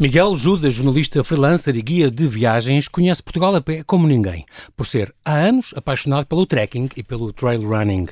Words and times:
Miguel 0.00 0.36
Judas, 0.36 0.74
jornalista 0.74 1.24
freelancer 1.24 1.76
e 1.76 1.82
guia 1.82 2.08
de 2.08 2.28
viagens, 2.28 2.86
conhece 2.86 3.20
Portugal 3.20 3.56
a 3.56 3.60
pé 3.60 3.82
como 3.82 4.06
ninguém, 4.06 4.46
por 4.76 4.86
ser 4.86 5.12
há 5.24 5.34
anos 5.34 5.74
apaixonado 5.74 6.24
pelo 6.24 6.46
trekking 6.46 6.88
e 6.96 7.02
pelo 7.02 7.32
trail 7.32 7.62
running. 7.62 8.06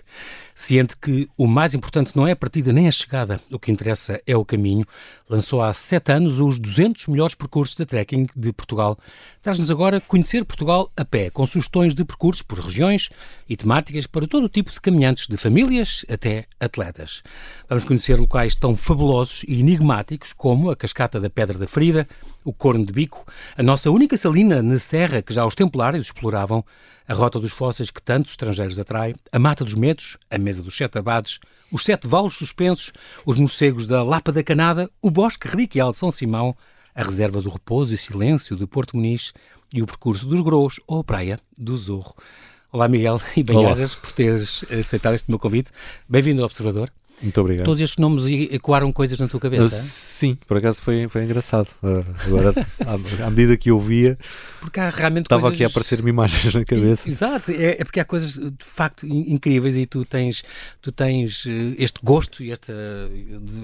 Ciente 0.59 0.97
que 0.97 1.29
o 1.37 1.47
mais 1.47 1.75
importante 1.75 2.17
não 2.17 2.27
é 2.27 2.33
a 2.33 2.37
partida 2.37 2.73
nem 2.73 2.89
a 2.89 2.91
chegada, 2.91 3.39
o 3.53 3.59
que 3.59 3.71
interessa 3.71 4.23
é 4.27 4.35
o 4.35 4.43
caminho, 4.43 4.87
lançou 5.29 5.61
há 5.61 5.71
sete 5.71 6.11
anos 6.11 6.41
os 6.41 6.59
200 6.59 7.09
melhores 7.09 7.35
percursos 7.35 7.77
de 7.77 7.85
trekking 7.85 8.27
de 8.35 8.55
Portugal. 8.55 8.99
Traz-nos 9.43 9.71
agora 9.71 10.01
conhecer 10.01 10.47
Portugal 10.47 10.91
a 10.97 11.05
pé, 11.05 11.29
com 11.29 11.45
sugestões 11.45 11.95
de 11.95 12.07
percursos 12.07 12.41
por 12.41 12.59
regiões 12.59 13.11
e 13.47 13.55
temáticas 13.55 14.07
para 14.07 14.27
todo 14.27 14.45
o 14.45 14.49
tipo 14.49 14.73
de 14.73 14.81
caminhantes, 14.81 15.27
de 15.29 15.37
famílias 15.37 16.07
até 16.09 16.47
atletas. 16.59 17.23
Vamos 17.69 17.85
conhecer 17.85 18.19
locais 18.19 18.57
tão 18.57 18.75
fabulosos 18.75 19.45
e 19.47 19.61
enigmáticos 19.61 20.33
como 20.33 20.71
a 20.71 20.77
Cascata 20.77 21.21
da 21.21 21.29
Pedra 21.29 21.59
da 21.59 21.69
Ferida, 21.69 22.09
o 22.43 22.53
Corno 22.53 22.87
de 22.87 22.95
Bico, 22.95 23.27
a 23.59 23.63
nossa 23.63 23.91
única 23.91 24.17
salina 24.17 24.63
na 24.63 24.79
Serra 24.79 25.21
que 25.21 25.35
já 25.35 25.45
os 25.45 25.55
templários 25.55 26.07
exploravam, 26.07 26.65
a 27.09 27.15
Rota 27.15 27.39
dos 27.39 27.53
Fósseis 27.53 27.91
que 27.91 28.03
tantos 28.03 28.33
estrangeiros 28.33 28.81
atrai, 28.81 29.15
a 29.31 29.39
Mata 29.39 29.65
dos 29.65 29.75
Medos, 29.75 30.19
a 30.31 30.39
Mesa 30.39 30.63
dos 30.63 30.77
Sete 30.77 30.99
Abades, 30.99 31.39
os 31.71 31.85
Sete 31.85 32.07
Valos 32.07 32.37
Suspensos, 32.37 32.93
os 33.25 33.39
morcegos 33.39 33.87
da 33.87 34.03
Lapa 34.03 34.33
da 34.33 34.43
Canada, 34.43 34.91
o 35.01 35.11
Bosque 35.11 35.49
Reliquial 35.49 35.93
de 35.93 35.99
São 35.99 36.11
Simão, 36.11 36.57
a 36.95 37.03
Reserva 37.03 37.41
do 37.43 37.51
Repouso 37.51 37.95
e 37.95 37.99
Silêncio 37.99 38.57
de 38.57 38.67
Porto 38.67 38.97
Muniz 38.97 39.33
e 39.73 39.83
o 39.83 39.87
Percurso 39.87 40.27
dos 40.27 40.41
Grous 40.41 40.81
ou 40.87 41.01
a 41.01 41.05
Praia 41.05 41.39
do 41.57 41.77
Zorro. 41.77 42.15
Olá 42.73 42.89
Miguel 42.89 43.21
e 43.37 43.43
bem-ajas 43.43 43.95
por 43.95 44.13
teres 44.13 44.65
aceitado 44.71 45.15
este 45.15 45.31
meu 45.31 45.39
convite. 45.39 45.71
Bem-vindo 46.09 46.43
ao 46.43 46.47
Observador. 46.47 46.91
Muito 47.23 47.41
obrigado. 47.41 47.65
Todos 47.65 47.81
estes 47.81 47.99
nomes 47.99 48.25
ecoaram 48.51 48.93
coisas 48.93 49.19
na 49.19 49.27
tua 49.27 49.41
cabeça? 49.41 49.75
Uh, 49.75 49.79
sim, 49.79 50.39
por 50.47 50.59
acaso 50.59 50.83
foi, 50.83 51.09
foi 51.09 51.25
engraçado. 51.25 51.69
Uh, 51.83 52.05
agora, 52.27 52.55
à, 52.85 53.27
à, 53.27 53.31
medida 53.31 53.57
que 53.57 53.71
eu 53.71 53.79
via, 53.79 54.19
porque 54.61 54.81
há 54.81 54.91
realmente 54.91 55.27
estava 55.27 55.43
coisas... 55.43 55.57
aqui 55.57 55.65
a 55.65 55.67
aparecer-me 55.69 56.11
imagens 56.11 56.55
na 56.55 56.65
cabeça. 56.65 57.09
Exato, 57.09 57.51
é, 57.51 57.81
é, 57.81 57.85
porque 57.85 58.01
há 58.01 58.05
coisas 58.05 58.35
de 58.35 58.65
facto 58.65 59.07
incríveis 59.07 59.77
e 59.77 59.87
tu 59.87 60.05
tens, 60.05 60.45
tu 60.83 60.93
tens 60.93 61.45
eh, 61.47 61.75
este 61.79 62.01
gosto 62.03 62.43
e 62.43 62.51
esta, 62.51 62.73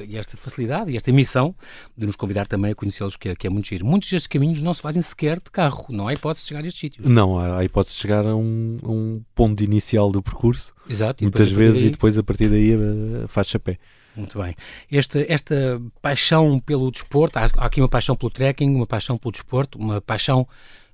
e 0.08 0.16
esta 0.16 0.36
facilidade 0.36 0.90
e 0.90 0.96
esta 0.96 1.12
missão 1.12 1.54
de 1.96 2.06
nos 2.06 2.16
convidar 2.16 2.46
também 2.46 2.72
a 2.72 2.74
conhecê-los, 2.74 3.16
que, 3.16 3.30
é, 3.30 3.34
que 3.34 3.46
é 3.46 3.50
muito 3.50 3.68
giro. 3.68 3.84
Muitos 3.84 4.10
destes 4.10 4.26
caminhos 4.28 4.60
não 4.60 4.72
se 4.72 4.80
fazem 4.80 5.02
sequer 5.02 5.38
de 5.38 5.50
carro, 5.50 5.86
não 5.90 6.08
há 6.08 6.12
hipótese 6.12 6.44
de 6.44 6.48
chegar 6.48 6.64
a 6.64 6.66
estes 6.66 6.80
sítios. 6.80 7.08
Não, 7.08 7.38
há 7.38 7.62
hipótese 7.64 7.96
de 7.96 8.00
chegar 8.00 8.26
a 8.26 8.34
um, 8.34 8.78
um 8.82 9.22
ponto 9.34 9.62
inicial 9.62 10.10
do 10.10 10.22
percurso. 10.22 10.72
Exato, 10.88 11.22
muitas 11.22 11.50
vezes, 11.50 11.80
daí... 11.80 11.88
e 11.88 11.90
depois 11.90 12.18
a 12.18 12.22
partir 12.22 12.48
daí 12.48 12.72
eh, 12.72 13.26
faz-se 13.42 13.56
a 13.56 13.60
pé. 13.60 13.78
Muito 14.14 14.40
bem. 14.40 14.54
Esta, 14.90 15.24
esta 15.32 15.80
paixão 16.00 16.58
pelo 16.60 16.90
desporto, 16.90 17.38
há 17.38 17.46
aqui 17.58 17.80
uma 17.80 17.88
paixão 17.88 18.14
pelo 18.14 18.30
trekking, 18.30 18.74
uma 18.74 18.86
paixão 18.86 19.16
pelo 19.16 19.32
desporto, 19.32 19.78
uma 19.78 20.00
paixão 20.00 20.46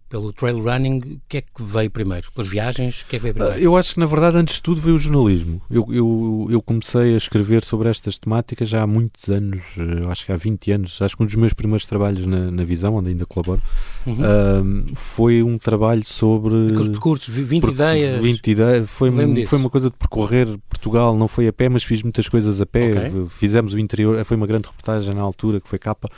pelo 0.09 0.33
trail 0.33 0.61
running, 0.61 0.99
o 0.99 1.21
que 1.29 1.39
é 1.39 1.41
que 1.43 1.63
veio 1.63 1.91
primeiro? 1.91 2.33
Pelas 2.33 2.49
viagens, 2.49 3.03
o 3.03 3.07
que 3.07 3.17
é 3.17 3.19
que 3.19 3.23
veio 3.23 3.35
primeiro? 3.35 3.61
Eu 3.61 3.77
acho 3.77 3.95
que, 3.95 4.01
na 4.01 4.07
verdade, 4.07 4.39
antes 4.39 4.57
de 4.57 4.63
tudo 4.63 4.81
veio 4.81 4.97
o 4.97 4.99
jornalismo. 4.99 5.61
Eu, 5.71 5.87
eu, 5.93 6.49
eu 6.51 6.63
comecei 6.63 7.15
a 7.15 7.17
escrever 7.17 7.63
sobre 7.65 7.89
estas 7.89 8.19
temáticas 8.19 8.69
já 8.69 8.83
há 8.83 8.87
muitos 8.87 9.29
anos, 9.29 9.63
eh, 9.77 10.11
acho 10.11 10.25
que 10.25 10.33
há 10.33 10.37
20 10.37 10.73
anos. 10.73 11.03
Acho 11.03 11.17
que 11.17 11.23
um 11.23 11.27
dos 11.27 11.35
meus 11.35 11.53
primeiros 11.53 11.87
trabalhos 11.87 12.25
na, 12.25 12.51
na 12.51 12.65
Visão, 12.65 12.95
onde 12.95 13.11
ainda 13.11 13.27
colaboro, 13.27 13.61
uhum. 14.07 14.15
uh, 14.15 14.97
foi 14.97 15.43
um 15.43 15.59
trabalho 15.59 16.05
sobre... 16.05 16.73
Aqueles 16.73 16.89
percursos, 16.89 17.35
20 17.35 17.61
per, 17.61 17.71
ideias. 17.71 18.23
20 18.23 18.51
ideias. 18.51 18.91
Foi, 18.91 19.11
foi 19.47 19.59
uma 19.59 19.71
coisa 19.71 19.91
de 19.91 19.97
percorrer 19.97 20.49
Portugal, 20.71 21.15
não 21.17 21.29
foi 21.29 21.49
a 21.49 21.53
pé, 21.53 21.69
mas 21.69 21.83
fiz 21.83 22.03
muitas 22.03 22.29
coisas 22.29 22.61
a 22.61 22.67
pé. 22.67 22.91
Okay. 22.91 23.27
Fizemos 23.39 23.75
o 23.75 23.79
interior, 23.79 24.25
foi 24.25 24.37
uma 24.37 24.47
grande 24.47 24.69
reportagem 24.69 25.15
na 25.15 25.21
altura, 25.21 25.61
que 25.61 25.69
foi 25.69 25.79
capa, 25.79 26.09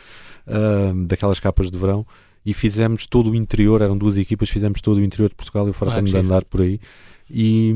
uh, 0.47 1.07
daquelas 1.07 1.41
capas 1.41 1.71
de 1.71 1.79
verão 1.79 2.07
e 2.51 2.55
fizemos 2.55 3.07
todo 3.07 3.31
o 3.31 3.35
interior, 3.37 3.81
eram 3.81 3.97
duas 3.97 4.19
equipas, 4.19 4.51
fizemos 4.51 4.81
todo 4.81 4.97
o 4.97 5.05
interior 5.05 5.29
de 5.29 5.37
Portugal 5.37 5.69
e 5.69 5.71
o 5.71 5.73
fartamos 5.73 6.13
ah, 6.13 6.21
de 6.21 6.27
andar 6.27 6.45
por 6.45 6.63
aí. 6.63 6.81
E 7.31 7.73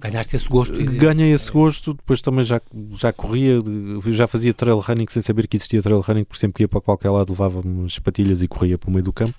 ganhaste 0.00 0.34
esse 0.34 0.48
gosto? 0.48 0.82
Ganhei 0.82 1.34
esse 1.34 1.52
gosto, 1.52 1.92
depois 1.92 2.22
também 2.22 2.42
já, 2.42 2.58
já 2.92 3.12
corria, 3.12 3.62
já 4.06 4.26
fazia 4.26 4.54
trail 4.54 4.78
running 4.78 5.04
sem 5.10 5.20
saber 5.20 5.46
que 5.46 5.58
existia 5.58 5.82
trail 5.82 6.00
running, 6.00 6.24
por 6.24 6.38
sempre 6.38 6.56
que 6.56 6.62
ia 6.62 6.68
para 6.68 6.80
qualquer 6.80 7.10
lado 7.10 7.28
levava 7.32 7.60
umas 7.60 7.98
patilhas 7.98 8.40
e 8.40 8.48
corria 8.48 8.78
para 8.78 8.88
o 8.88 8.92
meio 8.92 9.04
do 9.04 9.12
campo. 9.12 9.36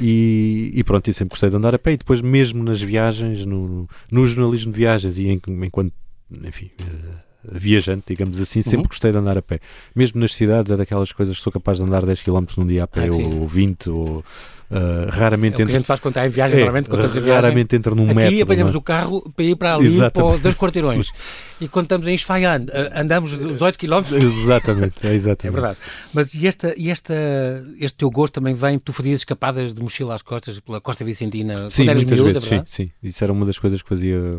E, 0.00 0.72
e, 0.74 0.82
pronto, 0.82 1.08
e 1.08 1.14
sempre 1.14 1.34
gostei 1.34 1.48
de 1.48 1.54
andar 1.54 1.76
a 1.76 1.78
pé. 1.78 1.92
E 1.92 1.96
depois, 1.96 2.20
mesmo 2.20 2.64
nas 2.64 2.82
viagens, 2.82 3.44
no, 3.44 3.88
no 4.10 4.26
jornalismo 4.26 4.72
de 4.72 4.78
viagens 4.78 5.16
e 5.16 5.28
em, 5.28 5.40
enquanto, 5.46 5.92
enfim, 6.42 6.70
uh, 6.80 7.31
viajante, 7.44 8.04
digamos 8.08 8.40
assim, 8.40 8.62
sempre 8.62 8.78
uhum. 8.78 8.88
gostei 8.88 9.12
de 9.12 9.18
andar 9.18 9.38
a 9.38 9.42
pé. 9.42 9.60
Mesmo 9.94 10.20
nas 10.20 10.34
cidades, 10.34 10.70
é 10.70 10.76
daquelas 10.76 11.12
coisas 11.12 11.36
que 11.36 11.42
sou 11.42 11.52
capaz 11.52 11.78
de 11.78 11.84
andar 11.84 12.04
10 12.04 12.22
km 12.22 12.44
num 12.56 12.66
dia 12.66 12.84
a 12.84 12.86
pé, 12.86 13.08
ah, 13.08 13.14
ou 13.14 13.46
20, 13.46 13.90
ou 13.90 14.24
Uh, 14.72 15.04
raramente 15.10 15.60
é 15.60 15.66
que 15.66 15.70
a 15.70 15.74
gente 15.74 15.86
faz 15.86 16.00
quando 16.00 16.12
está 16.12 16.26
em 16.26 16.30
viagem, 16.30 16.56
é, 16.56 16.60
normalmente 16.60 16.88
quando 16.88 17.06
viagem. 17.06 17.30
Raramente 17.30 17.76
entra 17.76 17.94
num 17.94 18.04
Aqui 18.04 18.14
metro. 18.14 18.30
Aqui 18.30 18.42
apanhamos 18.42 18.74
é? 18.74 18.78
o 18.78 18.80
carro 18.80 19.30
para 19.36 19.44
ir 19.44 19.54
para 19.54 19.74
ali, 19.74 19.86
exatamente. 19.86 20.32
para 20.32 20.42
dois 20.42 20.54
quarteirões. 20.54 21.10
e 21.60 21.68
quando 21.68 21.84
estamos 21.84 22.08
em 22.08 22.14
Esfaian, 22.14 22.64
andamos 22.94 23.36
18 23.36 23.78
km. 23.78 24.02
Exatamente, 24.14 25.06
é 25.06 25.12
exatamente. 25.12 25.42
É 25.42 25.50
verdade. 25.50 25.76
Mas 26.14 26.32
e, 26.32 26.46
esta, 26.46 26.72
e 26.78 26.88
esta, 26.88 27.12
este 27.78 27.98
teu 27.98 28.10
gosto 28.10 28.32
também 28.32 28.54
vem, 28.54 28.78
tu 28.78 28.94
fazias 28.94 29.20
escapadas 29.20 29.74
de 29.74 29.82
mochila 29.82 30.14
às 30.14 30.22
costas 30.22 30.58
pela 30.58 30.80
Costa 30.80 31.04
Vicentina 31.04 31.68
sim, 31.68 31.84
quando 31.84 31.90
eras 31.90 32.04
miúda, 32.04 32.40
vezes, 32.40 32.48
sim, 32.48 32.62
sim. 32.66 32.90
Isso 33.02 33.22
era 33.22 33.32
uma 33.32 33.44
das 33.44 33.58
coisas 33.58 33.82
que 33.82 33.88
fazia 33.88 34.36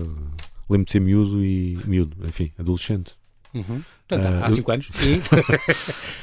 lembro 0.74 0.86
de 0.86 0.92
ser 0.92 1.00
miúdo 1.00 1.44
e 1.44 1.80
miúdo, 1.86 2.18
enfim, 2.28 2.52
adolescente. 2.58 3.16
Uhum. 3.54 3.84
Portanto, 4.08 4.34
uh, 4.34 4.44
há 4.44 4.50
5 4.50 4.72
anos. 4.72 4.88
Sim. 4.92 5.22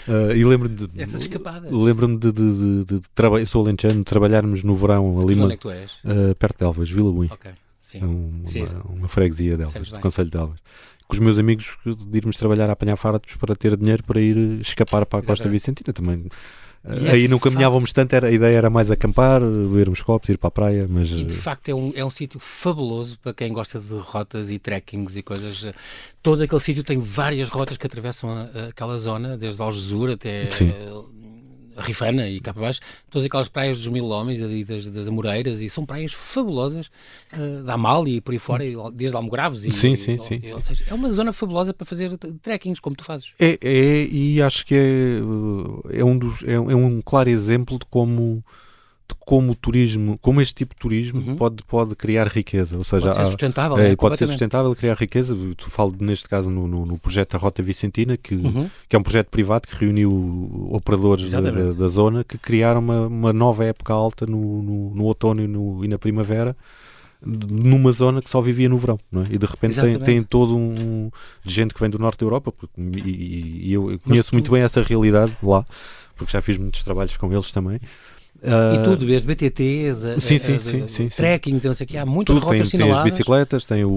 uh, 0.08 0.32
e 0.34 0.44
lembro-me 0.44 0.74
de. 0.74 0.90
Essas 1.00 1.22
escapadas. 1.22 1.70
Lembro-me 1.70 2.18
de, 2.18 2.32
de, 2.32 2.52
de, 2.52 2.84
de, 2.84 3.00
de 3.00 3.08
trabalhar. 3.14 3.46
Sou 3.46 3.64
alentejano, 3.64 4.02
trabalharmos 4.04 4.64
no 4.64 4.74
verão 4.76 5.20
ali. 5.20 5.40
Onde 5.40 5.54
é 5.54 5.56
que 5.56 5.62
tu 5.62 5.70
és? 5.70 5.92
Uh, 6.04 6.34
perto 6.38 6.58
de 6.58 6.64
Elvas, 6.64 6.90
Vila 6.90 7.12
Bui. 7.12 7.28
Ok. 7.30 7.50
Sim. 7.80 8.00
É 8.00 8.04
um. 8.04 8.44
Uma, 8.44 8.82
uma, 8.98 9.08
freguesia 9.08 9.56
de 9.56 9.62
Elvas, 9.62 9.90
do 9.90 10.00
Conselho 10.00 10.30
de 10.30 10.36
Elvas. 10.36 10.58
Com 11.06 11.14
os 11.14 11.20
meus 11.20 11.38
amigos 11.38 11.76
de 11.84 12.18
irmos 12.18 12.36
trabalhar 12.36 12.68
a 12.68 12.72
apanhar 12.72 12.96
fartos 12.96 13.34
para 13.36 13.56
ter 13.56 13.76
dinheiro 13.76 14.02
para 14.04 14.20
ir 14.20 14.36
escapar 14.60 15.06
para 15.06 15.18
a 15.18 15.22
Costa 15.22 15.48
Vicentina 15.48 15.92
também 15.92 16.28
é 16.82 17.10
aí 17.10 17.28
não 17.28 17.38
caminhávamos 17.38 17.92
tanto, 17.92 18.14
era, 18.14 18.28
a 18.28 18.30
ideia 18.30 18.56
era 18.56 18.70
mais 18.70 18.90
acampar, 18.90 19.40
beber 19.40 19.90
copos, 20.02 20.28
ir 20.30 20.38
para 20.38 20.48
a 20.48 20.50
praia. 20.50 20.86
Mas... 20.88 21.10
E 21.10 21.24
de 21.24 21.34
facto 21.34 21.68
é 21.68 21.74
um, 21.74 21.92
é 21.94 22.04
um 22.04 22.10
sítio 22.10 22.40
fabuloso 22.40 23.18
para 23.18 23.34
quem 23.34 23.52
gosta 23.52 23.78
de 23.78 23.94
rotas 23.96 24.50
e 24.50 24.58
trekkings 24.58 25.18
e 25.18 25.22
coisas. 25.22 25.66
Todo 26.22 26.42
aquele 26.42 26.60
sítio 26.60 26.82
tem 26.82 26.98
várias 26.98 27.48
rotas 27.48 27.76
que 27.76 27.86
atravessam 27.86 28.30
a, 28.30 28.68
aquela 28.68 28.96
zona, 28.96 29.36
desde 29.36 29.60
Algesur 29.60 30.10
até 30.10 30.50
Sim. 30.50 30.72
Rifana 31.82 32.28
e 32.28 32.40
cá 32.40 32.52
para 32.52 32.62
baixo, 32.62 32.80
todas 33.10 33.26
aquelas 33.26 33.48
praias 33.48 33.78
dos 33.78 33.88
Mil 33.88 34.06
Homens 34.06 34.40
e 34.40 34.64
das, 34.64 34.88
das 34.88 35.08
Amoreiras, 35.08 35.60
e 35.60 35.68
são 35.68 35.84
praias 35.86 36.12
fabulosas, 36.12 36.90
uh, 37.32 37.62
da 37.64 37.74
Amália 37.74 38.16
e 38.16 38.20
por 38.20 38.32
aí 38.32 38.38
fora, 38.38 38.64
desde 38.92 39.16
Almograves. 39.16 39.64
E, 39.64 39.72
sim, 39.72 39.96
sim, 39.96 40.14
e, 40.14 40.18
sim, 40.18 40.40
e, 40.42 40.62
seja, 40.62 40.84
é 40.88 40.94
uma 40.94 41.10
zona 41.10 41.32
fabulosa 41.32 41.72
para 41.72 41.86
fazer 41.86 42.16
trekkings, 42.42 42.80
como 42.80 42.96
tu 42.96 43.04
fazes. 43.04 43.32
É, 43.38 43.58
é 43.62 44.06
e 44.06 44.42
acho 44.42 44.64
que 44.64 44.74
é, 44.74 45.98
é, 45.98 46.04
um 46.04 46.16
dos, 46.16 46.42
é, 46.42 46.54
é 46.54 46.58
um 46.58 47.00
claro 47.00 47.28
exemplo 47.28 47.78
de 47.78 47.86
como 47.86 48.44
como 49.18 49.52
o 49.52 49.54
turismo, 49.54 50.18
como 50.18 50.40
este 50.40 50.54
tipo 50.54 50.74
de 50.74 50.80
turismo 50.80 51.20
uhum. 51.20 51.36
pode, 51.36 51.62
pode 51.64 51.94
criar 51.94 52.26
riqueza. 52.28 52.76
Ou 52.76 52.84
seja, 52.84 53.08
pode 53.08 53.16
ser 53.16 53.24
sustentável. 53.26 53.78
É, 53.78 53.88
né? 53.90 53.96
pode 53.96 54.18
ser 54.18 54.26
sustentável, 54.26 54.74
criar 54.74 54.94
riqueza. 54.94 55.36
Tu 55.56 55.70
falo 55.70 55.94
neste 55.98 56.28
caso 56.28 56.50
no, 56.50 56.66
no, 56.66 56.86
no 56.86 56.98
projeto 56.98 57.32
da 57.32 57.38
Rota 57.38 57.62
Vicentina, 57.62 58.16
que, 58.16 58.34
uhum. 58.34 58.68
que 58.88 58.96
é 58.96 58.98
um 58.98 59.02
projeto 59.02 59.28
privado 59.28 59.66
que 59.66 59.76
reuniu 59.76 60.68
operadores 60.70 61.30
da, 61.30 61.40
da, 61.40 61.88
zona 61.88 62.24
que 62.24 62.38
criaram 62.38 62.80
uma, 62.80 63.06
uma 63.06 63.32
nova 63.32 63.64
época 63.64 63.92
alta 63.92 64.26
no, 64.26 64.62
no, 64.62 64.94
no 64.94 65.04
outono 65.04 65.42
e, 65.42 65.46
no, 65.46 65.84
e 65.84 65.88
na 65.88 65.98
primavera 65.98 66.56
numa 67.22 67.92
zona 67.92 68.22
que 68.22 68.30
só 68.30 68.40
vivia 68.40 68.68
no 68.68 68.78
verão, 68.78 68.98
não 69.12 69.22
é? 69.22 69.26
E 69.30 69.38
de 69.38 69.46
repente 69.46 69.80
tem, 69.80 69.98
tem, 69.98 70.22
todo 70.22 70.56
um 70.56 71.10
de 71.44 71.52
gente 71.52 71.74
que 71.74 71.80
vem 71.80 71.90
do 71.90 71.98
norte 71.98 72.18
da 72.20 72.24
Europa, 72.24 72.50
porque, 72.50 72.80
e, 72.80 73.68
e 73.68 73.72
eu, 73.72 73.90
eu 73.90 73.98
conheço 73.98 74.30
tu... 74.30 74.34
muito 74.34 74.50
bem 74.50 74.62
essa 74.62 74.82
realidade 74.82 75.36
lá, 75.42 75.64
porque 76.16 76.32
já 76.32 76.40
fiz 76.40 76.56
muitos 76.56 76.82
trabalhos 76.82 77.16
com 77.16 77.30
eles 77.32 77.52
também. 77.52 77.78
Uh, 78.42 78.74
e 78.74 78.84
tudo, 78.84 79.04
desde 79.04 79.26
BTTs, 79.26 80.06
a, 80.06 80.18
sim, 80.18 80.38
sim, 80.38 80.54
a, 80.54 80.60
sim, 80.60 80.88
sim, 80.88 81.08
trekkings, 81.08 81.66
não 81.66 81.74
sei 81.74 81.84
o 81.84 81.88
que, 81.88 81.98
há 81.98 82.06
muitas 82.06 82.34
tudo, 82.34 82.44
rotas 82.46 82.70
tem, 82.70 82.80
tem 82.80 82.90
as 82.90 83.02
bicicletas, 83.02 83.66
tem 83.66 83.84
o, 83.84 83.90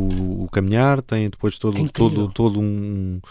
o 0.43 0.49
caminhar, 0.51 1.01
tem 1.01 1.29
depois 1.29 1.57
todo, 1.57 1.77
é 1.77 1.87
todo, 1.87 2.27
todo 2.27 2.59
um 2.59 3.21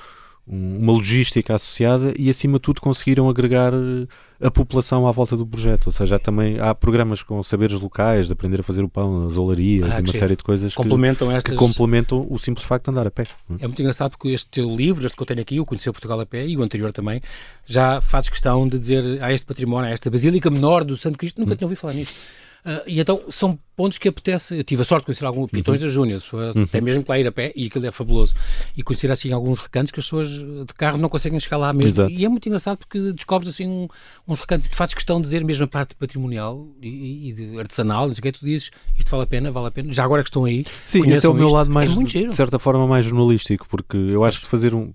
uma 0.47 0.93
logística 0.93 1.55
associada 1.55 2.13
e, 2.19 2.29
acima 2.29 2.55
de 2.55 2.63
tudo, 2.63 2.81
conseguiram 2.81 3.29
agregar 3.29 3.73
eh, 3.73 4.07
a 4.45 4.51
população 4.51 5.07
à 5.07 5.13
volta 5.13 5.37
do 5.37 5.47
projeto. 5.47 5.87
Ou 5.87 5.93
seja, 5.93 6.17
há 6.17 6.19
também 6.19 6.59
há 6.59 6.75
programas 6.75 7.23
com 7.23 7.41
saberes 7.43 7.81
locais, 7.81 8.27
de 8.27 8.33
aprender 8.33 8.61
a 8.61 8.63
fazer 8.63 8.83
o 8.83 8.89
pão, 8.89 9.25
as 9.25 9.37
olarias 9.37 9.89
ah, 9.93 10.01
e 10.01 10.03
uma 10.03 10.13
série 10.13 10.35
de 10.35 10.43
coisas 10.43 10.75
complementam 10.75 11.29
que, 11.29 11.35
estas... 11.35 11.53
que, 11.53 11.59
complementam 11.59 12.27
o 12.29 12.39
simples 12.39 12.67
facto 12.67 12.87
de 12.87 12.91
andar 12.91 13.07
a 13.07 13.11
pé. 13.11 13.23
É 13.61 13.67
muito 13.67 13.81
engraçado 13.81 14.11
porque 14.11 14.29
este 14.29 14.49
teu 14.51 14.75
livro, 14.75 15.07
este 15.07 15.17
que 15.17 15.23
eu 15.23 15.27
tenho 15.27 15.41
aqui, 15.41 15.61
o 15.61 15.65
Conhecer 15.65 15.93
Portugal 15.93 16.19
a 16.21 16.27
Pé, 16.27 16.45
e 16.45 16.57
o 16.57 16.63
anterior 16.63 16.93
também, 16.93 17.21
já 17.65 18.01
fazes 18.01 18.29
questão 18.29 18.67
de 18.67 18.79
dizer 18.79 19.23
a 19.23 19.33
este 19.33 19.47
património, 19.47 19.91
a 19.91 19.93
esta 19.93 20.11
Basílica 20.11 20.51
Menor 20.51 20.83
do 20.85 20.97
Santo 20.97 21.19
Cristo, 21.19 21.41
nunca 21.41 21.55
hum. 21.55 21.57
tinha 21.57 21.67
ouvido 21.67 21.79
falar 21.79 21.95
nisso. 21.95 22.42
Uh, 22.65 22.81
e 22.87 23.01
então 23.01 23.21
são 23.29 23.59
pontos 23.75 23.99
que 23.99 24.09
apetece. 24.09 24.57
Eu 24.57 24.63
tive 24.63 24.83
a 24.83 24.85
sorte 24.85 25.03
de 25.03 25.07
conhecer 25.07 25.27
alguns 25.27 25.51
pitões 25.51 25.81
uhum. 25.81 25.87
da 25.87 25.93
Júnior, 25.93 26.23
uhum. 26.33 26.63
até 26.63 26.81
mesmo 26.81 27.03
que 27.03 27.11
lá 27.11 27.19
ir 27.19 27.27
a 27.27 27.33
pé, 27.33 27.53
e 27.57 27.67
aquilo 27.67 27.87
é 27.87 27.91
fabuloso. 27.91 28.35
E 28.77 28.83
conhecer 28.85 29.11
assim 29.11 29.33
alguns 29.33 29.59
recantos 29.59 29.91
que 29.91 29.99
as 29.99 30.07
pessoas 30.07 30.29
de 30.29 30.75
carro 30.77 30.97
não 30.97 31.09
conseguem 31.09 31.41
chegar 31.41 31.57
lá 31.57 31.73
mesmo. 31.73 31.89
Exato. 31.89 32.13
E 32.13 32.25
é 32.25 32.29
muito 32.29 32.47
engraçado 32.47 32.79
porque 32.79 33.13
descobres 33.13 33.53
assim 33.53 33.67
um, 33.67 33.89
uns 34.29 34.41
recantos 34.41 34.69
que 34.69 34.77
fazes 34.77 34.95
questão 34.95 35.17
de 35.17 35.25
dizer 35.25 35.45
mesmo 35.45 35.65
a 35.65 35.69
parte 35.69 35.97
patrimonial 35.97 36.69
e, 36.81 37.31
e 37.31 37.33
de 37.33 37.59
artesanal, 37.59 38.07
não 38.07 38.15
sei 38.15 38.21
o 38.21 38.23
que, 38.23 38.33
tu 38.33 38.45
dizes 38.45 38.71
isto 38.97 39.11
vale 39.11 39.25
a 39.25 39.27
pena, 39.27 39.51
vale 39.51 39.67
a 39.67 39.71
pena. 39.71 39.93
Já 39.93 40.05
agora 40.05 40.23
que 40.23 40.29
estão 40.29 40.45
aí. 40.45 40.65
Sim, 40.87 41.11
esse 41.11 41.27
é 41.27 41.29
o 41.29 41.35
meu 41.35 41.49
lado 41.49 41.71
mais, 41.71 41.91
é 41.91 42.21
de 42.21 42.33
certa 42.33 42.61
forma, 42.61 42.87
mais 42.87 43.05
jornalístico, 43.05 43.67
porque 43.69 43.97
eu 43.97 44.25
acho 44.25 44.41
que 44.41 44.47
fazer 44.47 44.73
um 44.73 44.93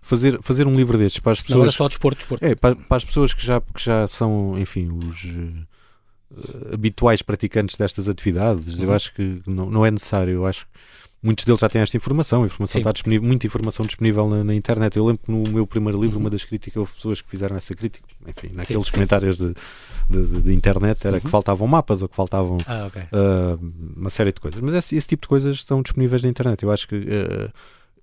fazer, 0.00 0.38
fazer 0.42 0.66
um 0.66 0.74
livro 0.74 0.96
destes 0.96 1.20
para 1.20 1.32
as 1.32 1.40
pessoas. 1.40 1.56
Não 1.56 1.62
era 1.64 1.72
só 1.72 1.86
desporto, 1.86 2.18
desporto. 2.18 2.44
É, 2.44 2.54
para, 2.54 2.76
para, 2.76 2.96
as 2.96 3.04
pessoas 3.04 3.34
que 3.34 3.44
já, 3.44 3.60
que 3.60 3.84
já 3.84 4.06
são, 4.06 4.58
enfim, 4.58 4.88
os 4.90 5.26
habituais 6.72 7.22
praticantes 7.22 7.76
destas 7.76 8.08
atividades, 8.08 8.78
uhum. 8.78 8.84
eu 8.84 8.92
acho 8.92 9.14
que 9.14 9.42
não, 9.46 9.70
não 9.70 9.86
é 9.86 9.90
necessário. 9.90 10.34
Eu 10.34 10.46
acho 10.46 10.66
que 10.66 10.72
muitos 11.24 11.44
deles 11.46 11.60
já 11.60 11.68
têm 11.68 11.80
esta 11.80 11.96
informação. 11.96 12.44
Informação 12.44 12.74
Sim. 12.74 12.80
está 12.80 12.92
disponível, 12.92 13.26
muita 13.26 13.46
informação 13.46 13.86
disponível 13.86 14.28
na, 14.28 14.44
na, 14.44 14.54
internet. 14.54 14.96
Eu 14.96 15.06
lembro 15.06 15.22
que 15.24 15.32
no 15.32 15.50
meu 15.50 15.66
primeiro 15.66 16.00
livro, 16.00 16.16
uhum. 16.16 16.24
uma 16.24 16.30
das 16.30 16.44
críticas, 16.44 16.76
houve 16.76 16.92
pessoas 16.92 17.20
que 17.22 17.30
fizeram 17.30 17.56
essa 17.56 17.74
crítica, 17.74 18.06
enfim, 18.26 18.54
naqueles 18.54 18.86
Sim. 18.86 18.92
comentários 18.92 19.38
de, 19.38 19.54
de, 20.10 20.26
de, 20.26 20.40
de, 20.42 20.52
internet, 20.52 21.06
era 21.06 21.16
uhum. 21.16 21.22
que 21.22 21.28
faltavam 21.28 21.66
mapas 21.66 22.02
ou 22.02 22.08
que 22.08 22.14
faltavam 22.14 22.58
ah, 22.66 22.86
okay. 22.88 23.02
uh, 23.02 23.72
uma 23.96 24.10
série 24.10 24.32
de 24.32 24.40
coisas. 24.40 24.60
Mas 24.60 24.74
esse, 24.74 24.96
esse, 24.96 25.08
tipo 25.08 25.22
de 25.22 25.28
coisas 25.28 25.56
estão 25.56 25.80
disponíveis 25.80 26.22
na 26.22 26.28
internet. 26.28 26.62
Eu 26.62 26.70
acho 26.70 26.86
que 26.86 26.96
uh, 26.96 27.50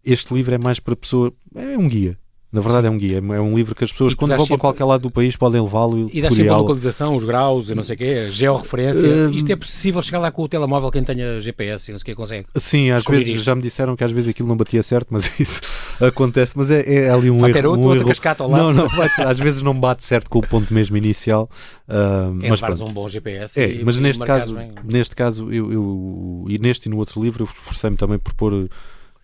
este 0.03 0.33
livro 0.33 0.55
é 0.55 0.57
mais 0.57 0.79
para 0.79 0.95
pessoa, 0.95 1.31
é 1.55 1.77
um 1.77 1.87
guia. 1.87 2.17
Na 2.51 2.59
verdade 2.59 2.81
Sim. 2.81 2.87
é 2.87 2.91
um 2.91 2.97
guia, 2.97 3.17
é 3.17 3.39
um 3.39 3.55
livro 3.55 3.73
que 3.73 3.85
as 3.85 3.91
pessoas, 3.93 4.13
quando 4.13 4.35
vão 4.35 4.45
para 4.45 4.57
qualquer 4.57 4.83
lado 4.83 5.01
do 5.03 5.09
país, 5.09 5.37
podem 5.37 5.61
levá-lo 5.61 6.09
e 6.11 6.21
dá 6.21 6.29
sempre 6.29 6.49
a 6.49 6.57
localização, 6.57 7.15
os 7.15 7.23
graus, 7.23 7.69
e 7.69 7.75
não 7.75 7.81
sei 7.81 7.95
o 7.95 7.97
quê, 7.97 8.25
a 8.27 8.29
georreferência. 8.29 9.07
Uh, 9.07 9.31
Isto 9.31 9.51
é 9.53 9.55
possível 9.55 10.01
chegar 10.01 10.19
lá 10.19 10.31
com 10.31 10.43
o 10.43 10.49
telemóvel, 10.49 10.91
quem 10.91 11.01
tenha 11.01 11.39
GPS 11.39 11.89
e 11.89 11.93
não 11.93 11.99
sei 11.99 12.03
o 12.03 12.05
que 12.05 12.15
consegue. 12.15 12.45
Sim, 12.57 12.91
às 12.91 13.03
vezes 13.03 13.29
isto. 13.29 13.45
já 13.45 13.55
me 13.55 13.61
disseram 13.61 13.95
que 13.95 14.03
às 14.03 14.11
vezes 14.11 14.29
aquilo 14.31 14.49
não 14.49 14.57
batia 14.57 14.83
certo, 14.83 15.07
mas 15.11 15.31
isso 15.39 15.61
acontece. 16.01 16.57
Mas 16.57 16.69
é, 16.69 17.05
é 17.05 17.09
ali 17.09 17.31
um 17.31 17.37
vai 17.37 17.51
erro. 17.51 17.59
Ter 17.61 17.65
outro, 17.65 17.85
um 17.85 17.89
outra 17.89 18.05
cascata 18.05 18.43
ao 18.43 18.49
lado. 18.49 18.63
Não, 18.63 18.73
não, 18.73 18.89
vai, 18.97 19.07
às 19.19 19.39
vezes 19.39 19.61
não 19.61 19.73
bate 19.73 20.03
certo 20.03 20.29
com 20.29 20.39
o 20.39 20.41
ponto 20.41 20.73
mesmo 20.73 20.97
inicial. 20.97 21.49
Uh, 21.87 22.37
é, 22.43 22.49
mas 22.49 22.59
pronto. 22.59 22.83
um 22.83 22.91
bom 22.91 23.07
GPS. 23.07 23.61
É, 23.61 23.71
e, 23.71 23.85
mas 23.85 23.97
neste 23.97 24.25
caso, 24.25 24.55
bem. 24.55 24.71
neste 24.83 25.15
caso, 25.15 25.49
eu, 25.53 25.71
eu, 25.71 26.45
e 26.49 26.59
neste 26.59 26.87
e 26.87 26.89
no 26.89 26.97
outro 26.97 27.23
livro, 27.23 27.43
eu 27.43 27.47
forcei-me 27.47 27.95
também 27.95 28.19
por 28.19 28.33
pôr 28.33 28.69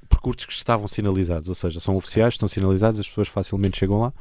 percursos 0.07 0.45
que 0.45 0.54
estavam 0.54 0.88
sinalizados, 0.88 1.50
ou 1.50 1.56
seja, 1.56 1.80
são 1.80 1.95
oficiais, 1.95 2.33
estão 2.33 2.48
sinalizados, 2.48 3.00
as 3.00 3.07
pessoas 3.07 3.27
facilmente 3.27 3.77
chegam 3.77 4.00
lá. 4.00 4.13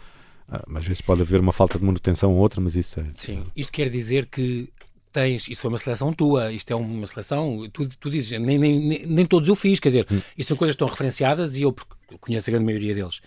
Ah, 0.49 0.65
às 0.77 0.85
vezes 0.85 1.01
pode 1.01 1.23
haver 1.23 1.41
uma 1.41 1.53
falta 1.53 1.79
de 1.79 1.85
manutenção 1.85 2.33
ou 2.33 2.39
outra, 2.39 2.61
mas 2.61 2.77
isso 2.77 3.01
é. 3.01 3.07
Sim, 3.15 3.45
isto 3.57 3.73
quer 3.73 3.89
dizer 3.89 4.27
que 4.27 4.69
tens, 5.13 5.49
isso 5.49 5.63
foi 5.63 5.71
uma 5.71 5.79
seleção 5.79 6.13
tua, 6.13 6.53
isto 6.53 6.71
é 6.71 6.77
uma 6.77 7.07
seleção, 7.07 7.69
tu, 7.73 7.89
tu 7.89 8.11
dizes, 8.11 8.39
nem, 8.39 8.59
nem, 8.59 9.07
nem 9.07 9.25
todos 9.25 9.49
eu 9.49 9.55
fiz, 9.55 9.81
quer 9.81 9.89
dizer, 9.89 10.07
hum. 10.13 10.21
isto 10.37 10.49
são 10.49 10.57
coisas 10.59 10.75
que 10.75 10.83
estão 10.83 10.89
referenciadas 10.89 11.57
e 11.57 11.63
eu, 11.63 11.75
eu 12.11 12.19
conheço 12.19 12.51
a 12.51 12.53
grande 12.53 12.67
maioria 12.67 12.95
deles. 12.95 13.23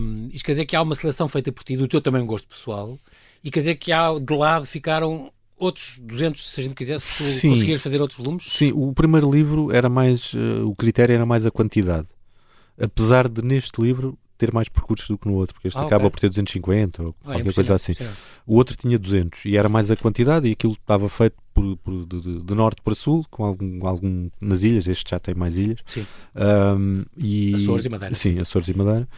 Um, 0.00 0.30
isto 0.32 0.44
quer 0.44 0.52
dizer 0.52 0.66
que 0.66 0.74
há 0.74 0.82
uma 0.82 0.96
seleção 0.96 1.28
feita 1.28 1.52
por 1.52 1.62
ti, 1.62 1.76
do 1.76 1.86
teu 1.86 2.00
também 2.00 2.26
gosto 2.26 2.48
pessoal, 2.48 2.98
e 3.44 3.52
quer 3.52 3.60
dizer 3.60 3.76
que 3.76 3.92
há 3.92 4.18
de 4.18 4.34
lado 4.34 4.66
ficaram 4.66 5.32
outros 5.62 5.98
200, 6.02 6.50
se 6.50 6.60
a 6.60 6.64
gente 6.64 6.74
quisesse, 6.74 7.22
Sim. 7.22 7.50
conseguias 7.50 7.80
fazer 7.80 8.00
outros 8.00 8.18
volumes? 8.18 8.44
Sim, 8.48 8.72
o 8.74 8.92
primeiro 8.92 9.30
livro 9.30 9.72
era 9.72 9.88
mais, 9.88 10.32
uh, 10.34 10.66
o 10.66 10.74
critério 10.74 11.14
era 11.14 11.24
mais 11.24 11.46
a 11.46 11.50
quantidade. 11.50 12.08
Apesar 12.80 13.28
de 13.28 13.42
neste 13.42 13.80
livro 13.80 14.18
ter 14.36 14.52
mais 14.52 14.68
percursos 14.68 15.06
do 15.06 15.16
que 15.16 15.28
no 15.28 15.34
outro, 15.34 15.54
porque 15.54 15.68
este 15.68 15.78
ah, 15.78 15.82
acaba 15.82 16.06
okay. 16.06 16.10
por 16.10 16.20
ter 16.20 16.28
250 16.28 17.02
ou 17.02 17.14
ah, 17.20 17.24
qualquer 17.26 17.48
é 17.48 17.52
coisa 17.52 17.74
assim. 17.74 17.92
O 18.44 18.56
outro 18.56 18.76
tinha 18.76 18.98
200 18.98 19.44
e 19.44 19.56
era 19.56 19.68
mais 19.68 19.88
a 19.88 19.96
quantidade 19.96 20.48
e 20.48 20.52
aquilo 20.52 20.72
estava 20.72 21.08
feito 21.08 21.36
por, 21.54 21.76
por 21.76 22.06
de, 22.06 22.42
de, 22.42 22.54
norte 22.54 22.82
para 22.82 22.94
sul, 22.94 23.24
com 23.30 23.44
algum, 23.44 23.86
algum 23.86 24.28
nas 24.40 24.64
ilhas, 24.64 24.88
este 24.88 25.10
já 25.10 25.20
tem 25.20 25.34
mais 25.34 25.56
ilhas. 25.56 25.78
Sim. 25.86 26.04
Um, 26.34 27.04
e, 27.16 27.54
Açores 27.54 27.84
e 27.84 27.88
Madeira. 27.88 28.14
Sim, 28.16 28.38
Açores 28.40 28.68
e 28.68 28.74
Madeira. 28.74 29.08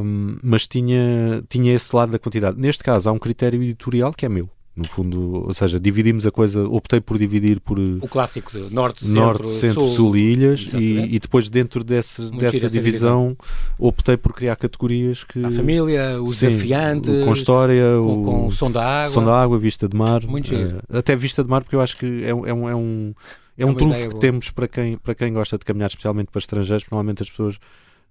Um, 0.00 0.38
mas 0.42 0.66
tinha, 0.66 1.44
tinha 1.48 1.72
esse 1.72 1.94
lado 1.94 2.10
da 2.10 2.18
quantidade. 2.18 2.58
Neste 2.58 2.82
caso, 2.82 3.08
há 3.08 3.12
um 3.12 3.18
critério 3.18 3.62
editorial 3.62 4.12
que 4.12 4.26
é 4.26 4.28
meu. 4.28 4.50
No 4.74 4.84
fundo, 4.84 5.44
ou 5.46 5.52
seja, 5.52 5.78
dividimos 5.78 6.24
a 6.24 6.30
coisa, 6.30 6.66
optei 6.66 6.98
por 6.98 7.18
dividir 7.18 7.60
por 7.60 7.78
o 7.78 8.08
clássico 8.08 8.52
de 8.52 8.72
norte, 8.72 9.06
norte 9.06 9.46
centro, 9.46 9.60
centro 9.60 9.80
sul, 9.82 9.94
sul 9.94 10.16
e 10.16 10.32
ilhas 10.32 10.72
e, 10.72 11.14
e, 11.14 11.18
depois 11.18 11.50
dentro 11.50 11.84
desse, 11.84 12.30
dessa 12.32 12.70
divisão, 12.70 12.72
divisão, 12.72 13.36
optei 13.78 14.16
por 14.16 14.32
criar 14.32 14.56
categorias 14.56 15.24
que 15.24 15.44
a 15.44 15.50
família, 15.50 16.22
o 16.22 16.32
sim, 16.32 16.46
desafiante, 16.46 17.10
com 17.22 17.34
história, 17.34 17.84
com, 17.98 18.22
o, 18.22 18.24
com 18.24 18.46
o 18.46 18.52
som 18.52 18.70
da 18.70 18.82
água, 18.82 19.12
som 19.12 19.22
da 19.22 19.42
água, 19.42 19.58
vista 19.58 19.86
de 19.86 19.94
mar, 19.94 20.24
Muito 20.26 20.54
uh, 20.54 20.80
até 20.96 21.14
vista 21.14 21.44
de 21.44 21.50
mar 21.50 21.62
porque 21.62 21.76
eu 21.76 21.80
acho 21.82 21.98
que 21.98 22.24
é, 22.24 22.30
é 22.30 22.34
um 22.34 22.66
é 22.66 22.74
um 22.74 23.14
é, 23.58 23.64
é 23.64 23.66
um 23.66 23.74
trunfo 23.74 24.00
que 24.00 24.08
boa. 24.08 24.20
temos 24.20 24.50
para 24.50 24.66
quem 24.66 24.96
para 24.96 25.14
quem 25.14 25.34
gosta 25.34 25.58
de 25.58 25.66
caminhar, 25.66 25.88
especialmente 25.88 26.30
para 26.30 26.38
estrangeiros, 26.38 26.86
normalmente 26.90 27.22
as 27.22 27.28
pessoas 27.28 27.58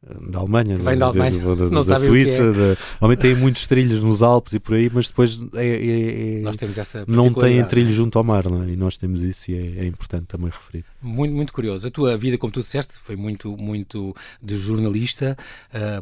da 0.03 0.39
Alemanha, 0.39 0.77
vem 0.77 0.98
da, 0.98 1.06
Alemanha. 1.06 1.38
da, 1.38 1.69
da, 1.69 1.83
da 1.83 2.00
Suíça, 2.00 2.42
é. 2.42 2.51
da, 2.51 2.77
normalmente 2.94 3.19
tem 3.19 3.36
muitos 3.36 3.68
trilhos 3.68 4.01
nos 4.01 4.24
Alpes 4.24 4.53
e 4.53 4.59
por 4.59 4.74
aí, 4.74 4.89
mas 4.92 5.09
depois 5.09 5.39
é, 5.53 5.68
é, 5.68 6.38
é 6.38 6.42
nós 6.42 6.56
temos 6.56 6.75
essa 6.75 7.06
não 7.07 7.31
tem 7.31 7.63
trilhos 7.65 7.94
junto 7.94 8.18
ao 8.18 8.24
mar, 8.24 8.50
não 8.50 8.63
é? 8.63 8.69
e 8.69 8.75
nós 8.75 8.98
temos 8.98 9.21
isso 9.21 9.51
e 9.51 9.56
é, 9.56 9.83
é, 9.83 9.86
importante 9.86 10.25
também 10.25 10.48
referir. 10.48 10.83
Muito, 11.03 11.36
muito 11.36 11.53
curioso. 11.53 11.88
A 11.88 11.92
tua 11.92 12.18
vida, 12.18 12.36
como 12.36 12.51
tu 12.51 12.62
disseste, 12.62 12.95
foi 13.03 13.15
muito, 13.15 13.56
muito 13.57 14.15
de 14.42 14.57
jornalista. 14.57 15.38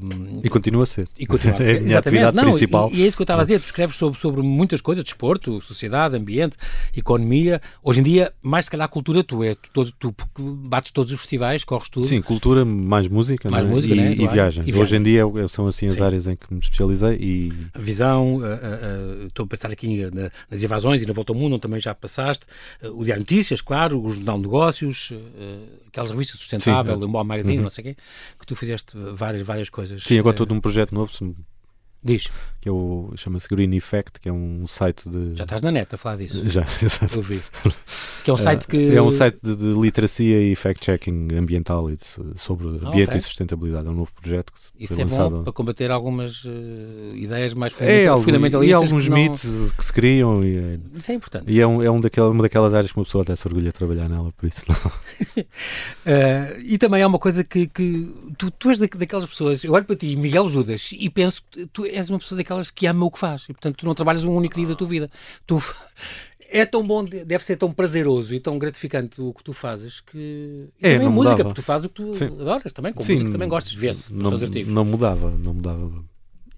Um, 0.01 0.39
e 0.43 0.49
continua 0.49 0.83
a 0.83 0.85
ser. 0.85 1.07
E 1.17 1.25
continua 1.25 1.55
a 1.55 1.57
ser. 1.59 1.63
é 1.63 1.69
a 1.69 1.73
minha 1.81 1.91
Exatamente. 1.91 2.07
atividade 2.07 2.37
não, 2.37 2.43
principal. 2.51 2.89
E, 2.93 2.99
e, 2.99 3.03
é 3.03 3.07
isso 3.07 3.17
que 3.17 3.21
eu 3.21 3.25
estava 3.25 3.41
a 3.41 3.43
dizer, 3.43 3.59
tu 3.59 3.65
escreves 3.65 3.97
sobre, 3.97 4.17
sobre 4.17 4.41
muitas 4.41 4.79
coisas, 4.79 5.03
desporto, 5.03 5.59
sociedade, 5.59 6.15
ambiente, 6.15 6.55
economia. 6.95 7.61
Hoje 7.83 7.99
em 7.99 8.03
dia, 8.03 8.31
mais 8.41 8.65
se 8.65 8.71
calhar 8.71 8.87
cultura, 8.87 9.25
tu, 9.25 9.43
é, 9.43 9.55
tu, 9.73 9.91
tu, 9.91 10.15
tu 10.33 10.55
bates 10.55 10.91
todos 10.91 11.11
os 11.11 11.19
festivais, 11.19 11.65
corres 11.65 11.89
tudo. 11.89 12.05
Sim, 12.05 12.21
cultura, 12.21 12.63
mais 12.63 13.09
música, 13.09 13.49
mais 13.49 13.65
música 13.65 13.88
e, 13.93 13.95
né? 13.95 14.15
e 14.17 14.27
viagem. 14.27 14.63
E 14.67 14.73
Hoje 14.73 14.95
em 14.95 15.03
dia 15.03 15.23
são 15.47 15.67
assim 15.67 15.85
as 15.85 15.93
Sim. 15.93 16.03
áreas 16.03 16.27
em 16.27 16.35
que 16.35 16.53
me 16.53 16.59
especializei 16.59 17.17
e... 17.19 17.53
A 17.73 17.79
visão, 17.79 18.37
uh, 18.37 18.43
uh, 18.43 19.27
estou 19.27 19.45
a 19.45 19.47
pensar 19.47 19.71
aqui 19.71 20.09
na, 20.11 20.31
nas 20.49 20.63
invasões 20.63 21.01
e 21.01 21.05
na 21.05 21.13
Volta 21.13 21.31
ao 21.31 21.37
Mundo, 21.37 21.53
onde 21.53 21.61
também 21.61 21.79
já 21.79 21.93
passaste, 21.93 22.45
uh, 22.83 22.99
o 22.99 23.03
Diário 23.03 23.21
Notícias, 23.21 23.61
claro, 23.61 24.01
o 24.01 24.11
Jornal 24.11 24.37
de 24.37 24.43
Negócios, 24.43 25.13
aquelas 25.87 26.11
revistas 26.11 26.39
sustentável, 26.39 26.97
Sim, 26.97 27.05
o 27.05 27.07
Mall 27.07 27.23
Magazine, 27.23 27.57
uhum. 27.57 27.63
não 27.63 27.69
sei 27.69 27.81
o 27.81 27.87
quê, 27.87 27.97
que 28.39 28.45
tu 28.45 28.55
fizeste 28.55 28.97
várias, 29.13 29.45
várias 29.45 29.69
coisas. 29.69 30.03
Sim, 30.03 30.19
agora 30.19 30.33
estou 30.33 30.47
num 30.47 30.61
projeto 30.61 30.93
novo, 30.93 31.11
se 31.11 31.23
Diz. 32.01 32.29
Que 32.61 32.69
é 32.69 32.71
o, 32.71 33.11
chama-se 33.17 33.47
Green 33.47 33.75
Effect, 33.75 34.19
que 34.21 34.29
é 34.29 34.31
um 34.31 34.65
site 34.65 35.09
de... 35.09 35.35
Já 35.35 35.43
estás 35.43 35.61
na 35.61 35.71
net 35.71 35.93
a 35.93 35.97
falar 35.97 36.15
disso. 36.15 36.47
Já, 36.47 36.61
exato. 36.81 37.19
Que 38.29 38.31
é 38.31 38.33
um 38.33 38.37
site 38.37 38.67
que... 38.67 38.95
É 38.95 39.01
um 39.01 39.11
site 39.11 39.39
de, 39.41 39.55
de 39.55 39.73
literacia 39.73 40.41
e 40.41 40.55
fact-checking 40.55 41.35
ambiental 41.35 41.89
e 41.89 41.95
de, 41.95 42.03
sobre 42.35 42.67
ah, 42.67 42.87
ambiente 42.87 43.09
okay. 43.09 43.17
e 43.17 43.21
sustentabilidade. 43.21 43.87
É 43.87 43.91
um 43.91 43.95
novo 43.95 44.11
projeto 44.13 44.53
que 44.53 44.83
Isso 44.83 44.93
foi 44.93 45.03
é 45.03 45.05
lançado. 45.05 45.37
bom 45.37 45.43
para 45.43 45.53
combater 45.53 45.91
algumas 45.91 46.43
uh, 46.43 47.15
ideias 47.15 47.53
mais 47.53 47.73
é, 47.81 48.07
fundamentalistas. 48.17 48.69
E 48.69 48.73
alguns 48.73 49.03
que 49.05 49.09
não... 49.09 49.17
mitos 49.17 49.71
que 49.71 49.85
se 49.85 49.93
criam. 49.93 50.43
E 50.43 50.57
é, 50.57 50.79
isso 50.97 51.11
é 51.11 51.15
importante. 51.15 51.51
E 51.51 51.59
é, 51.59 51.65
um, 51.65 51.81
é 51.81 51.89
um 51.89 51.99
daquela, 51.99 52.29
uma 52.29 52.43
daquelas 52.43 52.73
áreas 52.73 52.91
que 52.91 52.97
uma 52.97 53.05
pessoa 53.05 53.23
até 53.23 53.35
se 53.35 53.47
orgulha 53.47 53.67
de 53.67 53.73
trabalhar 53.73 54.07
nela, 54.07 54.31
por 54.37 54.47
isso 54.47 54.65
não. 54.67 54.75
uh, 54.75 56.59
e 56.63 56.77
também 56.77 57.01
há 57.01 57.07
uma 57.07 57.19
coisa 57.19 57.43
que, 57.43 57.67
que 57.67 58.13
tu, 58.37 58.51
tu 58.51 58.69
és 58.69 58.77
daquelas 58.77 59.25
pessoas, 59.25 59.63
eu 59.63 59.73
olho 59.73 59.85
para 59.85 59.95
ti, 59.95 60.15
Miguel 60.15 60.49
Judas, 60.49 60.91
e 60.93 61.09
penso 61.09 61.41
que 61.49 61.65
tu 61.67 61.85
és 61.85 62.09
uma 62.09 62.19
pessoa 62.19 62.37
daquelas 62.37 62.69
que 62.69 62.85
ama 62.85 63.05
o 63.05 63.11
que 63.11 63.19
faz. 63.19 63.43
E, 63.43 63.53
portanto, 63.53 63.77
tu 63.77 63.85
não 63.85 63.95
trabalhas 63.95 64.23
um 64.23 64.33
único 64.33 64.55
dia 64.55 64.67
da 64.67 64.75
tua 64.75 64.87
vida. 64.87 65.09
Tu 65.45 65.61
é 66.51 66.65
tão 66.65 66.85
bom, 66.85 67.03
deve 67.03 67.43
ser 67.43 67.55
tão 67.55 67.71
prazeroso 67.71 68.33
e 68.33 68.39
tão 68.39 68.57
gratificante 68.57 69.21
o 69.21 69.33
que 69.33 69.43
tu 69.43 69.53
fazes 69.53 70.01
que. 70.01 70.69
E 70.81 70.87
é, 70.87 70.93
também 70.93 71.07
a 71.07 71.11
música, 71.11 71.43
porque 71.43 71.61
tu 71.61 71.63
fazes 71.63 71.85
o 71.85 71.89
que 71.89 71.95
tu 71.95 72.15
Sim. 72.15 72.25
adoras 72.25 72.73
também, 72.73 72.91
com 72.91 73.03
Sim, 73.03 73.13
música 73.13 73.31
também 73.31 73.47
gostas, 73.47 73.73
vê-se 73.73 74.13
nos 74.13 74.27
seus 74.27 74.43
artigos. 74.43 74.73
Não 74.73 74.83
mudava, 74.83 75.29
não 75.31 75.53
mudava. 75.53 76.08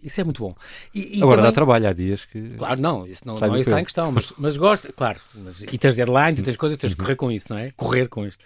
Isso 0.03 0.19
é 0.19 0.23
muito 0.23 0.41
bom. 0.41 0.55
E, 0.93 1.19
e 1.19 1.21
Agora 1.21 1.37
também... 1.37 1.51
dá 1.51 1.55
trabalho, 1.55 1.87
há 1.87 1.93
dias 1.93 2.25
que. 2.25 2.55
Claro, 2.57 2.81
não, 2.81 3.05
isso 3.05 3.21
não, 3.25 3.39
não 3.39 3.57
está 3.57 3.79
em 3.79 3.83
questão, 3.83 4.11
mas, 4.11 4.33
mas 4.37 4.57
gosto, 4.57 4.91
claro. 4.93 5.19
Mas, 5.35 5.61
e 5.61 5.77
tens 5.77 5.95
deadlines 5.95 6.39
e 6.39 6.43
tens 6.43 6.57
coisas, 6.57 6.77
tens 6.77 6.89
de 6.89 6.95
uhum. 6.95 7.05
correr 7.05 7.15
com 7.15 7.31
isso, 7.31 7.47
não 7.49 7.57
é? 7.57 7.71
Correr 7.71 8.07
com 8.07 8.25
isto. 8.25 8.43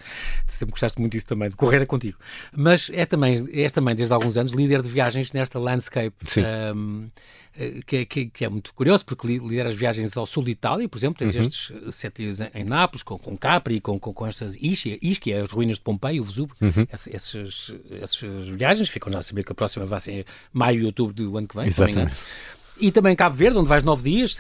Tu 0.47 0.53
sempre 0.53 0.71
gostaste 0.71 0.99
muito 0.99 1.13
disso 1.13 1.25
também, 1.25 1.49
de 1.49 1.55
correr 1.55 1.81
é 1.81 1.85
contigo. 1.85 2.17
Mas 2.55 2.89
é 2.93 3.05
também, 3.05 3.47
és 3.53 3.71
também, 3.71 3.95
desde 3.95 4.13
há 4.13 4.17
alguns 4.17 4.37
anos, 4.37 4.51
líder 4.51 4.81
de 4.81 4.89
viagens 4.89 5.31
nesta 5.33 5.59
landscape. 5.59 6.15
Sim. 6.27 6.41
Um, 6.75 7.09
eh, 7.57 7.79
que, 7.85 7.97
é, 7.97 8.05
que, 8.05 8.25
que, 8.25 8.43
é 8.43 8.49
muito 8.49 8.73
curioso, 8.73 9.05
porque 9.05 9.25
lidera 9.27 9.69
as 9.69 9.75
viagens 9.75 10.15
ao 10.17 10.25
sul 10.25 10.43
de 10.43 10.51
Itália, 10.51 10.89
por 10.89 10.97
exemplo, 10.97 11.17
tens 11.17 11.35
uhum. 11.35 11.41
estes 11.41 11.71
sete 11.95 12.23
dias 12.23 12.41
em, 12.41 12.49
em 12.53 12.63
Nápoles, 12.65 13.01
com, 13.01 13.17
com 13.17 13.37
Capri, 13.37 13.79
com, 13.79 13.97
com, 13.97 14.13
com 14.13 14.27
estas 14.27 14.55
Ischia, 14.55 14.97
Ischia, 15.01 15.41
as 15.41 15.51
ruínas 15.51 15.77
de 15.77 15.81
Pompeia, 15.81 16.21
o 16.21 16.25
Vesúvio, 16.25 16.55
uhum. 16.59 16.85
essas, 16.89 17.73
essas, 18.01 18.27
viagens, 18.57 18.89
ficam 18.89 19.11
já 19.11 19.19
a 19.19 19.21
saber 19.21 19.45
que 19.45 19.53
a 19.53 19.55
próxima 19.55 19.85
vai 19.85 20.01
ser 20.01 20.25
maio 20.51 20.81
e 20.81 20.85
outubro 20.85 21.13
do 21.13 21.37
ano 21.37 21.44
que 21.47 21.55
vem. 21.55 21.67
Exatamente. 21.67 22.15
E 22.79 22.91
também 22.91 23.15
Cabo 23.15 23.35
Verde, 23.35 23.57
onde 23.57 23.69
vais 23.69 23.83
nove 23.83 24.09
dias, 24.09 24.35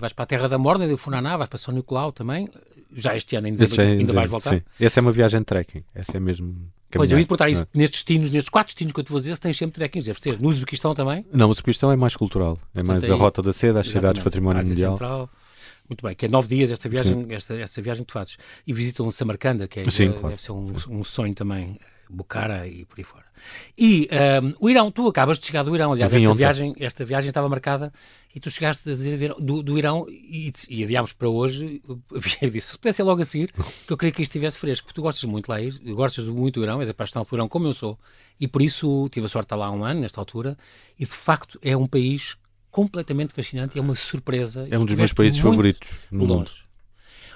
vais 0.00 0.12
para 0.12 0.24
a 0.24 0.26
Terra 0.26 0.48
da 0.48 0.58
Morna, 0.58 0.86
de 0.88 0.96
Funaná, 0.96 1.36
vais 1.36 1.48
para 1.48 1.58
São 1.58 1.72
Nicolau 1.72 2.10
também, 2.10 2.48
já 2.92 3.16
este 3.16 3.36
ano, 3.36 3.48
em 3.48 3.52
dezembro, 3.52 3.82
é, 3.82 3.86
ainda 3.92 4.12
vais 4.12 4.28
voltar. 4.28 4.50
Sim. 4.50 4.62
Essa 4.80 4.98
é 4.98 5.00
uma 5.00 5.12
viagem 5.12 5.40
de 5.40 5.46
trekking, 5.46 5.84
essa 5.94 6.16
é 6.16 6.20
mesmo 6.20 6.70
Pois 6.90 7.10
eu 7.10 7.18
ia 7.18 7.24
perguntar 7.26 7.50
isso, 7.50 7.64
é? 7.64 7.66
nestes 7.74 7.98
destinos, 7.98 8.30
nestes 8.30 8.48
quatro 8.48 8.68
destinos 8.68 8.92
que 8.94 9.00
eu 9.00 9.04
te 9.04 9.12
vou 9.12 9.20
dizer, 9.20 9.36
tens 9.36 9.56
sempre 9.56 9.74
trekkings, 9.74 10.06
deves 10.06 10.20
ter. 10.20 10.40
No 10.40 10.48
Uzbequistão 10.48 10.94
também? 10.94 11.24
Não, 11.32 11.48
o 11.48 11.50
Uzbequistão 11.50 11.92
é 11.92 11.96
mais 11.96 12.16
cultural, 12.16 12.52
é 12.74 12.82
Portanto, 12.82 12.86
mais 12.86 13.10
a 13.10 13.14
Rota 13.14 13.42
da 13.42 13.52
Seda, 13.52 13.80
as 13.80 13.88
cidades 13.88 14.22
património 14.22 14.60
Ásia 14.60 14.72
mundial. 14.72 14.92
Central, 14.92 15.30
Muito 15.86 16.02
bem, 16.02 16.14
que 16.14 16.24
é 16.24 16.28
nove 16.28 16.48
dias 16.48 16.70
esta 16.70 16.88
viagem, 16.88 17.26
esta, 17.28 17.54
esta 17.56 17.82
viagem 17.82 18.04
que 18.04 18.08
tu 18.08 18.14
fazes. 18.14 18.38
E 18.66 18.72
visitam 18.72 19.10
Samarcanda, 19.10 19.68
que 19.68 19.80
é, 19.80 19.90
Sim, 19.90 20.08
deve 20.08 20.18
claro. 20.20 20.38
ser 20.38 20.52
um, 20.52 20.72
um 20.88 21.04
sonho 21.04 21.34
também. 21.34 21.78
Bukhara 22.10 22.66
e 22.66 22.86
por 22.86 22.98
aí 22.98 23.04
fora. 23.04 23.27
E 23.76 24.08
um, 24.42 24.54
o 24.60 24.70
Irão, 24.70 24.90
tu 24.90 25.06
acabas 25.08 25.38
de 25.38 25.46
chegar 25.46 25.62
do 25.62 25.74
Irão, 25.74 25.92
aliás, 25.92 26.12
esta 26.12 26.34
viagem, 26.34 26.74
esta 26.78 27.04
viagem 27.04 27.28
estava 27.28 27.48
marcada 27.48 27.92
e 28.34 28.40
tu 28.40 28.50
chegaste 28.50 28.88
a 28.88 28.94
dizer 28.94 29.34
do, 29.38 29.62
do 29.62 29.78
Irão 29.78 30.06
e, 30.08 30.52
e 30.68 30.84
adiámos 30.84 31.12
para 31.12 31.28
hoje. 31.28 31.82
Eu 32.40 32.50
disse, 32.50 32.72
se 32.72 32.78
pudesse 32.78 33.02
logo 33.02 33.22
a 33.22 33.24
seguir, 33.24 33.52
que 33.52 33.92
eu 33.92 33.96
queria 33.96 34.12
que 34.12 34.22
isto 34.22 34.30
estivesse 34.30 34.58
fresco, 34.58 34.86
porque 34.86 35.00
tu 35.00 35.02
gostas 35.02 35.24
muito 35.24 35.48
lá, 35.48 35.58
gostas 35.94 36.24
muito 36.26 36.60
do 36.60 36.64
Irão, 36.64 36.80
és 36.80 36.88
apaixonado 36.88 37.26
pelo 37.26 37.38
Irão, 37.38 37.48
como 37.48 37.66
eu 37.66 37.74
sou, 37.74 37.98
e 38.38 38.46
por 38.46 38.62
isso 38.62 39.08
tive 39.10 39.26
a 39.26 39.28
sorte 39.28 39.44
de 39.44 39.46
estar 39.46 39.56
lá 39.56 39.66
há 39.66 39.70
um 39.70 39.84
ano, 39.84 40.00
nesta 40.00 40.20
altura, 40.20 40.56
e 40.98 41.04
de 41.04 41.12
facto 41.12 41.58
é 41.62 41.76
um 41.76 41.86
país 41.86 42.36
completamente 42.70 43.34
fascinante 43.34 43.78
é 43.78 43.80
uma 43.80 43.94
surpresa. 43.94 44.68
É 44.70 44.78
um 44.78 44.84
dos 44.84 44.94
meus 44.94 45.12
países 45.12 45.38
favoritos 45.38 45.90
no 46.10 46.20
mundo. 46.20 46.34
longe. 46.34 46.68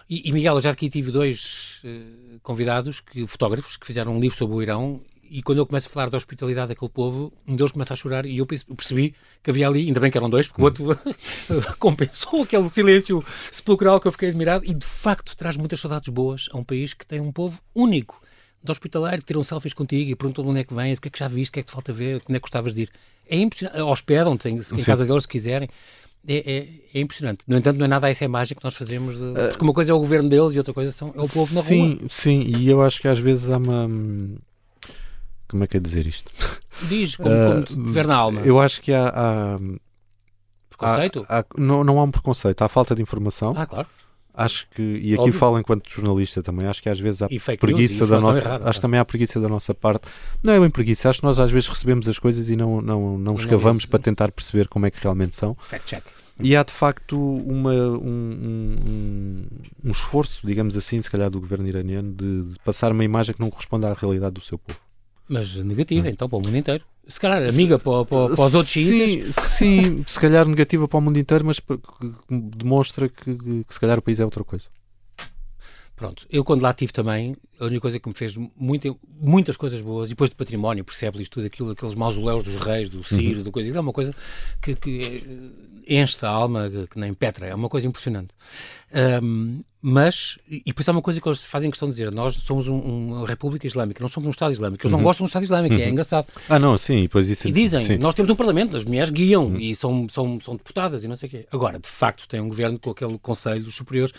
E, 0.08 0.28
e, 0.28 0.32
Miguel, 0.32 0.54
eu 0.54 0.60
já 0.60 0.70
aqui 0.70 0.90
tive 0.90 1.10
dois 1.10 1.80
eh, 1.84 2.38
convidados, 2.42 3.00
que, 3.00 3.26
fotógrafos, 3.26 3.76
que 3.76 3.86
fizeram 3.86 4.14
um 4.14 4.20
livro 4.20 4.36
sobre 4.36 4.56
o 4.56 4.62
Irão 4.62 5.00
e 5.38 5.42
quando 5.42 5.58
eu 5.58 5.66
começo 5.66 5.88
a 5.88 5.90
falar 5.90 6.10
da 6.10 6.16
hospitalidade 6.16 6.68
daquele 6.68 6.90
povo, 6.90 7.32
um 7.48 7.56
deles 7.56 7.72
começa 7.72 7.94
a 7.94 7.96
chorar 7.96 8.26
e 8.26 8.38
eu 8.38 8.46
perce- 8.46 8.64
percebi 8.66 9.14
que 9.42 9.50
havia 9.50 9.66
ali, 9.66 9.86
ainda 9.86 9.98
bem 10.00 10.10
que 10.10 10.18
eram 10.18 10.28
dois, 10.28 10.46
porque 10.46 10.60
o 10.60 10.64
outro 10.64 10.98
compensou 11.78 12.42
aquele 12.42 12.68
silêncio 12.68 13.24
sepulcral 13.50 14.00
que 14.00 14.06
eu 14.08 14.12
fiquei 14.12 14.28
admirado 14.28 14.64
e 14.64 14.74
de 14.74 14.86
facto 14.86 15.36
traz 15.36 15.56
muitas 15.56 15.80
saudades 15.80 16.08
boas 16.08 16.48
a 16.52 16.58
um 16.58 16.64
país 16.64 16.94
que 16.94 17.06
tem 17.06 17.20
um 17.20 17.32
povo 17.32 17.60
único 17.74 18.20
de 18.62 18.70
hospitalário, 18.70 19.18
que 19.18 19.24
tiram 19.26 19.42
selfies 19.42 19.74
contigo 19.74 20.10
e 20.10 20.14
perguntam 20.14 20.44
de 20.44 20.50
onde 20.50 20.60
é 20.60 20.64
que 20.64 20.72
vens, 20.74 20.98
o 20.98 21.02
que 21.02 21.08
é 21.08 21.10
que 21.10 21.18
já 21.18 21.26
viste, 21.28 21.50
o 21.50 21.52
que 21.54 21.60
é 21.60 21.62
que 21.62 21.68
te 21.68 21.72
falta 21.72 21.92
ver, 21.92 22.16
onde 22.28 22.36
é 22.36 22.38
que 22.38 22.42
gostavas 22.42 22.74
de 22.74 22.82
ir. 22.82 22.90
É 23.28 23.36
impressionante, 23.36 23.80
hospedam-te 23.80 24.48
em, 24.48 24.60
casa 24.84 25.04
deles 25.04 25.22
se 25.24 25.28
quiserem. 25.28 25.68
É, 26.28 26.36
é- 26.36 26.68
é 26.94 27.00
impressionante. 27.00 27.40
No 27.48 27.56
entanto, 27.56 27.78
não 27.78 27.84
é 27.86 27.88
nada 27.88 28.08
essa 28.08 28.24
imagem 28.24 28.56
que 28.56 28.62
nós 28.62 28.74
fazemos. 28.74 29.16
De... 29.16 29.32
Porque 29.50 29.64
uma 29.64 29.72
coisa 29.72 29.90
é 29.90 29.94
o 29.94 29.98
governo 29.98 30.28
deles 30.28 30.52
e 30.54 30.58
outra 30.58 30.72
coisa 30.72 30.92
são, 30.92 31.08
é 31.08 31.20
o 31.20 31.28
povo 31.28 31.52
na 31.54 31.60
Ah, 31.60 31.64
sim, 31.64 31.94
rua. 31.96 32.08
Sim, 32.10 32.42
e 32.46 32.68
eu 32.68 32.80
acho 32.80 33.00
que 33.00 33.08
às 33.08 33.18
vezes 33.18 33.50
há 33.50 33.56
uma. 33.56 33.88
Como 35.52 35.62
é 35.64 35.66
que 35.68 35.76
é 35.76 35.80
dizer 35.80 36.06
isto? 36.06 36.30
Diz, 36.88 37.14
como, 37.16 37.30
Ah, 37.30 37.48
como 37.52 37.62
te 37.62 37.74
tiver 37.74 38.06
na 38.06 38.16
alma. 38.16 38.40
Eu 38.40 38.60
acho 38.60 38.80
que 38.82 38.92
há. 38.92 39.08
há- 39.08 39.58
Preconceito? 40.68 41.24
há- 41.28 41.40
há- 41.40 41.44
não, 41.56 41.84
não 41.84 42.00
há 42.00 42.04
um 42.04 42.10
preconceito, 42.10 42.62
há 42.62 42.68
falta 42.68 42.94
de 42.94 43.02
informação. 43.02 43.54
Ah, 43.56 43.66
claro. 43.66 43.86
Acho 44.34 44.66
que, 44.70 44.80
e 44.82 45.12
aqui 45.12 45.24
Óbvio. 45.24 45.32
falo 45.34 45.58
enquanto 45.58 45.90
jornalista 45.90 46.42
também, 46.42 46.66
acho 46.66 46.82
que 46.82 46.88
às 46.88 46.98
vezes 46.98 47.20
há 47.20 47.28
news, 47.28 47.44
preguiça 47.60 48.06
da 48.06 48.18
nossa. 48.18 48.38
errada, 48.38 48.68
acho 48.70 48.80
também 48.80 48.98
há 48.98 49.04
preguiça 49.04 49.38
da 49.38 49.46
nossa 49.46 49.74
parte. 49.74 50.08
Não 50.42 50.54
é 50.54 50.58
bem 50.58 50.70
preguiça, 50.70 51.10
acho 51.10 51.20
que 51.20 51.26
nós 51.26 51.38
às 51.38 51.50
vezes 51.50 51.68
recebemos 51.68 52.08
as 52.08 52.18
coisas 52.18 52.48
e 52.48 52.56
não, 52.56 52.80
não, 52.80 53.18
não 53.18 53.34
escavamos 53.34 53.82
esse- 53.82 53.90
para 53.90 53.98
tentar 53.98 54.32
perceber 54.32 54.68
como 54.68 54.86
é 54.86 54.90
que 54.90 54.98
realmente 55.02 55.36
são. 55.36 55.54
Fact 55.60 55.86
check. 55.86 56.02
E 56.40 56.56
há 56.56 56.62
de 56.62 56.72
facto 56.72 57.14
uma, 57.20 57.72
um, 57.74 57.98
um- 58.02 58.76
um- 58.86 59.46
um 59.84 59.90
esforço, 59.90 60.46
digamos 60.46 60.78
assim, 60.78 61.00
se 61.02 61.10
calhar 61.10 61.30
do 61.30 61.38
governo 61.38 61.68
iraniano, 61.68 62.10
de, 62.10 62.42
de 62.52 62.58
passar 62.64 62.90
uma 62.90 63.04
imagem 63.04 63.34
que 63.34 63.40
não 63.40 63.50
corresponde 63.50 63.84
à 63.84 63.92
realidade 63.92 64.32
do 64.34 64.40
seu 64.40 64.56
povo. 64.58 64.78
Mas 65.28 65.54
negativa, 65.56 66.08
então, 66.08 66.28
para 66.28 66.38
o 66.38 66.42
mundo 66.42 66.56
inteiro. 66.56 66.84
Se 67.06 67.18
calhar, 67.18 67.42
amiga 67.48 67.78
para, 67.78 68.04
para, 68.04 68.34
para 68.34 68.44
os 68.44 68.54
outros 68.54 68.72
sim, 68.72 69.24
sim, 69.32 70.04
se 70.06 70.20
calhar 70.20 70.46
negativa 70.46 70.86
para 70.86 70.98
o 70.98 71.00
mundo 71.00 71.18
inteiro, 71.18 71.44
mas 71.44 71.60
demonstra 72.30 73.08
que, 73.08 73.34
que 73.34 73.74
se 73.74 73.80
calhar 73.80 73.98
o 73.98 74.02
país 74.02 74.20
é 74.20 74.24
outra 74.24 74.44
coisa. 74.44 74.68
Pronto, 76.02 76.26
eu 76.30 76.42
quando 76.44 76.62
lá 76.62 76.70
estive 76.70 76.92
também, 76.92 77.36
a 77.60 77.64
única 77.64 77.80
coisa 77.80 78.00
que 78.00 78.08
me 78.08 78.14
fez 78.14 78.36
muita, 78.56 78.92
muitas 79.20 79.56
coisas 79.56 79.80
boas, 79.80 80.08
e 80.08 80.10
depois 80.10 80.30
de 80.30 80.36
património, 80.36 80.84
percebes 80.84 81.20
isto 81.20 81.34
tudo 81.34 81.46
aquilo, 81.46 81.70
aqueles 81.70 81.94
mausoléus 81.94 82.42
dos 82.42 82.56
reis, 82.56 82.88
do 82.88 83.04
Ciro, 83.04 83.38
Uhum. 83.38 83.44
do 83.44 83.52
coisa, 83.52 83.76
é 83.76 83.80
uma 83.80 83.92
coisa 83.92 84.12
que, 84.60 84.74
que 84.74 85.22
eh, 85.86 86.02
enche 86.02 86.16
a 86.26 86.28
alma, 86.28 86.68
que, 86.90 86.98
nem 86.98 87.14
Petra, 87.14 87.46
é 87.46 87.54
uma 87.54 87.68
coisa 87.68 87.86
impressionante. 87.86 88.34
Ahm, 88.92 89.60
mas, 89.80 90.38
e 90.48 90.72
por 90.72 90.82
isso 90.82 90.90
é 90.90 90.92
uma 90.92 91.02
coisa 91.02 91.20
que 91.20 91.28
eles 91.28 91.44
fazem 91.44 91.70
questão 91.70 91.88
de 91.88 91.94
dizer, 91.94 92.12
nós 92.12 92.34
somos 92.36 92.68
um- 92.68 92.78
uma 92.78 93.26
república 93.26 93.66
islâmica, 93.66 94.00
não 94.00 94.08
somos 94.08 94.28
um 94.28 94.30
Estado 94.30 94.52
islâmico, 94.52 94.84
eles 94.84 94.92
não 94.92 95.02
gostam 95.02 95.24
de 95.24 95.26
um 95.26 95.30
Estado 95.30 95.44
islâmico, 95.44 95.74
é 95.74 95.88
engraçado. 95.88 96.26
Ah, 96.48 96.58
não, 96.58 96.76
sim, 96.78 97.02
depois 97.02 97.28
isso. 97.28 97.48
E 97.48 97.52
dizem, 97.52 97.80
sim. 97.80 97.96
nós 97.98 98.14
temos 98.14 98.30
um 98.30 98.36
Parlamento, 98.36 98.76
as 98.76 98.84
mulheres 98.84 99.10
guiam 99.10 99.56
e 99.58 99.74
são, 99.74 100.08
são, 100.08 100.40
são 100.40 100.56
deputadas 100.56 101.02
e 101.04 101.08
não 101.08 101.16
sei 101.16 101.28
o 101.28 101.30
quê. 101.30 101.46
Agora, 101.50 101.78
de 101.80 101.88
facto, 101.88 102.28
tem 102.28 102.40
um 102.40 102.48
governo 102.48 102.78
com 102.78 102.90
aquele 102.90 103.18
Conselho 103.18 103.64
dos 103.64 103.74
Superiores, 103.74 104.12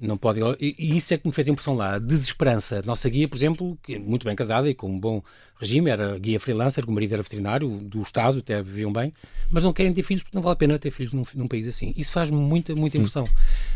não 0.00 0.16
pode. 0.16 0.40
E, 0.60 0.96
isso 0.96 1.12
é 1.12 1.18
que 1.18 1.26
me 1.26 1.32
fez 1.32 1.48
impressão 1.48 1.74
lá. 1.74 1.94
A 1.94 1.98
desesperança. 1.98 2.82
Nossa 2.84 3.08
guia, 3.08 3.26
por 3.26 3.36
exemplo, 3.36 3.78
que 3.82 3.94
é 3.94 3.98
muito 3.98 4.24
bem 4.24 4.36
casada 4.36 4.68
e 4.68 4.74
com 4.74 4.88
um 4.88 4.98
bom 4.98 5.22
regime, 5.60 5.90
era 5.90 6.16
guia 6.18 6.38
freelancer, 6.38 6.84
o 6.88 6.92
marido 6.92 7.14
era 7.14 7.22
veterinário 7.22 7.68
do 7.80 8.00
Estado, 8.00 8.38
até 8.38 8.62
viviam 8.62 8.92
bem, 8.92 9.12
mas 9.50 9.64
não 9.64 9.72
querem 9.72 9.92
ter 9.92 10.02
filhos 10.02 10.22
porque 10.22 10.36
não 10.36 10.42
vale 10.42 10.52
a 10.52 10.56
pena 10.56 10.78
ter 10.78 10.92
filhos 10.92 11.12
num, 11.12 11.24
num 11.34 11.48
país 11.48 11.66
assim. 11.66 11.92
Isso 11.96 12.12
faz 12.12 12.30
muita, 12.30 12.74
muita 12.74 12.96
impressão. 12.96 13.28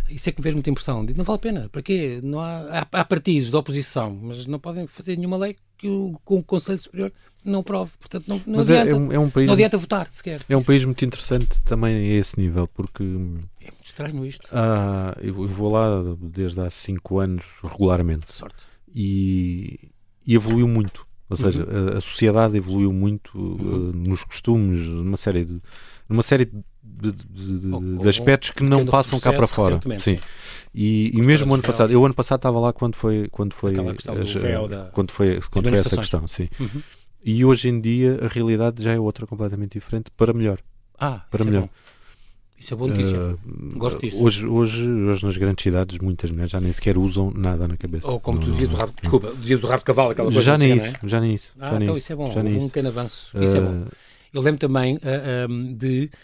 Isso 0.08 0.28
é 0.28 0.32
que 0.32 0.38
me 0.38 0.42
fez 0.42 0.54
muita 0.54 0.70
impressão. 0.70 1.02
Não 1.02 1.24
vale 1.24 1.36
a 1.36 1.40
pena. 1.40 1.68
Para 1.68 1.82
quê? 1.82 2.20
Não 2.22 2.40
há, 2.40 2.86
há, 2.92 3.00
há 3.00 3.04
partidos 3.04 3.50
de 3.50 3.56
oposição, 3.56 4.16
mas 4.22 4.46
não 4.46 4.58
podem 4.58 4.86
fazer 4.86 5.16
nenhuma 5.16 5.36
lei 5.36 5.56
que 5.82 5.88
o, 5.88 6.16
com 6.24 6.38
o 6.38 6.42
Conselho 6.44 6.78
Superior 6.78 7.12
não 7.44 7.58
aprove. 7.58 7.90
Portanto, 7.98 8.24
não, 8.28 8.40
não 8.46 8.58
Mas 8.58 8.70
é, 8.70 8.82
adianta. 8.82 8.96
é 8.96 8.98
um, 9.08 9.12
é 9.12 9.18
um 9.18 9.28
país. 9.28 9.46
Não 9.48 9.54
adianta 9.54 9.76
votar, 9.76 10.06
sequer. 10.12 10.40
É 10.48 10.56
um 10.56 10.62
país 10.62 10.84
muito 10.84 11.04
interessante 11.04 11.60
também 11.62 11.96
a 11.96 12.14
esse 12.18 12.38
nível, 12.40 12.68
porque 12.68 13.02
É 13.02 13.06
muito 13.06 13.84
estranho 13.84 14.24
isto. 14.24 14.48
ah, 14.52 15.12
eu 15.20 15.42
eu 15.42 15.48
vou 15.48 15.72
lá 15.72 15.88
desde 16.20 16.60
há 16.60 16.70
5 16.70 17.18
anos 17.18 17.44
regularmente 17.64 18.32
Sorte. 18.32 18.64
e, 18.94 19.88
e 20.24 20.34
evoluiu 20.36 20.68
muito. 20.68 21.04
Ou 21.28 21.36
seja, 21.36 21.64
Uhum. 21.64 21.94
a, 21.94 21.98
a 21.98 22.00
sociedade 22.00 22.56
evoluiu 22.56 22.92
muito 22.92 23.36
uh, 23.36 23.92
nos 23.96 24.22
costumes, 24.22 24.86
numa 24.86 25.16
série 25.16 25.44
de, 25.46 25.60
numa 26.08 26.22
série 26.22 26.44
de, 26.44 26.62
de- 26.82 27.12
de- 27.12 27.58
de- 27.60 27.68
Ou- 27.72 27.80
de 27.96 28.08
aspectos 28.08 28.50
que 28.50 28.62
não 28.62 28.84
passam 28.86 29.18
cá 29.20 29.32
para 29.32 29.46
fora. 29.46 29.80
Sim. 29.98 30.16
E, 30.74 31.10
e 31.14 31.20
mesmo 31.20 31.50
o 31.50 31.54
ano 31.54 31.62
passado, 31.62 31.92
eu 31.92 32.04
ano 32.04 32.14
passado 32.14 32.38
estava 32.38 32.58
lá 32.58 32.72
quando 32.72 32.96
foi 32.96 33.28
quando 33.30 33.52
foi 33.54 33.74
as- 33.76 34.34
da- 34.68 34.90
quando 34.92 35.10
foi 35.12 35.40
quando 35.50 35.68
foi 35.68 35.78
essa 35.78 35.96
questão, 35.96 36.26
sim. 36.26 36.48
Uhum. 36.58 36.82
E 37.24 37.44
hoje 37.44 37.68
em 37.68 37.78
dia 37.80 38.18
a 38.22 38.28
realidade 38.28 38.82
já 38.82 38.92
é 38.92 38.98
outra 38.98 39.26
completamente 39.26 39.72
diferente 39.78 40.10
para 40.16 40.32
melhor. 40.32 40.58
Ah, 40.98 41.22
Para 41.30 41.42
isso 41.42 41.50
melhor. 41.50 41.64
É. 41.64 41.68
Isso 42.58 42.74
é 42.74 42.76
boa 42.76 42.90
notícia. 42.90 43.18
Uh, 43.18 43.38
Gosto 43.76 44.00
disso. 44.00 44.22
Hoje, 44.22 44.46
hoje, 44.46 44.88
hoje 44.88 45.24
nas 45.26 45.36
grandes 45.36 45.62
cidades 45.64 45.98
muitas 45.98 46.30
mulheres 46.30 46.52
já 46.52 46.60
nem 46.60 46.70
sequer 46.70 46.96
usam 46.96 47.32
nada 47.34 47.66
na 47.66 47.76
cabeça. 47.76 48.08
Ou 48.08 48.20
como 48.20 48.38
tu 48.38 48.46
Não- 48.46 48.52
dizias 48.52 48.70
do 48.70 48.76
rabo, 48.76 48.92
desculpa, 49.00 49.32
dizias 49.40 49.60
do 49.60 49.66
rabo 49.66 49.78
de 49.80 49.84
cavalo, 49.84 50.10
aquela 50.12 50.28
coisa 50.30 50.42
já 50.44 50.54
assim, 50.54 50.66
nem 50.68 50.76
não 50.76 50.84
é? 50.84 50.88
isso, 50.88 50.98
já 51.08 51.20
nem 51.20 51.34
isso. 51.34 51.52
Ah, 51.58 51.70
já 51.70 51.80
então 51.82 51.96
isso, 51.96 52.12
é 52.12 52.16
bom, 52.16 52.30
já 52.30 52.40
houve 52.40 52.56
um 52.58 52.68
pequeno 52.68 52.88
avanço. 52.88 53.36
Isso 53.42 53.56
é 53.56 53.60
bom. 53.60 53.82
Uh, 53.82 53.86
Eu 54.32 54.40
lembro 54.42 54.60
também 54.60 54.96
ah, 55.02 55.08
ah, 55.44 55.74
de 55.74 56.08
ah, 56.12 56.16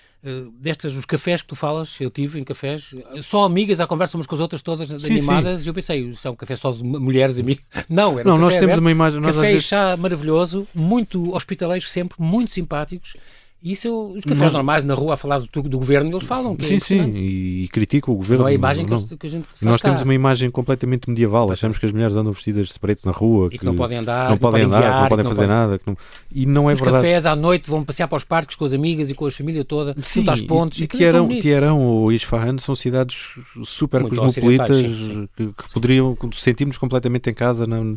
destas, 0.61 0.97
os 0.97 1.05
cafés 1.05 1.43
que 1.43 1.49
tu 1.49 1.55
falas, 1.55 2.01
eu 2.01 2.11
tive 2.11 2.41
em 2.41 2.45
cafés, 2.45 2.95
só 3.23 3.45
amigas 3.45 3.81
à 3.81 3.87
conversa 3.87 4.17
umas 4.17 4.27
com 4.27 4.35
as 4.35 4.41
outras, 4.41 4.63
todas 4.63 4.89
Sim, 4.89 5.13
animadas, 5.13 5.65
e 5.65 5.69
eu 5.69 5.75
pensei, 5.75 6.01
isso 6.01 6.27
é 6.27 6.31
um 6.31 6.35
café 6.35 6.57
só 6.57 6.73
de 6.73 6.83
mulheres 6.83 7.39
e 7.39 7.41
amigas. 7.41 7.65
Não, 7.89 8.19
era 8.19 8.29
um 8.29 8.33
Não, 8.33 8.39
nós 8.39 8.55
café 8.55 8.61
temos 8.61 8.73
aberto, 8.73 8.81
uma 8.81 8.91
imagem. 8.91 9.21
Nós 9.21 9.37
café 9.37 9.53
vezes, 9.53 9.65
chá 9.65 9.97
maravilhoso, 9.97 10.67
muito 10.75 11.35
hospitaleiros 11.35 11.91
sempre, 11.91 12.21
muito 12.21 12.51
simpáticos. 12.51 13.15
Isso, 13.61 14.13
os 14.17 14.23
cafés 14.23 14.39
Nós- 14.41 14.53
normais 14.53 14.85
na 14.85 14.95
rua 14.95 15.15
a 15.15 15.17
falar 15.17 15.41
do, 15.41 15.63
do 15.63 15.79
governo, 15.79 16.09
eles 16.13 16.23
falam. 16.23 16.55
que 16.55 16.65
é 16.65 16.69
sim, 16.69 16.79
sim, 16.79 17.11
e, 17.11 17.65
e 17.65 17.69
critica 17.69 18.09
o 18.09 18.15
governo. 18.15 18.43
Não 18.45 18.49
é 18.49 18.53
a 18.53 18.55
imagem 18.55 18.85
que, 18.85 18.91
não. 18.93 18.99
eles- 18.99 19.13
que 19.19 19.27
a 19.27 19.31
gente 19.31 19.45
faz 19.47 19.61
Nós 19.61 19.81
temos 19.81 20.01
uma 20.03 20.15
imagem 20.15 20.49
completamente 20.49 21.09
medieval. 21.11 21.51
Achamos 21.51 21.77
que 21.77 21.85
as 21.85 21.91
mulheres 21.91 22.15
andam 22.15 22.33
vestidas 22.33 22.69
de 22.69 22.79
preto 22.79 23.05
na 23.05 23.11
rua, 23.11 23.49
E 23.51 23.59
que 23.59 23.65
não 23.65 23.75
podem 23.75 23.99
andar, 23.99 24.29
não 24.29 24.37
que 24.37 24.41
podem 24.43 24.63
andar, 24.63 24.79
guiar, 24.81 25.01
não 25.03 25.09
podem 25.09 25.25
que 25.25 25.31
fazer 25.33 25.47
nada. 25.49 25.77
que 25.77 25.93
E 26.33 26.47
não 26.47 26.71
é 26.71 26.75
Os 26.75 26.79
verdade. 26.81 27.03
cafés 27.03 27.27
à 27.27 27.35
noite 27.35 27.69
vão 27.69 27.83
passear 27.83 28.07
para 28.07 28.17
os 28.17 28.23
parques 28.25 28.55
com 28.55 28.65
as 28.65 28.73
amigas 28.73 29.11
e 29.11 29.15
com 29.15 29.27
a 29.27 29.31
família 29.33 29.65
toda, 29.65 29.93
Sim, 30.03 30.21
junto 30.21 30.31
às 30.31 30.41
pontes. 30.41 30.79
e, 30.81 30.89
e 30.97 31.05
é 31.05 31.13
bonito. 31.13 31.43
Teherão 31.43 31.83
ou 31.83 32.13
Isfahan 32.13 32.59
são 32.59 32.77
cidades 32.77 33.17
super 33.65 34.03
Muito 34.03 34.15
cosmopolitas 34.15 34.71
ocidentais, 34.71 34.97
sim, 35.15 35.29
que, 35.37 35.47
que 35.49 35.73
poderiam 35.75 36.17
sentirmos 36.33 36.79
completamente 36.79 37.29
em 37.29 37.35
casa 37.35 37.67
não- 37.67 37.97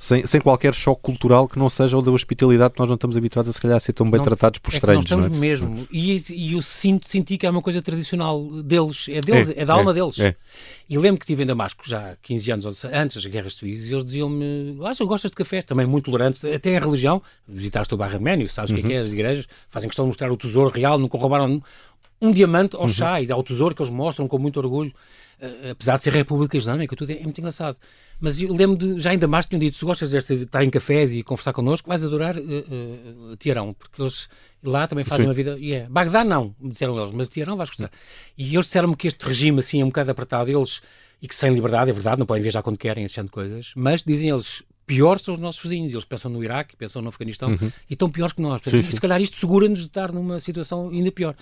sem, 0.00 0.24
sem 0.28 0.40
qualquer 0.40 0.72
choque 0.72 1.02
cultural 1.02 1.48
que 1.48 1.58
não 1.58 1.68
seja 1.68 1.98
o 1.98 2.00
da 2.00 2.12
hospitalidade 2.12 2.72
que 2.74 2.78
nós 2.78 2.88
não 2.88 2.94
estamos 2.94 3.16
habituados 3.16 3.50
a 3.50 3.52
se 3.52 3.60
calhar 3.60 3.76
a 3.76 3.80
ser 3.80 3.92
tão 3.92 4.08
bem 4.08 4.18
Não, 4.18 4.24
tratados 4.24 4.60
por 4.60 4.72
É 4.72 4.74
estranhos. 4.76 4.98
nós 4.98 5.04
estamos 5.06 5.28
não 5.28 5.36
é? 5.36 5.38
mesmo. 5.40 5.88
E, 5.90 6.16
e 6.32 6.52
eu 6.52 6.62
sinto, 6.62 7.08
senti 7.08 7.36
que 7.36 7.44
é 7.44 7.50
uma 7.50 7.60
coisa 7.60 7.82
tradicional 7.82 8.40
deles. 8.62 9.06
É 9.08 9.20
deles, 9.20 9.50
é, 9.50 9.60
É, 9.62 9.64
da 9.64 9.74
alma 9.74 9.90
é, 9.90 9.94
deles. 9.94 10.18
é. 10.20 10.36
E 10.88 10.96
lembro 10.96 11.18
que 11.18 11.24
estive 11.24 11.42
em 11.42 11.46
Damasco 11.46 11.82
já 11.86 12.12
há 12.12 12.16
15 12.22 12.52
anos 12.52 12.84
antes 12.84 13.16
das 13.16 13.26
guerras 13.26 13.54
civis 13.54 13.86
e 13.90 13.92
eles 13.92 14.04
diziam-me: 14.04 14.78
Ah, 14.84 14.94
gostas 15.04 15.32
de 15.32 15.36
cafés, 15.36 15.64
também 15.64 15.84
muito 15.84 16.04
tolerantes, 16.04 16.44
até 16.44 16.76
a 16.76 16.80
religião. 16.80 17.20
Visitaste 17.46 17.92
o 17.92 17.96
Barra 17.96 18.20
Ménio, 18.20 18.48
sabes 18.48 18.70
o 18.70 18.74
que 18.74 18.80
é 18.80 18.82
que 18.84 18.88
Uhum. 18.94 18.98
é? 19.00 19.02
As 19.02 19.12
igrejas 19.12 19.48
fazem 19.68 19.88
questão 19.88 20.04
de 20.04 20.10
mostrar 20.10 20.30
o 20.30 20.36
tesouro 20.36 20.70
real, 20.70 20.96
nunca 20.96 21.18
roubaram 21.18 21.60
um 22.22 22.30
diamante 22.32 22.76
Uhum. 22.76 22.82
ao 22.82 22.88
chá 22.88 23.20
e 23.20 23.30
ao 23.32 23.42
tesouro 23.42 23.74
que 23.74 23.82
eles 23.82 23.92
mostram 23.92 24.28
com 24.28 24.38
muito 24.38 24.58
orgulho. 24.58 24.92
eh, 25.40 25.70
apesar 25.70 25.96
de 25.98 26.02
ser 26.04 26.12
República 26.12 26.56
Islâmica, 26.56 26.96
tudo 26.96 27.10
é, 27.12 27.16
é 27.18 27.22
muito 27.22 27.38
engraçado. 27.38 27.76
Mas 28.20 28.40
eu 28.40 28.52
lembro 28.52 28.76
de, 28.76 29.00
já 29.00 29.14
em 29.14 29.18
Damasco, 29.18 29.50
tinham 29.50 29.60
dito: 29.60 29.76
se 29.76 29.84
gostas 29.84 30.10
de 30.10 30.16
estar 30.16 30.64
em 30.64 30.70
cafés 30.70 31.14
e 31.14 31.22
conversar 31.22 31.52
connosco, 31.52 31.88
vais 31.88 32.04
adorar 32.04 32.36
uh, 32.36 32.40
uh, 32.40 33.36
Teherão, 33.36 33.72
porque 33.74 34.02
eles 34.02 34.28
lá 34.62 34.86
também 34.86 35.04
fazem 35.04 35.22
Sim. 35.22 35.28
uma 35.28 35.34
vida. 35.34 35.56
E 35.58 35.72
é. 35.72 35.86
Bagdá 35.88 36.24
não, 36.24 36.54
me 36.60 36.70
disseram 36.70 36.98
eles, 36.98 37.12
mas 37.12 37.28
Teherão 37.28 37.56
vais 37.56 37.68
gostar. 37.68 37.90
E 38.36 38.54
eles 38.54 38.66
disseram-me 38.66 38.96
que 38.96 39.06
este 39.06 39.24
regime 39.24 39.60
assim 39.60 39.80
é 39.80 39.84
um 39.84 39.88
bocado 39.88 40.10
apertado, 40.10 40.50
eles, 40.50 40.80
e 41.22 41.28
que 41.28 41.34
sem 41.34 41.52
liberdade, 41.54 41.90
é 41.90 41.92
verdade, 41.92 42.18
não 42.18 42.26
podem 42.26 42.42
viajar 42.42 42.62
quando 42.62 42.78
querem, 42.78 43.04
esse 43.04 43.22
de 43.22 43.28
coisas, 43.28 43.72
mas 43.76 44.02
dizem 44.02 44.30
eles. 44.30 44.62
Pior 44.84 45.20
são 45.20 45.34
os 45.34 45.40
nossos 45.40 45.62
vizinhos, 45.62 45.92
eles 45.92 46.06
pensam 46.06 46.30
no 46.30 46.42
Iraque, 46.42 46.74
pensam 46.74 47.02
no 47.02 47.10
Afeganistão 47.10 47.50
e 47.90 47.92
estão 47.92 48.08
piores 48.08 48.32
que 48.32 48.40
nós. 48.40 48.62
Portanto, 48.62 48.70
Sim, 48.70 48.78
e 48.78 48.84
sim. 48.84 48.92
se 48.92 49.00
calhar 49.02 49.20
isto 49.20 49.36
segura-nos 49.36 49.80
de 49.80 49.84
estar 49.84 50.10
numa 50.10 50.40
situação 50.40 50.88
ainda 50.88 51.12
pior. 51.12 51.36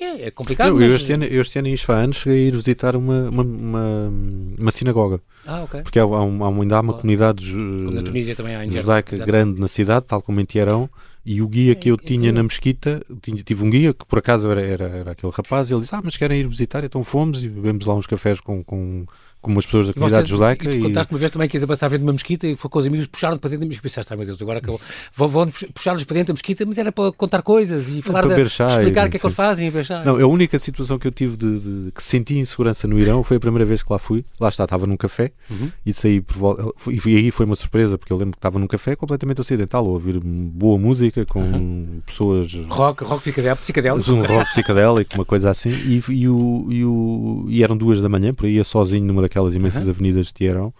É, 0.00 0.26
é 0.26 0.30
complicado. 0.30 0.68
Eu, 0.68 0.74
mas... 0.74 0.82
eu 0.84 0.96
este 0.96 1.12
ano, 1.12 1.24
eu 1.24 1.40
este 1.40 1.58
ano 1.58 1.68
em 1.68 1.74
Isfahan 1.74 2.12
cheguei 2.12 2.44
a 2.44 2.48
ir 2.48 2.52
visitar 2.56 2.96
uma, 2.96 3.28
uma, 3.30 3.42
uma, 3.42 4.12
uma 4.58 4.70
sinagoga. 4.72 5.20
Ah, 5.46 5.62
ok. 5.64 5.82
Porque 5.82 5.98
há, 5.98 6.02
há, 6.02 6.22
um- 6.22 6.44
há 6.44 6.48
ainda 6.48 6.76
há 6.76 6.80
uma 6.80 6.92
Claro. 6.92 7.00
comunidade 7.00 7.44
ju- 7.44 7.58
Como 7.84 7.90
na 7.92 8.02
Tunísia 8.02 8.34
também 8.34 8.54
há 8.56 8.64
em 8.64 8.70
judaica 8.70 9.16
grande 9.18 9.60
na 9.60 9.68
cidade, 9.68 10.06
tal 10.06 10.22
como 10.22 10.40
em 10.40 10.44
Tiarão, 10.44 10.88
e 11.24 11.40
o 11.42 11.48
guia 11.48 11.74
que 11.74 11.88
eu 11.90 11.96
É, 12.00 12.04
é 12.04 12.06
tinha 12.06 12.32
na 12.32 12.42
mesquita, 12.42 13.00
tinha, 13.20 13.42
tive 13.42 13.64
um 13.64 13.70
guia 13.70 13.92
que 13.94 14.04
por 14.04 14.18
acaso 14.18 14.48
era, 14.50 14.60
era, 14.62 14.84
era 14.88 15.10
aquele 15.12 15.32
rapaz, 15.32 15.68
e 15.70 15.74
ele 15.74 15.80
disse: 15.82 15.94
Ah, 15.94 16.00
mas 16.02 16.16
querem 16.16 16.40
ir 16.40 16.48
visitar? 16.48 16.82
Então 16.84 17.04
fomos 17.04 17.44
e 17.44 17.48
bebemos 17.48 17.84
lá 17.86 17.94
uns 17.94 18.06
cafés 18.06 18.40
com, 18.40 18.62
com, 18.64 19.04
com 19.42 19.50
umas 19.50 19.66
pessoas 19.66 19.88
da 19.88 19.92
comunidade 19.92 20.30
judaica. 20.30 20.70
E 20.70 20.78
E, 20.78 20.82
contaste 20.82 21.12
uma 21.12 21.18
vez 21.18 21.30
também 21.30 21.48
que 21.48 21.56
ias 21.56 21.64
a 21.64 21.66
passar 21.66 21.86
a 21.86 21.88
frente 21.90 22.00
de 22.00 22.06
uma 22.06 22.12
mesquita 22.12 22.46
e 22.46 22.56
foi 22.56 22.70
com 22.70 22.78
os 22.78 22.86
amigos, 22.86 23.06
puxaram-te 23.08 23.40
para 23.40 23.50
dentro 23.50 23.64
da 23.64 23.68
mesquita. 23.68 23.82
Pensaste, 23.88 24.12
ai 24.12 24.16
meu 24.16 24.26
Deus, 24.26 24.40
agora 24.40 24.60
que 24.60 24.68
eu 24.70 24.80
vão 25.14 25.50
puxar-nos 25.74 26.04
para 26.04 26.14
dentro 26.14 26.28
da 26.32 26.34
mesquita, 26.34 26.64
mas 26.64 26.78
era 26.78 26.90
para 26.92 27.12
contar 27.12 27.42
coisas 27.42 27.88
e 27.88 28.00
falar 28.00 28.22
para 28.22 28.36
da, 28.36 28.42
explicar 28.42 29.06
o 29.08 29.10
que 29.10 29.16
é 29.16 29.20
que 29.20 29.26
eles 29.26 29.36
fazem 29.36 29.68
e 29.68 29.84
chá. 29.84 30.02
Não, 30.04 30.16
a 30.16 30.26
única 30.26 30.58
situação 30.58 30.98
que 30.98 31.06
eu 31.06 31.12
tive 31.12 31.36
de, 31.36 31.58
de- 31.58 31.92
que 31.92 32.02
senti 32.02 32.38
insegurança 32.38 32.86
no 32.88 32.98
Irão 32.98 33.22
foi 33.24 33.36
a 33.36 33.40
primeira 33.40 33.64
vez 33.66 33.82
que 33.82 33.92
lá 33.92 33.98
fui. 33.98 34.24
Lá 34.40 34.48
está, 34.48 34.64
estava 34.64 34.86
num 34.86 34.96
café 34.96 35.32
Uhum. 35.50 35.70
e 35.84 35.92
saí 35.92 36.20
por 36.20 36.36
volta. 36.36 36.62
E 36.90 37.12
e 37.12 37.16
aí 37.16 37.30
foi 37.30 37.44
uma 37.44 37.56
surpresa, 37.56 37.98
porque 37.98 38.12
eu 38.12 38.16
lembro 38.16 38.32
que 38.32 38.38
estava 38.38 38.58
num 38.58 38.66
café 38.66 38.94
completamente 38.96 39.40
ocidental, 39.40 39.84
a 39.84 39.88
ouvir 39.88 40.18
boa 40.22 40.78
música 40.78 41.26
com 41.26 42.00
pessoas. 42.06 42.52
Rock, 42.68 43.02
rock 43.04 43.32
psicadélico. 43.60 44.10
Um 44.12 44.22
rock 44.22 44.50
psicadélico, 44.50 45.14
uma 45.14 45.24
coisa 45.24 45.50
assim, 45.50 45.70
e, 45.70 46.02
e, 46.10 46.28
o, 46.28 46.66
e, 46.70 46.84
o, 46.84 47.44
e 47.48 47.62
eram 47.62 47.76
duas 47.76 48.00
da 48.00 48.08
manhã, 48.08 48.32
por 48.32 48.46
aí 48.46 48.54
ia 48.54 48.64
sozinho 48.64 49.04
numa 49.04 49.20
daquelas 49.32 49.54
imensas 49.54 49.88
avenidas 49.88 50.26
de 50.26 50.34
Teherão, 50.34 50.74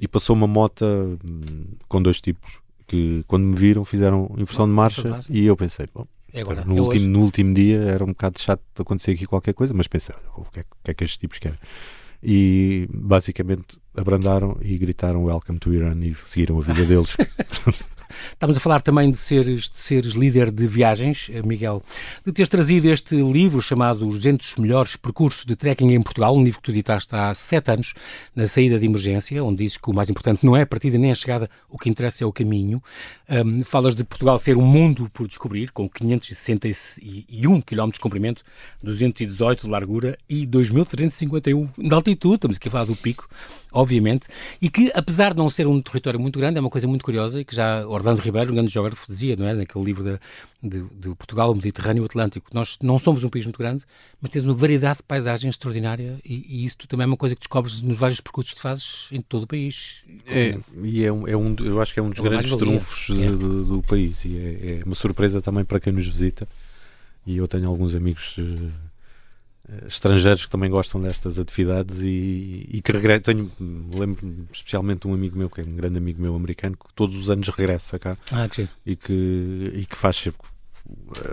e 0.00 0.06
passou 0.06 0.36
uma 0.36 0.46
moto 0.46 0.84
com 1.88 2.00
dois 2.00 2.20
tipos 2.20 2.60
que, 2.86 3.24
quando 3.26 3.44
me 3.44 3.56
viram, 3.56 3.84
fizeram 3.84 4.30
inversão 4.38 4.66
de 4.66 4.72
marcha, 4.72 5.20
e 5.28 5.44
eu 5.44 5.56
pensei, 5.56 5.86
bom, 5.92 6.06
É 6.32 6.40
agora. 6.40 6.64
no, 6.64 6.76
é 6.76 6.80
último, 6.80 7.00
hoje. 7.00 7.08
no 7.08 7.20
último 7.20 7.52
dia 7.52 7.78
era 7.78 8.04
um 8.04 8.08
bocado 8.08 8.40
chato 8.40 8.62
de 8.74 8.82
acontecer 8.82 9.10
aqui 9.12 9.26
qualquer 9.26 9.52
coisa, 9.52 9.74
mas 9.74 9.88
pensei, 9.88 10.14
o 10.36 10.44
que 10.44 10.60
é, 10.60 10.62
o 10.62 10.84
que 10.84 10.90
é 10.92 10.94
que 10.94 11.04
estes 11.04 11.18
tipos 11.18 11.38
querem? 11.38 11.58
E 12.22 12.88
basicamente 12.94 13.78
abrandaram 13.96 14.56
e 14.62 14.76
gritaram 14.78 15.24
Welcome 15.24 15.58
to 15.58 15.72
Iran 15.72 15.96
e 16.00 16.14
seguiram 16.26 16.58
a 16.58 16.62
vida 16.62 16.84
deles. 16.84 17.16
Estamos 18.32 18.56
a 18.56 18.60
falar 18.60 18.80
também 18.80 19.10
de 19.10 19.16
seres, 19.16 19.68
de 19.68 19.78
seres 19.78 20.12
líder 20.12 20.50
de 20.50 20.66
viagens, 20.66 21.30
eh, 21.32 21.42
Miguel, 21.42 21.82
de 22.24 22.32
teres 22.32 22.48
trazido 22.48 22.90
este 22.90 23.16
livro 23.16 23.60
chamado 23.60 24.06
Os 24.06 24.14
200 24.14 24.56
Melhores 24.56 24.96
Percursos 24.96 25.44
de 25.44 25.56
Trekking 25.56 25.92
em 25.92 26.02
Portugal, 26.02 26.36
um 26.36 26.42
livro 26.42 26.60
que 26.60 26.64
tu 26.64 26.70
editaste 26.70 27.14
há 27.14 27.34
sete 27.34 27.70
anos, 27.70 27.94
na 28.34 28.46
saída 28.46 28.78
de 28.78 28.86
emergência, 28.86 29.42
onde 29.42 29.64
dizes 29.64 29.76
que 29.76 29.90
o 29.90 29.94
mais 29.94 30.08
importante 30.10 30.44
não 30.44 30.56
é 30.56 30.62
a 30.62 30.66
partida 30.66 30.98
nem 30.98 31.10
a 31.10 31.14
chegada, 31.14 31.48
o 31.68 31.78
que 31.78 31.88
interessa 31.88 32.24
é 32.24 32.26
o 32.26 32.32
caminho. 32.32 32.82
Ahm, 33.28 33.62
falas 33.62 33.94
de 33.94 34.04
Portugal 34.04 34.38
ser 34.38 34.56
um 34.56 34.62
mundo 34.62 35.10
por 35.12 35.26
descobrir, 35.26 35.70
com 35.70 35.88
561 35.88 37.60
km 37.60 37.90
de 37.92 38.00
comprimento, 38.00 38.42
218 38.82 39.66
de 39.66 39.70
largura 39.70 40.18
e 40.28 40.46
2.351 40.46 41.68
de 41.78 41.94
altitude, 41.94 42.34
estamos 42.36 42.56
aqui 42.56 42.68
a 42.68 42.70
falar 42.70 42.84
do 42.84 42.96
pico, 42.96 43.28
obviamente, 43.72 44.26
e 44.60 44.68
que, 44.68 44.90
apesar 44.94 45.32
de 45.32 45.38
não 45.38 45.48
ser 45.48 45.66
um 45.66 45.80
território 45.80 46.18
muito 46.18 46.38
grande, 46.38 46.58
é 46.58 46.60
uma 46.60 46.70
coisa 46.70 46.86
muito 46.88 47.04
curiosa 47.04 47.40
e 47.40 47.44
que 47.44 47.54
já 47.54 47.86
Orlando 47.86 48.20
Ribeiro, 48.20 48.50
um 48.50 48.54
grande 48.54 48.72
geógrafo, 48.72 49.06
dizia, 49.08 49.36
não 49.36 49.46
é? 49.46 49.54
Naquele 49.54 49.84
livro 49.84 50.02
da- 50.04 50.18
de, 50.62 50.82
de 50.82 51.14
Portugal, 51.14 51.50
o 51.52 51.54
Mediterrâneo 51.54 52.00
e 52.00 52.02
o 52.02 52.04
Atlântico. 52.06 52.50
Nós 52.52 52.76
não 52.82 52.98
somos 52.98 53.24
um 53.24 53.28
país 53.30 53.46
muito 53.46 53.58
grande, 53.58 53.84
mas 54.20 54.30
temos 54.30 54.46
uma 54.48 54.54
variedade 54.54 54.98
de 54.98 55.04
paisagens 55.04 55.54
extraordinária 55.54 56.18
e, 56.24 56.44
e 56.48 56.64
isso 56.64 56.76
também 56.88 57.04
é 57.04 57.06
uma 57.06 57.16
coisa 57.16 57.34
que 57.34 57.40
descobres 57.40 57.80
nos 57.80 57.96
vários 57.96 58.20
percursos 58.20 58.52
que 58.54 58.60
fazes 58.60 59.08
em 59.10 59.20
todo 59.20 59.44
o 59.44 59.46
país. 59.46 60.04
É, 60.26 60.58
e 60.82 61.04
é 61.04 61.10
um, 61.12 61.26
é 61.26 61.36
um, 61.36 61.54
eu 61.60 61.80
acho 61.80 61.94
que 61.94 62.00
é 62.00 62.02
um 62.02 62.10
dos 62.10 62.18
É 62.18 62.22
grandes 62.22 62.54
trunfos 62.54 63.08
É. 63.10 63.30
do, 63.30 63.64
do 63.64 63.82
país 63.82 64.24
e 64.24 64.36
é, 64.36 64.80
é 64.80 64.82
uma 64.84 64.94
surpresa 64.94 65.40
também 65.40 65.64
para 65.64 65.80
quem 65.80 65.92
nos 65.92 66.06
visita. 66.06 66.46
E 67.26 67.36
eu 67.36 67.46
tenho 67.46 67.68
alguns 67.68 67.94
amigos 67.94 68.36
eh, 68.38 68.68
estrangeiros 69.86 70.44
que 70.44 70.50
também 70.50 70.70
gostam 70.70 71.00
destas 71.00 71.38
atividades 71.38 72.00
e, 72.02 72.66
e 72.70 72.80
que 72.82 72.92
regresso. 72.92 73.22
Tenho, 73.22 73.50
lembro 73.94 74.46
especialmente 74.52 75.02
de 75.02 75.08
um 75.08 75.14
amigo 75.14 75.36
meu, 75.36 75.48
que 75.50 75.60
é 75.60 75.64
um 75.64 75.74
grande 75.76 75.98
amigo 75.98 76.20
meu 76.20 76.34
americano, 76.34 76.76
que 76.76 76.92
todos 76.94 77.16
os 77.16 77.30
anos 77.30 77.48
regressa 77.48 77.98
cá 77.98 78.16
Ah, 78.30 78.48
e 78.84 78.96
que, 78.96 79.72
e 79.74 79.86
que 79.86 79.96
faz 79.96 80.16
sempre. 80.16 80.48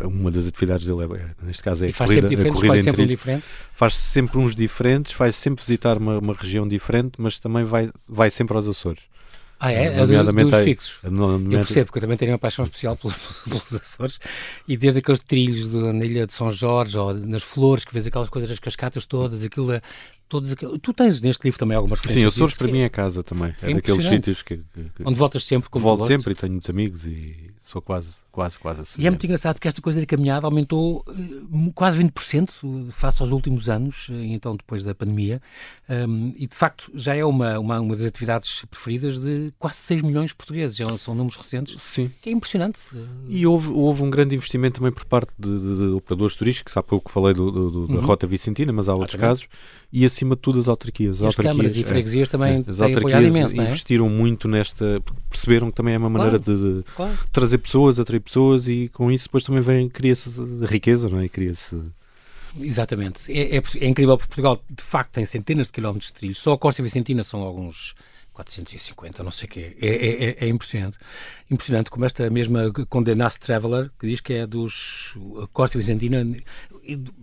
Uma 0.03 0.29
das 0.29 0.45
atividades 0.45 0.85
dele, 0.85 1.03
é, 1.15 1.45
neste 1.45 1.63
caso, 1.63 1.83
é 1.83 1.89
E 1.89 1.91
faz 1.91 2.11
corrida, 2.11 2.29
sempre 2.29 2.35
a 2.35 2.37
diferente, 2.37 2.55
corrida 2.55 2.77
em 2.77 2.83
sempre 2.83 3.01
um 3.01 3.07
diferente. 3.07 3.45
faz 3.73 3.95
sempre 3.95 4.37
uns 4.37 4.55
diferentes, 4.55 5.13
vai 5.13 5.31
sempre 5.31 5.63
visitar 5.63 5.97
uma, 5.97 6.19
uma 6.19 6.33
região 6.33 6.67
diferente, 6.67 7.13
mas 7.17 7.39
também 7.39 7.63
vai, 7.63 7.89
vai 8.07 8.29
sempre 8.29 8.55
aos 8.55 8.67
Açores. 8.67 9.01
Ah, 9.59 9.71
é? 9.71 9.85
É 9.85 9.95
Nomeadamente 10.01 10.51
dos 10.51 10.63
fixos. 10.63 10.99
Eu 11.03 11.09
percebo, 11.49 11.85
porque 11.87 11.97
eu 11.97 12.01
também 12.01 12.17
tenho 12.17 12.31
uma 12.31 12.37
paixão 12.37 12.63
especial 12.65 12.95
pelos, 12.95 13.15
pelos 13.47 13.73
Açores 13.73 14.19
e 14.67 14.77
desde 14.77 14.99
aqueles 14.99 15.23
trilhos 15.23 15.69
de- 15.71 15.93
na 15.93 16.05
ilha 16.05 16.27
de 16.27 16.33
São 16.33 16.51
Jorge 16.51 16.97
ou 16.97 17.13
nas 17.13 17.41
flores, 17.43 17.83
que 17.83 17.91
vês 17.93 18.05
aquelas 18.05 18.29
coisas, 18.29 18.51
as 18.51 18.59
cascatas 18.59 19.05
todas, 19.05 19.43
aquilo 19.43 19.71
é. 19.71 19.81
Todos 20.29 20.51
aquilo, 20.51 20.77
tu 20.77 20.93
tens 20.93 21.21
neste 21.21 21.43
livro 21.45 21.57
também 21.57 21.77
algumas 21.77 21.99
Sim, 21.99 22.03
referências 22.09 22.33
Açores 22.33 22.51
disso, 22.51 22.59
para 22.59 22.71
mim 22.71 22.79
é 22.81 22.89
casa 22.89 23.23
também. 23.23 23.55
É, 23.61 23.71
é 23.71 23.73
daqueles 23.75 24.05
sítios 24.05 24.41
que, 24.43 24.57
que- 24.57 24.63
Onde 25.05 25.17
voltas 25.17 25.43
sempre, 25.45 25.69
como 25.69 25.83
volto 25.83 26.05
sempre 26.05 26.33
e 26.33 26.35
tenho 26.35 26.51
muitos 26.51 26.69
amigos 26.69 27.05
e 27.07 27.51
sou 27.69 27.81
quase, 27.81 28.15
quase, 28.31 28.57
quase 28.57 28.81
assim. 28.81 29.01
E 29.01 29.05
é 29.07 29.09
muito 29.09 29.25
engraçado 29.25 29.55
porque 29.55 29.67
esta 29.67 29.81
coisa 29.81 29.99
da 29.99 30.05
caminhada 30.05 30.47
aumentou 30.47 31.03
eh, 31.09 31.71
quase 31.75 32.01
20% 32.01 32.89
face 32.91 33.21
aos 33.21 33.31
últimos 33.31 33.67
anos, 33.69 34.07
eh, 34.09 34.25
então 34.27 34.55
depois 34.55 34.83
da 34.83 34.95
pandemia, 34.95 35.41
e 36.35 36.47
de 36.47 36.55
facto 36.55 36.89
já 36.93 37.15
é 37.15 37.23
uma, 37.25 37.59
uma, 37.59 37.79
uma 37.79 37.95
das 37.95 38.05
atividades 38.05 38.63
preferidas 38.69 39.19
de 39.19 39.53
quase 39.59 39.77
6 39.77 40.01
milhões 40.01 40.29
de 40.29 40.35
portugueses, 40.35 40.75
já 40.77 40.85
são 40.97 41.13
números 41.15 41.35
recentes, 41.37 41.81
Sim. 41.81 42.09
que 42.21 42.29
é 42.29 42.33
impressionante. 42.33 42.79
E 43.27 43.45
houve, 43.45 43.69
houve 43.71 44.03
um 44.03 44.09
grande 44.09 44.35
investimento 44.35 44.79
também 44.79 44.91
por 44.91 45.05
parte 45.05 45.33
de, 45.37 45.49
de- 45.59 45.75
de 45.77 45.83
operadores 45.93 46.35
turísticos, 46.35 46.75
há 46.77 46.83
pouco 46.83 47.11
falei 47.11 47.33
do, 47.33 47.51
do- 47.51 47.87
da 47.87 47.93
Uhum. 47.95 48.01
Rota 48.01 48.25
Vicentina, 48.27 48.71
mas 48.73 48.87
há 48.89 48.93
outros 48.93 49.11
também. 49.13 49.27
casos, 49.29 49.47
e 49.91 50.05
acima 50.05 50.35
de 50.35 50.41
tudo 50.41 50.59
as 50.59 50.67
autarquias. 50.67 51.21
E 51.21 51.25
as 51.25 51.35
câmaras 51.35 51.75
e 51.75 51.81
é, 51.81 51.83
freguesias 51.85 52.27
também 52.29 52.63
As 52.67 52.77
têm 52.77 52.95
apoiado 52.95 53.03
autarquias 53.25 53.35
imenso, 53.35 53.61
é? 53.61 53.65
investiram 53.67 54.09
muito 54.09 54.47
nesta. 54.47 55.01
porque 55.03 55.21
Perceberam 55.29 55.67
que 55.69 55.75
também 55.75 55.93
é 55.93 55.97
uma 55.97 56.09
maneira 56.09 56.37
de, 56.39 56.55
de 56.55 56.83
Claro. 56.95 57.13
trazer 57.31 57.56
pessoas, 57.57 57.99
atrair 57.99 58.19
pessoas 58.19 58.67
e 58.67 58.89
com 58.93 59.11
isso 59.11 59.25
depois 59.25 59.43
também 59.43 59.61
vem, 59.61 59.89
cria-se 59.89 60.29
riqueza, 60.65 61.09
não 61.09 61.19
é? 61.19 61.25
E 61.25 61.29
Cria-se. 61.29 61.81
Exatamente. 62.59 63.31
É, 63.31 63.57
é, 63.57 63.61
é 63.81 63.87
incrível 63.87 64.17
porque 64.17 64.29
Portugal, 64.29 64.61
de 64.69 64.83
facto, 64.83 65.11
tem 65.13 65.25
centenas 65.25 65.67
de 65.67 65.73
quilómetros 65.73 66.07
de 66.07 66.13
trilhos. 66.13 66.39
Só 66.39 66.53
a 66.53 66.57
Costa 66.57 66.81
Vicentina 66.81 67.23
são 67.23 67.41
alguns 67.41 67.93
450, 68.33 69.23
não 69.23 69.31
sei 69.31 69.47
o 69.47 69.49
quê. 69.51 69.77
É, 69.81 69.87
é, 69.87 70.23
é- 70.29 70.37
é 70.45 70.47
impressionante. 70.47 70.97
Impressionante 71.49 71.89
como 71.89 72.05
esta 72.05 72.29
mesma 72.29 72.71
Condenasse 72.89 73.39
Traveler, 73.39 73.91
que 73.99 74.07
diz 74.07 74.19
que 74.21 74.33
é 74.33 74.47
dos... 74.47 75.15
A 75.43 75.47
Costa 75.47 75.77
Vicentina 75.77 76.25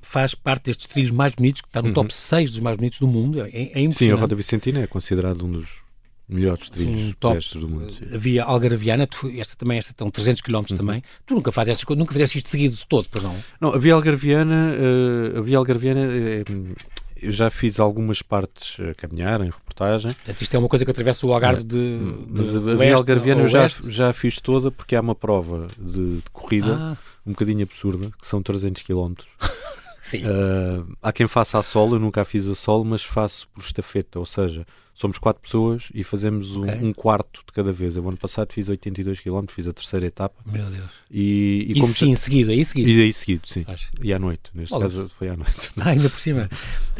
faz 0.03 0.35
parte 0.35 0.64
destes 0.66 0.87
trilhos 0.87 1.11
mais 1.11 1.35
bonitos, 1.35 1.62
que 1.62 1.68
está 1.68 1.81
no 1.83 1.92
top 1.92 2.12
6 2.12 2.51
dos 2.53 2.61
mais 2.61 2.77
bonitos 2.77 2.99
do 3.01 3.07
mundo. 3.09 3.40
É, 3.40 3.47
é 3.49 3.61
impressionante. 3.81 3.94
Sim, 3.97 4.12
a 4.12 4.16
Rota 4.16 4.35
Vicentina 4.35 4.81
é 4.81 4.87
considerado 4.87 5.44
um 5.47 5.51
dos 5.53 5.84
melhores 6.29 6.71
trilhos 6.71 7.15
top. 7.21 7.39
do 7.59 7.69
mundo. 7.69 7.93
sim. 7.93 8.05
Havia 8.15 8.45
Algarviana, 8.45 9.07
tu- 9.07 9.31
esta 9.39 9.55
também, 9.57 9.79
esta 9.79 9.91
estão 9.93 10.11
300 10.11 10.41
km 10.43 10.57
Uhum. 10.71 10.77
também. 10.77 11.03
Tu 11.27 11.35
nunca 11.35 11.53
fazes 11.53 11.73
estas 11.73 11.85
coisas, 11.85 11.99
nunca 12.01 12.13
fizeste 12.13 12.39
isto 12.39 12.49
seguido 12.49 12.75
de 12.77 12.87
todo, 12.87 13.07
pois 13.11 13.23
não? 13.25 13.37
Não, 13.61 13.75
a 13.75 13.79
Via 13.79 13.95
Algarviana, 13.95 14.75
eh, 15.35 15.39
a 15.39 15.41
Via 15.43 15.59
Algarviana 15.59 16.01
eh, 16.11 16.45
eu 17.23 17.33
já 17.33 17.49
fiz 17.49 17.81
algumas 17.81 18.21
partes 18.21 18.79
a 18.81 18.95
caminhar, 18.95 19.41
em 19.41 19.45
reportagem, 19.51 20.13
Portanto, 20.13 20.43
isto 20.43 20.55
é 20.55 20.59
uma 20.59 20.69
coisa 20.69 20.85
que 20.85 20.91
atravessa 20.91 21.27
o 21.27 21.33
Algarve 21.33 21.63
de, 21.65 21.99
mas 22.29 22.51
de 22.53 22.57
a, 22.59 22.73
a 22.73 22.77
Via 22.77 22.95
Algarviana 22.95 23.43
eu 23.43 23.49
já, 23.49 23.67
já 23.69 24.13
fiz 24.13 24.41
toda 24.41 24.71
porque 24.71 24.95
há 24.97 25.01
uma 25.01 25.15
prova 25.15 25.67
de, 25.79 26.17
de 26.17 26.23
corrida 26.33 26.75
Ah, 26.79 26.97
um 27.27 27.31
bocadinho 27.33 27.63
absurda, 27.63 28.11
que 28.21 28.27
são 28.27 28.43
300 28.43 28.83
km. 28.83 29.15
sim. 30.05 30.23
Uh, 30.25 30.87
há 31.03 31.12
quem 31.12 31.27
faça 31.27 31.59
a 31.59 31.62
solo, 31.62 31.97
eu 31.97 32.01
nunca 32.01 32.23
a 32.23 32.25
fiz 32.25 32.47
a 32.47 32.55
solo, 32.55 32.85
mas 32.85 33.03
faço 33.03 33.49
por 33.49 33.61
estafeta, 33.62 34.19
ou 34.19 34.27
seja, 34.27 34.64
somos 34.95 35.19
quatro 35.19 35.43
pessoas 35.43 35.88
e 35.93 36.05
fazemos 36.05 36.55
um, 36.55 36.62
Ok. 36.62 36.79
um 36.83 36.93
quarto 36.93 37.40
de 37.47 37.53
cada 37.53 37.73
vez. 37.73 37.97
Eu 37.97 38.07
ano 38.09 38.17
passado 38.17 38.53
fiz 38.53 38.69
82 38.69 39.19
km, 39.21 39.45
fiz 39.49 39.67
a 39.67 39.73
terceira 39.73 40.07
etapa 40.07 40.40
Meu 40.47 40.64
Deus. 40.71 40.88
e, 41.11 41.67
e 41.69 41.73
E, 41.73 41.81
como 41.81 41.93
sim, 41.93 42.14
seguido, 42.14 42.53
aí 42.53 42.64
seguido. 42.64 42.88
e 42.90 43.03
aí 43.03 43.12
seguido, 43.12 43.49
sim. 43.49 43.64
Faz. 43.64 43.88
E 44.01 44.12
à 44.12 44.19
noite, 44.19 44.51
neste 44.55 44.79
caso 44.79 45.11
foi 45.19 45.29
à 45.29 45.37
noite. 45.37 45.71
Ah, 45.81 45.88
ainda 45.88 46.09
por 46.09 46.19
cima. 46.21 46.49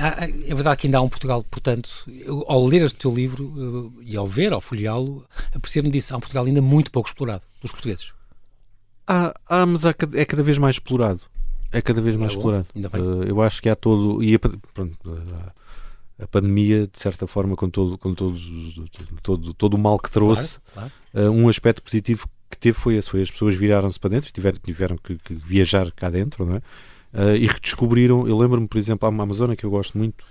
Ah, 0.01 0.17
ah, 0.19 0.25
é 0.29 0.55
verdade 0.55 0.77
que 0.81 0.87
ainda 0.89 0.99
há 0.99 1.03
um 1.03 1.09
Portugal, 1.09 1.45
portanto, 1.49 1.91
eu, 2.09 2.45
ao 2.49 2.67
ler 2.67 2.83
este 2.83 2.99
teu 2.99 3.15
livro 3.15 3.93
eh, 4.03 4.03
e 4.13 4.17
ao 4.17 4.27
ver, 4.27 4.53
ao 4.53 4.61
folheá-lo, 4.61 5.25
apercebo-me 5.55 5.93
disso. 5.93 6.13
Há 6.13 6.17
um 6.17 6.21
Portugal 6.21 6.45
ainda 6.47 6.61
muito 6.61 6.91
pouco 6.91 7.09
explorado, 7.09 7.43
dos 7.63 7.71
portugueses. 7.71 8.13
Ah, 9.07 9.35
ah, 9.49 9.67
mas 9.67 9.85
é 9.85 9.93
cada 10.25 10.43
vez 10.43 10.59
mais 10.59 10.77
explorado. 10.77 11.21
É 11.75 11.83
cada 11.83 12.01
vez 12.01 12.17
mais 12.17 12.33
bom, 12.35 12.39
explorado. 12.39 12.67
Uh, 12.75 13.25
eu 13.25 13.43
acho 13.43 13.61
que 13.61 13.69
há 13.69 13.75
todo. 13.75 14.23
E 14.23 14.35
a, 14.35 14.39
pronto, 14.39 14.97
a, 16.19 16.27
pandemia, 16.29 16.87
de 16.87 16.99
certa 16.99 17.27
forma, 17.27 17.57
com 17.57 17.69
todo, 17.69 17.99
com 17.99 18.15
todos, 18.15 18.47
os- 18.47 18.75
todo, 19.23 19.53
todo 19.53 19.75
o 19.75 19.79
mal 19.79 19.99
que 19.99 20.11
trouxe, 20.11 20.61
Claro, 20.73 20.93
claro. 21.13 21.31
Uh, 21.31 21.33
um 21.33 21.49
aspecto 21.49 21.83
positivo 21.83 22.29
que 22.49 22.57
teve 22.57 22.79
foi 22.79 22.95
esse, 22.95 23.11
foi 23.11 23.21
as 23.23 23.31
pessoas 23.31 23.55
viraram-se 23.55 23.99
para 23.99 24.11
dentro, 24.11 24.33
tiveram, 24.33 24.59
tiveram 24.63 24.97
que, 24.97 25.17
que 25.19 25.35
viajar 25.35 25.91
cá 25.93 26.09
dentro, 26.09 26.47
não 26.47 26.57
é? 26.57 26.59
Uh, 27.13 27.37
e 27.37 27.47
redescobriram, 27.47 28.27
eu 28.27 28.39
lembro-me, 28.39 28.67
por 28.69 28.79
exemplo, 28.79 29.07
há 29.07 29.11
uma 29.11 29.23
Amazônia 29.25 29.57
que 29.57 29.65
eu 29.65 29.71
gosto 29.71 29.99
muito, 29.99 30.25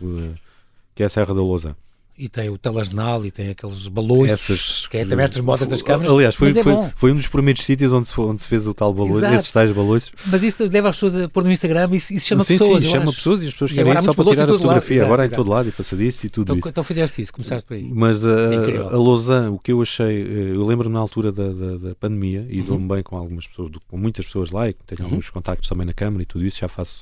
que 0.95 1.03
é 1.03 1.05
a 1.05 1.09
Serra 1.09 1.33
da 1.33 1.41
Lousã. 1.41 1.75
E 2.15 2.29
tem 2.29 2.47
o 2.47 2.59
telajnal 2.59 3.25
e 3.25 3.31
tem 3.31 3.49
aqueles 3.49 3.87
balões, 3.87 4.31
Essas- 4.31 4.85
que 4.85 4.97
é 4.97 5.03
também 5.05 5.23
estas 5.25 5.41
modas 5.41 5.67
das 5.67 5.81
câmaras. 5.81 6.11
Aliás, 6.13 6.35
foi, 6.35 6.51
é 6.51 6.61
foi, 6.63 6.73
foi 6.95 7.11
um 7.11 7.15
dos 7.15 7.27
primeiros 7.27 7.63
sítios 7.65 7.91
onde 7.91 8.07
se, 8.07 8.19
onde 8.21 8.39
se 8.39 8.47
fez 8.47 8.67
o 8.67 8.73
tal 8.73 8.93
balões, 8.93 9.23
esses 9.33 9.51
tais 9.51 9.71
balões. 9.71 10.11
Mas 10.27 10.43
isso 10.43 10.63
leva 10.65 10.89
as 10.89 10.95
pessoas 10.95 11.15
a 11.23 11.27
pôr 11.27 11.43
no 11.43 11.51
Instagram 11.51 11.89
e 11.91 11.95
isso, 11.95 12.13
isso 12.13 12.27
chama 12.27 12.43
sim, 12.43 12.55
pessoas. 12.57 12.83
sim, 12.83 12.89
chama 12.89 13.05
acho. 13.05 13.15
pessoas 13.15 13.41
e 13.41 13.47
as 13.47 13.53
pessoas 13.53 13.71
E 13.71 13.73
querem 13.73 13.91
agora 13.91 14.03
ir 14.03 14.05
só 14.05 14.13
para 14.13 14.29
tirar 14.29 14.43
a 14.43 14.45
todo 14.45 14.51
lado, 14.51 14.61
fotografia. 14.61 14.95
exato, 14.97 15.05
agora 15.07 15.23
há 15.23 15.25
em 15.25 15.29
todo 15.31 15.49
lado 15.49 15.69
e 15.69 15.71
passadiço 15.71 16.25
e 16.27 16.29
tudo 16.29 16.43
Então, 16.43 16.57
isso. 16.59 16.69
então 16.69 16.83
fizeste 16.83 17.21
isso, 17.23 17.33
começaste 17.33 17.67
por 17.67 17.73
aí. 17.73 17.89
Mas 17.91 18.23
a, 18.23 18.53
incrível. 18.53 18.87
a 18.89 18.91
Lausanne, 18.97 19.47
o 19.47 19.57
que 19.57 19.71
eu 19.71 19.81
achei, 19.81 20.21
eh, 20.21 20.51
eu 20.55 20.63
lembro-me 20.67 20.93
na 20.93 20.99
altura 20.99 21.31
da, 21.31 21.47
da, 21.51 21.77
da 21.89 21.95
pandemia 21.95 22.45
e 22.47 22.59
Uhum. 22.59 22.65
dou-me 22.67 22.87
bem 22.89 23.01
com 23.01 23.17
algumas 23.17 23.47
pessoas, 23.47 23.71
com 23.87 23.97
muitas 23.97 24.23
pessoas 24.27 24.51
lá 24.51 24.69
e 24.69 24.73
que 24.73 24.83
tenho 24.85 25.03
alguns 25.09 25.31
contactos 25.31 25.67
também 25.67 25.87
na 25.87 25.93
Câmara 25.93 26.21
e 26.21 26.25
tudo 26.27 26.45
isso, 26.45 26.59
já 26.59 26.67
faço, 26.67 27.01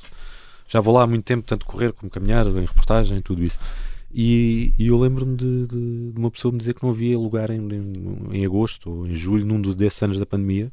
já 0.69 0.79
vou 0.79 0.93
lá 0.93 1.03
há 1.03 1.07
muito 1.07 1.25
tempo, 1.25 1.43
tanto 1.45 1.65
correr 1.65 1.91
como 1.91 2.09
caminhar, 2.09 2.47
em 2.47 2.61
reportagem, 2.61 3.21
tudo 3.21 3.43
isso. 3.43 3.59
E, 4.13 4.73
e 4.77 4.87
eu 4.87 4.97
lembro-me 4.99 5.35
de, 5.37 5.67
de- 5.67 6.11
de 6.11 6.19
uma 6.19 6.31
pessoa 6.31 6.51
me 6.51 6.57
dizer 6.59 6.73
que 6.73 6.83
não 6.83 6.89
havia 6.91 7.17
lugar 7.17 7.49
em, 7.49 7.59
em, 7.73 8.37
em 8.39 8.45
agosto 8.45 8.89
ou 8.89 9.07
em 9.07 9.15
julho, 9.15 9.45
num 9.45 9.61
dos 9.61 9.75
desses 9.75 10.01
anos 10.03 10.19
da 10.19 10.25
pandemia, 10.25 10.69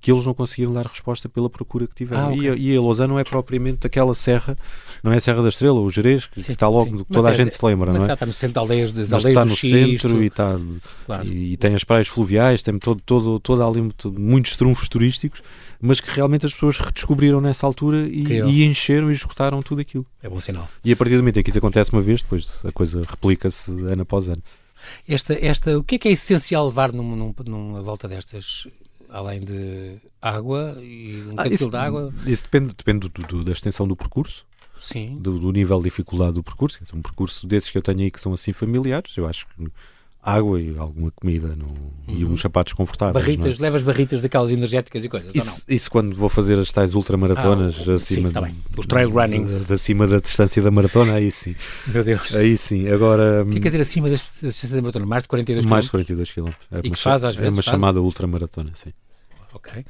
que 0.00 0.12
eles 0.12 0.24
não 0.24 0.32
conseguiam 0.32 0.72
dar 0.72 0.86
resposta 0.86 1.28
pela 1.28 1.50
procura 1.50 1.86
que 1.86 1.94
tiveram. 1.94 2.26
Ah, 2.26 2.28
ok. 2.28 2.40
e, 2.40 2.48
a- 2.48 2.54
e 2.54 2.76
a 2.76 2.80
Lausanne 2.80 3.08
não 3.08 3.18
é 3.18 3.24
propriamente 3.24 3.86
aquela 3.86 4.14
serra, 4.14 4.56
não 5.02 5.12
é 5.12 5.16
a 5.16 5.20
Serra 5.20 5.42
da 5.42 5.48
Estrela, 5.48 5.80
o 5.80 5.90
Jerez, 5.90 6.26
que, 6.26 6.40
Sim, 6.40 6.52
está 6.52 6.68
logo, 6.68 6.84
sim. 6.90 6.98
que 6.98 7.04
Mas 7.08 7.16
toda 7.16 7.28
a 7.30 7.32
gente 7.32 7.54
se 7.54 7.64
lembra, 7.64 7.92
não 7.92 8.04
é? 8.06 8.12
está, 8.12 8.24
no 8.24 8.32
centro 8.32 8.52
de 8.54 8.58
aldeias, 8.60 8.92
das 8.92 9.12
aldeias 9.12 9.36
está 9.36 9.44
no 9.44 9.56
Xisto, 9.56 9.68
centro 10.08 10.22
e, 10.22 10.26
está, 10.26 10.56
claro. 11.04 11.26
e, 11.26 11.52
e 11.52 11.56
tem 11.56 11.74
as 11.74 11.82
praias 11.84 12.06
fluviais, 12.06 12.62
tem 12.62 12.78
todo, 12.78 13.00
todo, 13.04 13.40
todo 13.40 13.62
ali 13.62 13.80
muito- 13.80 14.12
muitos 14.12 14.54
trunfos 14.54 14.88
turísticos, 14.88 15.42
mas 15.80 16.00
que 16.00 16.10
realmente 16.10 16.46
as 16.46 16.52
pessoas 16.52 16.78
redescobriram 16.78 17.40
nessa 17.40 17.66
altura 17.66 17.98
e, 18.08 18.24
e 18.50 18.64
encheram 18.64 19.10
e 19.10 19.12
esgotaram 19.14 19.60
tudo 19.62 19.80
aquilo. 19.80 20.06
É 20.22 20.28
bom 20.28 20.40
sinal. 20.40 20.68
E 20.84 20.92
a 20.92 20.96
partir 20.96 21.14
do 21.16 21.18
momento 21.22 21.38
em 21.40 21.42
que 21.42 21.50
isso 21.50 21.58
acontece 21.58 21.92
uma 21.92 22.02
vez, 22.02 22.22
depois 22.22 22.60
a 22.64 22.70
coisa 22.72 23.02
replica-se 23.08 23.70
ano 23.72 24.02
após 24.02 24.28
ano. 24.28 24.42
Esta, 25.08 25.34
esta, 25.34 25.76
o 25.78 25.82
que 25.82 25.96
é 25.96 25.98
que 25.98 26.08
é 26.08 26.12
essencial 26.12 26.66
levar 26.66 26.92
num, 26.92 27.16
num- 27.16 27.34
numa 27.46 27.82
volta 27.82 28.06
destas, 28.08 28.66
além 29.08 29.40
de 29.40 29.98
água 30.20 30.76
e 30.80 31.22
um 31.26 31.32
Ah, 31.32 31.36
cantil 31.44 31.52
isso, 31.54 31.70
de 31.70 31.76
água? 31.76 32.14
isso 32.26 32.42
depende, 32.44 32.68
depende 32.74 33.08
do- 33.08 33.22
do- 33.26 33.44
da 33.44 33.52
extensão 33.52 33.86
do 33.88 33.96
percurso, 33.96 34.46
Sim. 34.80 35.16
do, 35.20 35.38
do 35.38 35.50
nível 35.52 35.78
de 35.78 35.84
dificuldade 35.84 36.32
do 36.32 36.42
percurso. 36.42 36.78
Um 36.94 37.02
percurso 37.02 37.46
desses 37.46 37.70
que 37.70 37.78
eu 37.78 37.82
tenho 37.82 38.00
aí 38.00 38.10
que 38.10 38.20
são 38.20 38.32
assim 38.32 38.52
familiares, 38.52 39.16
eu 39.16 39.26
acho 39.26 39.46
que 39.48 39.68
água 40.22 40.60
e 40.60 40.76
alguma 40.76 41.10
comida 41.12 41.54
não- 41.56 41.74
e 42.08 42.24
uns 42.24 42.40
sapatos 42.40 42.72
confortáveis. 42.72 43.16
é? 43.16 43.26
Barritas, 43.26 43.58
levas 43.58 43.82
barritas 43.82 44.20
daquelas 44.20 44.50
energéticas 44.50 45.04
e 45.04 45.08
coisas, 45.08 45.34
Isso, 45.34 45.62
isso 45.68 45.90
quando 45.90 46.14
vou 46.14 46.28
fazer 46.28 46.58
as 46.58 46.70
tais 46.72 46.94
ultramaratonas 46.94 47.76
Ah, 47.88 47.92
acima 47.94 48.28
sim, 48.28 48.32
tá. 48.34 48.50
Os 48.76 48.86
trail 48.86 49.10
runnings. 49.10 49.64
de, 49.66 49.72
acima 49.72 50.06
da 50.06 50.18
distância 50.18 50.60
da 50.62 50.70
maratona, 50.70 51.14
aí 51.14 51.30
sim. 51.30 51.54
Meu 51.86 52.02
Deus. 52.04 52.34
Aí 52.34 52.56
sim. 52.58 52.88
Agora 52.88 53.42
O 53.42 53.46
que 53.46 53.50
é 53.50 53.54
que 53.54 53.60
quer 53.60 53.68
dizer 53.70 53.82
acima 53.82 54.10
das 54.10 54.20
distâncias 54.20 54.70
da 54.72 54.80
maratona? 54.82 55.06
Mais 55.06 55.22
de 55.22 55.28
42 55.28 55.64
mais 55.66 55.84
de 55.84 55.90
km? 55.90 55.92
42 55.92 56.32
km. 56.32 56.48
É 56.72 56.82
que 56.82 56.88
uma 56.88 56.96
faz, 56.96 57.24
às 57.24 57.36
É 57.36 57.40
vezes, 57.40 57.54
uma 57.56 57.62
faz? 57.62 57.72
chamada 57.74 58.00
ultramaratona, 58.02 58.70
sim. 58.74 58.92
Ok. 59.54 59.84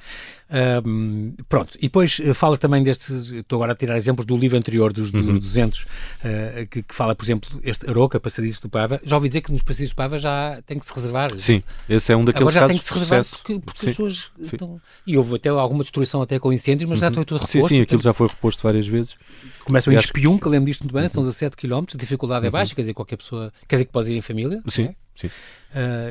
Pronto, 1.48 1.76
e 1.78 1.82
depois 1.82 2.20
eh, 2.24 2.32
falas 2.34 2.58
também 2.58 2.82
deste, 2.82 3.12
estou 3.38 3.58
agora 3.58 3.72
a 3.72 3.76
tirar 3.76 3.96
exemplos 3.96 4.24
do 4.26 4.36
livro 4.36 4.56
anterior, 4.56 4.92
dos, 4.92 5.10
dos 5.10 5.26
Uhum. 5.26 5.38
200, 5.38 5.86
eh, 6.24 6.66
que, 6.70 6.82
que 6.82 6.94
fala, 6.94 7.14
por 7.14 7.24
exemplo, 7.24 7.48
este 7.62 7.88
Aroca, 7.88 8.18
Passadizos 8.18 8.60
do 8.60 8.68
Pava. 8.68 9.00
Já 9.04 9.16
ouvi 9.16 9.28
dizer 9.28 9.42
que 9.42 9.52
nos 9.52 9.62
Passadizos 9.62 9.92
do 9.92 9.96
Pava 9.96 10.18
já 10.18 10.60
tem 10.66 10.78
que 10.78 10.86
se 10.86 10.92
reservar. 10.94 11.28
Sim, 11.38 11.62
esse 11.88 12.12
é 12.12 12.16
um 12.16 12.24
daqueles 12.24 12.48
Agora 12.48 12.54
já 12.54 12.60
casos 12.60 12.72
tem 12.74 12.78
que 12.80 12.86
se 12.86 12.94
reservar 12.94 13.20
de 13.20 13.26
sucesso. 13.26 13.42
porque, 13.44 13.60
porque 13.60 13.80
Sim, 13.80 13.90
as 13.90 13.96
pessoas 13.96 14.14
sim. 14.16 14.30
Uhum. 14.38 14.44
estão... 14.44 14.80
E 15.06 15.16
houve 15.18 15.34
até 15.36 15.48
alguma 15.50 15.82
destruição 15.82 16.22
até 16.22 16.38
com 16.38 16.52
incêndios, 16.52 16.88
mas 16.88 16.98
já 16.98 17.08
está 17.08 17.24
tudo 17.24 17.46
Sim, 17.46 17.58
reposto. 17.58 17.74
sim, 17.74 17.82
aquilo 17.82 17.86
portanto, 17.86 18.02
já 18.04 18.12
foi 18.14 18.26
reposto 18.28 18.62
várias 18.62 18.86
vezes. 18.86 19.16
Começam 19.64 19.92
em 19.92 19.96
acho 19.96 20.12
que- 20.12 20.20
lembro 20.48 20.64
disto 20.66 20.82
muito 20.82 20.94
bem, 20.94 21.08
são 21.08 21.22
17 21.22 21.56
km, 21.56 21.84
a 21.94 21.98
dificuldade 21.98 22.46
é 22.46 22.50
baixa, 22.50 22.74
quer 22.74 22.82
dizer, 22.82 22.94
qualquer 22.94 23.16
pessoa... 23.16 23.52
Quer 23.68 23.76
dizer 23.76 23.84
que 23.84 23.92
podes 23.92 24.08
ir 24.08 24.16
em 24.16 24.22
família. 24.22 24.62
Sim, 24.66 24.94
sim. 25.14 25.30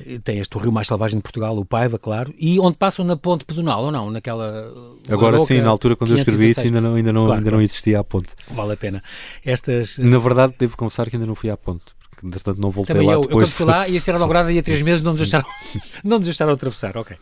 E 0.06 0.20
tem 0.20 0.38
este 0.40 0.56
o 0.56 0.60
rio 0.60 0.72
mais 0.72 0.88
selvagem 0.88 1.18
de 1.18 1.24
Portugal, 1.24 1.58
o 1.58 1.66
Paiva, 1.66 1.98
claro, 1.98 2.32
e 2.38 2.60
onde 2.60 2.78
passam 2.78 3.04
na 3.04 3.18
ponte 3.18 3.44
pedonal, 3.46 3.86
ou 3.86 3.92
não? 3.92 4.12
Naquela... 4.12 4.27
uh, 4.36 5.00
Agora 5.10 5.40
sim, 5.40 5.62
na 5.62 5.70
altura 5.70 5.96
quando 5.96 6.12
eu 6.12 6.18
escrevi 6.18 6.50
isso 6.50 6.62
516. 6.62 6.66
ainda 6.66 6.82
não, 6.82 6.96
ainda 6.96 7.14
não, 7.14 7.26
Claro, 7.26 7.40
ainda 7.40 7.52
não 7.52 7.62
existia 7.62 8.00
a 8.00 8.04
ponte. 8.04 8.30
Vale 8.52 8.74
a 8.74 8.78
pena. 8.78 9.04
Estas... 9.46 9.98
Na 9.98 10.18
verdade, 10.20 10.54
devo 10.58 10.76
confessar 10.78 11.10
que 11.10 11.16
ainda 11.16 11.26
não 11.26 11.36
fui 11.36 11.50
à 11.50 11.58
ponte, 11.58 11.86
entretanto 12.24 12.60
não 12.60 12.70
voltei 12.70 12.94
Também 12.96 13.08
lá 13.08 13.14
eu, 13.14 13.18
eu 13.18 13.22
quando 13.24 13.30
depois. 13.32 13.54
fui 13.54 13.66
lá 13.66 13.88
ia 13.88 14.00
ser 14.00 14.16
inaugurada 14.16 14.52
e 14.52 14.60
há 14.60 14.64
três 14.64 14.82
meses 14.84 15.02
não 15.04 15.12
nos 15.14 15.22
deixaram, 15.22 15.48
não 16.04 16.18
nos 16.18 16.26
deixaram 16.26 16.54
atravessar, 16.54 16.96
ok. 16.98 17.16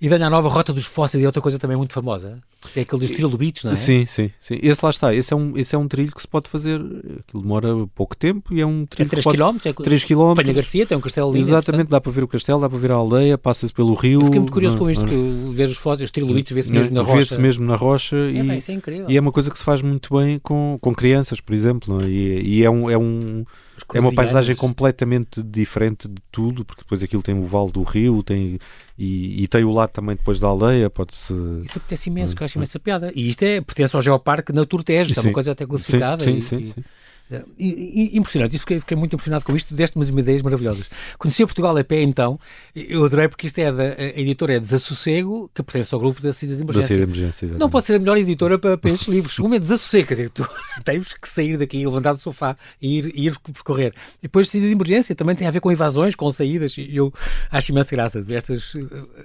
E 0.00 0.08
daí 0.08 0.22
a 0.22 0.30
nova 0.30 0.48
Rota 0.48 0.72
dos 0.72 0.84
Fósseis 0.86 1.22
é 1.22 1.26
outra 1.26 1.40
coisa 1.42 1.58
também 1.58 1.76
muito 1.76 1.92
famosa. 1.92 2.38
É 2.76 2.82
aquele 2.82 3.00
dos 3.00 3.10
trilobites, 3.10 3.64
não 3.64 3.72
é? 3.72 3.76
Sim, 3.76 4.06
sim, 4.06 4.30
sim. 4.40 4.58
Esse 4.62 4.84
lá 4.84 4.90
está. 4.90 5.12
Esse 5.14 5.32
é, 5.32 5.36
um, 5.36 5.56
esse 5.58 5.74
é 5.74 5.78
um 5.78 5.88
trilho 5.88 6.12
que 6.14 6.20
se 6.20 6.28
pode 6.28 6.48
fazer. 6.48 6.80
Aquilo 7.26 7.42
demora 7.42 7.68
pouco 7.94 8.16
tempo 8.16 8.54
e 8.54 8.60
é 8.60 8.66
um 8.66 8.82
É 8.82 8.86
trilho 8.86 9.10
3 9.10 9.24
que 9.24 9.36
pode... 9.36 9.58
km, 9.58 9.68
é 9.68 9.72
3 9.72 10.04
km. 10.04 10.34
Penha 10.36 10.52
Garcia 10.52 10.86
tem 10.86 10.96
um 10.96 11.00
castelo 11.00 11.32
lindo. 11.32 11.44
Exatamente, 11.44 11.88
dá 11.88 12.00
para 12.00 12.12
ver 12.12 12.22
o 12.22 12.28
castelo, 12.28 12.60
dá 12.60 12.68
para 12.68 12.78
ver 12.78 12.92
a 12.92 12.94
aldeia, 12.94 13.36
passa-se 13.36 13.72
pelo 13.72 13.94
rio. 13.94 14.20
Eu 14.20 14.24
fiquei 14.26 14.38
muito 14.40 14.52
curioso 14.52 14.76
não- 14.76 14.84
com 14.84 14.90
isto, 14.90 15.02
não- 15.04 15.08
que 15.08 15.54
ver 15.56 15.68
os 15.68 15.76
fósseis, 15.76 16.06
os 16.08 16.10
trilobites, 16.12 16.52
vê-se 16.52 16.70
mesmo 16.72 16.94
na 16.94 17.02
Vê-se 17.02 17.12
rocha. 17.30 17.38
mesmo 17.38 17.66
na 17.66 17.74
rocha 17.74 18.16
É, 18.16 18.30
e, 18.30 18.50
é 18.68 18.72
incrível. 18.72 19.10
e 19.10 19.16
é 19.16 19.20
uma 19.20 19.32
coisa 19.32 19.50
que 19.50 19.58
se 19.58 19.64
faz 19.64 19.82
muito 19.82 20.16
bem 20.16 20.38
com, 20.38 20.78
com 20.80 20.94
crianças, 20.94 21.40
por 21.40 21.54
exemplo. 21.54 21.98
é? 22.02 22.06
E, 22.06 22.58
e 22.58 22.64
é, 22.64 22.70
um, 22.70 22.88
é, 22.88 22.96
um, 22.96 23.44
é 23.94 24.00
uma 24.00 24.12
paisagem 24.12 24.54
completamente 24.54 25.42
diferente 25.42 26.08
de 26.08 26.22
tudo, 26.30 26.64
porque 26.64 26.82
depois 26.82 27.02
aquilo 27.02 27.22
tem 27.22 27.34
o 27.38 27.42
vale 27.42 27.72
do 27.72 27.82
rio 27.82 28.22
tem, 28.22 28.58
e, 28.98 29.42
e 29.42 29.48
tem 29.48 29.64
o 29.64 29.70
lado 29.72 29.90
também 29.90 30.16
depois 30.16 30.38
da 30.38 30.48
aldeia, 30.48 30.88
pode-se. 30.90 31.32
Isso 31.64 31.78
apetece 31.78 32.08
imenso, 32.10 32.34
que 32.36 32.42
eu 32.42 32.44
acho 32.44 32.58
imensa 32.58 32.78
piada. 32.78 33.12
E 33.14 33.28
isto 33.28 33.42
é, 33.42 33.60
pertence 33.60 33.96
ao 33.96 34.02
Geoparque 34.02 34.52
Natur 34.52 34.82
Tejo, 34.82 35.12
é 35.12 35.14
Sim. 35.14 35.28
uma 35.28 35.32
coisa 35.34 35.52
até 35.52 35.66
classificada. 35.66 36.24
Sim, 36.24 36.40
sim, 36.40 36.58
e- 36.58 36.66
sim. 36.66 36.74
E- 36.76 36.80
e- 36.80 36.84
impressionante, 37.58 38.54
isso 38.54 38.62
fiquei, 38.62 38.78
fiquei 38.78 38.96
muito 38.96 39.14
impressionado 39.14 39.44
com 39.44 39.54
isto, 39.56 39.74
deste-me 39.74 40.04
umas 40.04 40.08
ideias 40.08 40.42
maravilhosas. 40.42 40.90
Conhecia 41.18 41.46
Portugal 41.46 41.76
a 41.76 41.84
pé 41.84 42.02
então, 42.02 42.38
eu 42.74 43.04
adorei 43.04 43.28
porque 43.28 43.46
isto 43.46 43.58
é 43.58 43.72
da, 43.72 43.82
a 43.82 44.20
editora 44.20 44.54
é 44.54 44.60
Desassossego, 44.60 45.50
que 45.54 45.62
pertence 45.62 45.94
ao 45.94 46.00
grupo 46.00 46.20
da 46.20 46.32
Cidade 46.32 46.56
de 46.56 46.62
Emergência. 46.62 46.96
de 46.96 47.02
emergência, 47.02 47.48
Não 47.58 47.70
pode 47.70 47.86
ser 47.86 47.96
a 47.96 47.98
melhor 47.98 48.16
editora 48.16 48.58
para, 48.58 48.76
para 48.76 48.90
estes 48.90 49.08
livros. 49.08 49.38
Uma 49.38 49.56
é 49.56 49.58
desassossego, 49.58 50.08
quer 50.08 50.14
dizer, 50.14 50.30
tu 50.30 50.48
tens 50.84 51.12
que 51.14 51.28
sair 51.28 51.56
daqui, 51.56 51.84
levantar 51.84 52.12
do 52.12 52.18
sofá 52.18 52.56
e 52.80 52.98
ir, 52.98 53.12
ir 53.14 53.38
percorrer. 53.38 53.94
E 54.18 54.22
depois, 54.22 54.48
saída 54.48 54.66
de 54.66 54.72
emergência 54.72 55.14
também 55.14 55.34
tem 55.34 55.46
a 55.46 55.50
ver 55.50 55.60
com 55.60 55.70
invasões, 55.70 56.14
com 56.14 56.30
saídas, 56.30 56.76
e 56.76 56.96
eu 56.96 57.12
acho 57.50 57.72
imensa 57.72 57.94
graça. 57.94 58.24
Estas, 58.28 58.74
eh, 58.74 58.80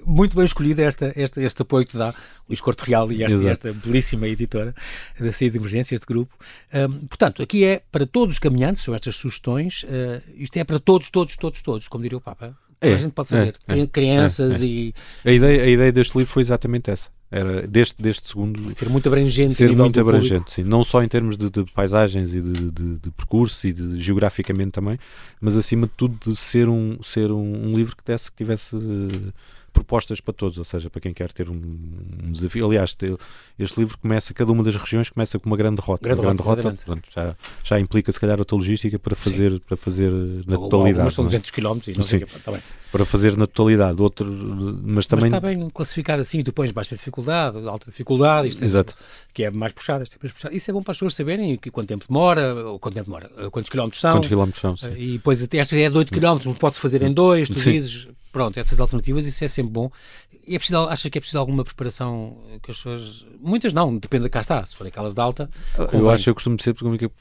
muito 0.06 0.36
bem 0.36 0.46
escolhida 0.46 0.84
esta, 0.84 1.12
esta, 1.16 1.42
este 1.42 1.62
apoio 1.62 1.86
que 1.86 1.92
te 1.92 1.98
dá 1.98 2.14
Luís 2.48 2.62
Corte 2.62 2.84
Real 2.86 3.12
e 3.12 3.24
esta, 3.24 3.50
esta 3.50 3.74
belíssima 3.74 4.28
editora 4.28 4.74
da 5.20 5.32
saída 5.32 5.54
de 5.54 5.58
emergência, 5.60 5.96
este 5.96 6.06
grupo. 6.08 6.34
Ahm, 6.74 7.08
portanto, 7.08 7.42
aqui 7.42 7.66
é 7.66 7.82
para 7.92 8.06
todos 8.06 8.36
os 8.36 8.40
caminhantes, 8.40 8.82
são 8.82 8.96
estas 8.96 9.16
sugestões, 9.16 9.86
eh, 9.90 10.22
isto 10.38 10.58
é 10.58 10.64
para 10.64 10.80
todos, 10.80 11.10
todos, 11.10 11.36
todos, 11.36 11.62
todos, 11.62 11.88
como 11.88 12.04
diria 12.04 12.18
o 12.18 12.22
Papa. 12.22 12.56
É, 12.80 12.94
a 12.94 12.98
gente 12.98 13.12
pode 13.12 13.34
é, 13.34 13.38
fazer. 13.38 13.56
é, 13.68 13.88
Crianças 13.88 14.62
é, 14.62 14.66
é. 14.66 14.68
e 14.68 14.94
A 15.26 15.32
ideia, 15.32 15.64
a 15.64 15.68
ideia 15.68 15.92
deste 15.92 16.18
livro 16.18 16.32
foi 16.32 16.42
exatamente 16.42 16.92
essa. 16.92 17.10
Era 17.30 17.68
deste, 17.68 18.02
deste 18.02 18.30
segundo 18.30 18.72
ser 18.72 18.88
muito 18.88 19.10
abrangente. 19.10 19.54
ser 19.54 19.76
muito 19.76 20.00
abrangente, 20.00 20.54
sim. 20.54 20.64
não 20.64 20.82
só 20.82 21.04
em 21.04 21.10
termos 21.10 21.36
de, 21.36 21.50
de 21.50 21.66
paisagens 21.74 22.34
e 22.34 22.40
de, 22.40 22.72
de, 22.72 23.00
de 23.00 23.12
percurso 23.12 23.68
e 23.68 23.74
de 23.74 24.00
geograficamente 24.00 24.72
também, 24.72 24.98
mas 25.42 25.58
acima 25.58 25.88
de 25.88 25.94
tudo 25.98 26.18
de 26.24 26.34
ser 26.38 26.70
um, 26.70 26.98
ser 27.04 27.30
um, 27.30 27.68
um 27.68 27.76
livro 27.76 27.98
que 27.98 28.04
desse, 28.06 28.32
que 28.32 28.38
tivesse 28.38 28.78
eh, 28.78 29.34
propostas 29.78 30.20
para 30.20 30.34
todos, 30.34 30.58
ou 30.58 30.64
seja, 30.64 30.90
para 30.90 31.00
quem 31.00 31.14
quer 31.14 31.32
ter 31.32 31.50
um, 31.50 31.54
um 31.56 32.32
desafio. 32.32 32.66
Aliás, 32.66 32.96
te- 32.96 33.16
este 33.60 33.80
livro 33.80 33.98
começa, 33.98 34.34
cada 34.34 34.52
uma 34.52 34.64
das 34.64 34.76
regiões 34.76 35.10
começa 35.10 35.38
com 35.40 35.46
uma 35.48 35.56
grande 35.58 35.80
rota. 35.82 36.04
Grande 36.04 36.20
uma 36.22 36.26
grande 36.28 36.42
rota, 36.42 36.62
rota, 36.70 36.76
portanto, 36.86 37.08
já, 37.14 37.36
já 37.64 37.80
implica 37.80 38.12
se 38.12 38.20
calhar 38.20 38.40
outra 38.40 38.56
logística 38.56 38.98
para 38.98 39.16
fazer, 39.16 39.60
para 39.62 39.78
fazer 39.78 40.12
na 40.46 40.58
Ou 40.58 40.70
totalidade. 40.70 41.00
Algumas 41.00 41.14
são 41.14 41.24
não 41.24 41.30
é? 41.30 41.38
200 41.40 41.52
km 41.52 41.80
e 41.88 41.94
não 41.96 42.04
sei. 42.04 42.20
Tá. 42.44 42.60
Para 42.92 43.06
fazer 43.06 43.38
na 43.38 43.46
totalidade. 43.46 44.02
Outro, 44.02 44.26
mas 44.26 44.84
Mas 44.84 45.08
também. 45.08 45.26
está 45.28 45.40
bem 45.40 45.70
classificado 45.70 46.22
assim, 46.22 46.42
tu 46.44 46.52
pões 46.54 46.72
baixa 46.72 46.96
dificuldade, 46.96 47.58
alta 47.68 47.86
dificuldade, 47.92 48.48
isto 48.48 48.64
é, 48.64 48.66
Exato. 48.66 48.96
que 49.34 49.44
é 49.44 49.52
mais 49.52 49.72
puxado, 49.74 50.04
isto 50.04 50.16
é 50.16 50.20
mais 50.24 50.32
puxado. 50.34 50.56
Isso 50.56 50.72
é 50.72 50.74
bom 50.74 50.82
para 50.82 50.92
as 50.94 50.98
pessoas 50.98 51.14
saberem 51.14 51.56
que 51.58 51.70
quanto 51.70 51.88
tempo 51.90 52.06
demora, 52.08 52.56
ou 52.66 52.80
quanto 52.80 52.96
tempo 52.96 53.06
demora, 53.06 53.30
quantos 53.52 53.70
quilómetros 53.70 54.02
são. 54.02 54.12
Quantos 54.14 54.30
quilómetros 54.30 54.62
são? 54.62 54.76
sim. 54.78 54.94
E 54.98 55.12
depois 55.14 55.42
esta 55.54 55.76
é 55.78 55.90
de 55.90 55.98
8 55.98 56.14
km, 56.14 56.40
mas 56.46 56.58
pode-se 56.58 56.80
fazer 56.82 57.02
em 57.02 57.14
dois, 57.14 57.50
tu 57.50 57.60
Sim. 57.60 57.74
dizes, 57.74 58.08
pronto, 58.38 58.60
essas 58.60 58.80
alternativas, 58.80 59.26
isso 59.26 59.44
é 59.44 59.48
sempre 59.48 59.72
bom. 59.72 59.92
E 60.46 60.56
é 60.56 60.60
preciso, 60.60 60.88
acha 60.88 61.10
que 61.10 61.18
é 61.18 61.22
preciso 61.22 61.40
alguma 61.40 61.64
preparação 61.64 62.38
que 62.62 62.70
as 62.72 62.78
pessoas. 62.78 63.26
Muitas 63.40 63.74
não, 63.74 63.98
depende 63.98 64.26
de 64.26 64.30
cá 64.30 64.40
está. 64.42 64.64
Se 64.64 64.76
forem 64.76 64.90
aquelas 64.92 65.14
de 65.14 65.20
alta, 65.22 65.50
Eu 65.78 65.88
convém. 65.88 66.12
acho, 66.14 66.30
eu 66.30 66.34
costumo 66.36 66.56
dizer 66.56 66.74
porque 66.74 67.06
é 67.06 67.10
que 67.10 67.16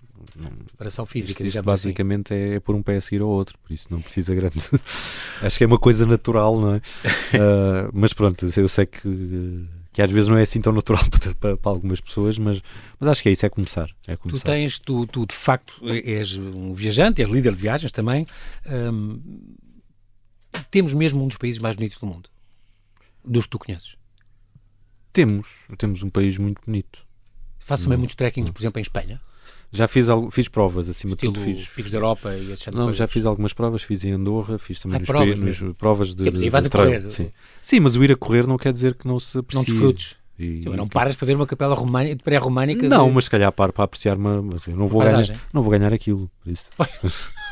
preparação 0.66 1.06
física, 1.06 1.42
Isto, 1.42 1.46
isto 1.46 1.58
assim. 1.60 1.66
basicamente 1.66 2.34
é, 2.34 2.54
é 2.56 2.60
pôr 2.60 2.74
um 2.76 2.82
pé 2.82 2.96
a 2.96 3.00
seguir 3.00 3.22
ao 3.22 3.28
outro, 3.28 3.56
por 3.58 3.72
isso 3.72 3.86
não 3.90 4.00
precisa 4.00 4.34
grande. 4.34 4.56
Acho 5.42 5.58
que 5.58 5.64
é 5.64 5.66
uma 5.66 5.78
coisa 5.78 6.04
natural, 6.06 6.60
não 6.60 6.74
é? 6.74 6.80
Ah, 7.34 7.88
mas 7.92 8.12
pronto, 8.12 8.44
eu 8.56 8.68
sei 8.68 8.86
que, 8.86 9.64
que 9.92 10.02
às 10.02 10.10
vezes 10.10 10.28
não 10.28 10.36
é 10.36 10.42
assim 10.42 10.60
tão 10.60 10.72
natural 10.72 11.02
para, 11.10 11.34
para- 11.34 11.56
para 11.56 11.72
algumas 11.72 12.00
pessoas, 12.00 12.38
mas, 12.38 12.60
mas 13.00 13.08
acho 13.10 13.22
que 13.22 13.28
é 13.28 13.32
isso, 13.32 13.46
é 13.46 13.48
começar. 13.48 13.88
É 14.06 14.14
Tu 14.16 14.20
começar. 14.22 14.44
tens, 14.44 14.78
tu, 14.78 15.06
tu 15.06 15.26
de 15.26 15.34
facto 15.34 15.74
és 15.88 16.36
um 16.36 16.74
viajante, 16.74 17.22
és 17.22 17.28
líder 17.30 17.52
de 17.54 17.60
viagens 17.60 17.90
também. 17.92 18.26
Hum, 18.68 19.20
temos 20.70 20.92
mesmo 20.94 21.22
um 21.24 21.28
dos 21.28 21.36
países 21.36 21.60
mais 21.60 21.76
bonitos 21.76 21.98
do 21.98 22.06
mundo. 22.06 22.28
Dos 23.24 23.44
que 23.44 23.50
tu 23.50 23.58
conheces. 23.58 23.96
Temos, 25.12 25.48
temos 25.78 26.02
um 26.02 26.10
país 26.10 26.36
muito 26.38 26.60
bonito. 26.66 27.04
Faço 27.58 27.84
também 27.84 27.98
muitos 27.98 28.14
trekkings, 28.14 28.52
por 28.52 28.60
exemplo, 28.60 28.78
em 28.78 28.82
Espanha. 28.82 29.20
Já 29.72 29.88
fiz, 29.88 30.06
fiz 30.30 30.46
provas, 30.48 30.88
acima 30.88 31.14
Estilo 31.14 31.32
de 31.32 31.40
tudo 31.40 31.54
fiz. 31.56 31.66
Picos 31.68 31.90
da 31.90 31.98
Europa 31.98 32.34
e 32.36 32.52
etc. 32.52 32.68
Não, 32.72 32.92
já 32.92 33.08
fiz 33.08 33.26
algumas 33.26 33.52
provas, 33.52 33.82
fiz 33.82 34.04
em 34.04 34.12
Andorra, 34.12 34.58
fiz 34.58 34.80
também 34.80 34.96
Ah, 34.96 35.00
nos, 35.00 35.06
provas 35.08 35.28
nos- 35.30 35.38
mesmo. 35.40 35.74
provas 35.74 36.14
de, 36.14 36.24
Tipo, 36.24 36.36
e 36.36 36.40
de- 36.42 36.50
vais 36.50 36.62
de 36.64 36.68
a 36.68 36.70
correr. 36.70 37.10
Sim. 37.10 37.32
sim, 37.60 37.80
mas 37.80 37.96
o 37.96 38.04
ir 38.04 38.12
a 38.12 38.16
correr 38.16 38.46
não 38.46 38.56
quer 38.56 38.72
dizer 38.72 38.94
que 38.94 39.06
não 39.08 39.18
se 39.18 39.34
Não 39.36 39.40
aprecie. 39.40 39.66
desfrutes. 39.66 40.16
E- 40.38 40.62
Sim, 40.62 40.68
não 40.70 40.86
paras 40.86 41.16
para 41.16 41.26
ver 41.26 41.34
uma 41.34 41.46
capela 41.46 41.74
românica, 41.74 42.22
pré-românica. 42.22 42.86
Não, 42.88 43.08
de- 43.08 43.14
mas 43.14 43.24
se 43.24 43.30
calhar 43.30 43.50
paro 43.50 43.72
para 43.72 43.84
apreciar 43.84 44.16
uma. 44.16 44.44
eu 44.68 44.76
não 44.76 44.86
vou, 44.86 45.00
Paisagem. 45.02 45.34
ganhar, 45.34 45.46
não 45.52 45.62
vou 45.62 45.70
ganhar 45.70 45.92
aquilo. 45.92 46.30
Por 46.44 46.50
isso. 46.52 46.66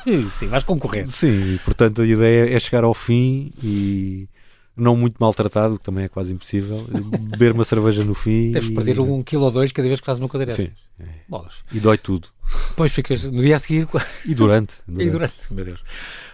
Sim, 0.31 0.49
vais 0.49 0.63
concorrer. 0.63 1.09
Sim, 1.09 1.59
portanto 1.65 2.03
a 2.03 2.07
ideia 2.07 2.55
é 2.55 2.59
chegar 2.59 2.85
ao 2.85 2.95
fim 2.95 3.53
e 3.63 4.29
não 4.77 4.97
muito 4.97 5.17
maltratado, 5.19 5.79
que 5.79 5.85
também 5.85 6.05
é 6.05 6.09
quase 6.09 6.33
impossível, 6.33 6.85
beber 7.31 7.53
uma 7.53 7.65
cerveja 7.65 8.05
no 8.05 8.15
fim. 8.15 8.53
Deves 8.53 8.71
e... 8.71 8.75
perder 8.75 9.01
um 9.01 9.23
quilo 9.23 9.45
ou 9.45 9.51
dois 9.51 9.73
cada 9.73 9.87
vez 9.87 10.01
que 10.01 10.07
fazes 10.07 10.21
uma 10.21 10.29
coisa 10.29 10.47
dessas. 10.47 10.65
Sim, 10.67 10.73
é. 11.01 11.07
Bolas. 11.29 11.65
e 11.73 11.81
dói 11.81 11.97
tudo. 11.97 12.29
Depois 12.75 12.93
ficas 12.93 13.23
no 13.23 13.41
dia 13.41 13.55
a 13.55 13.59
seguir 13.61 13.87
E 14.27 14.35
durante. 14.35 14.75
e 14.99 15.09
durante. 15.09 15.53
Meu 15.53 15.65
Deus. 15.65 15.85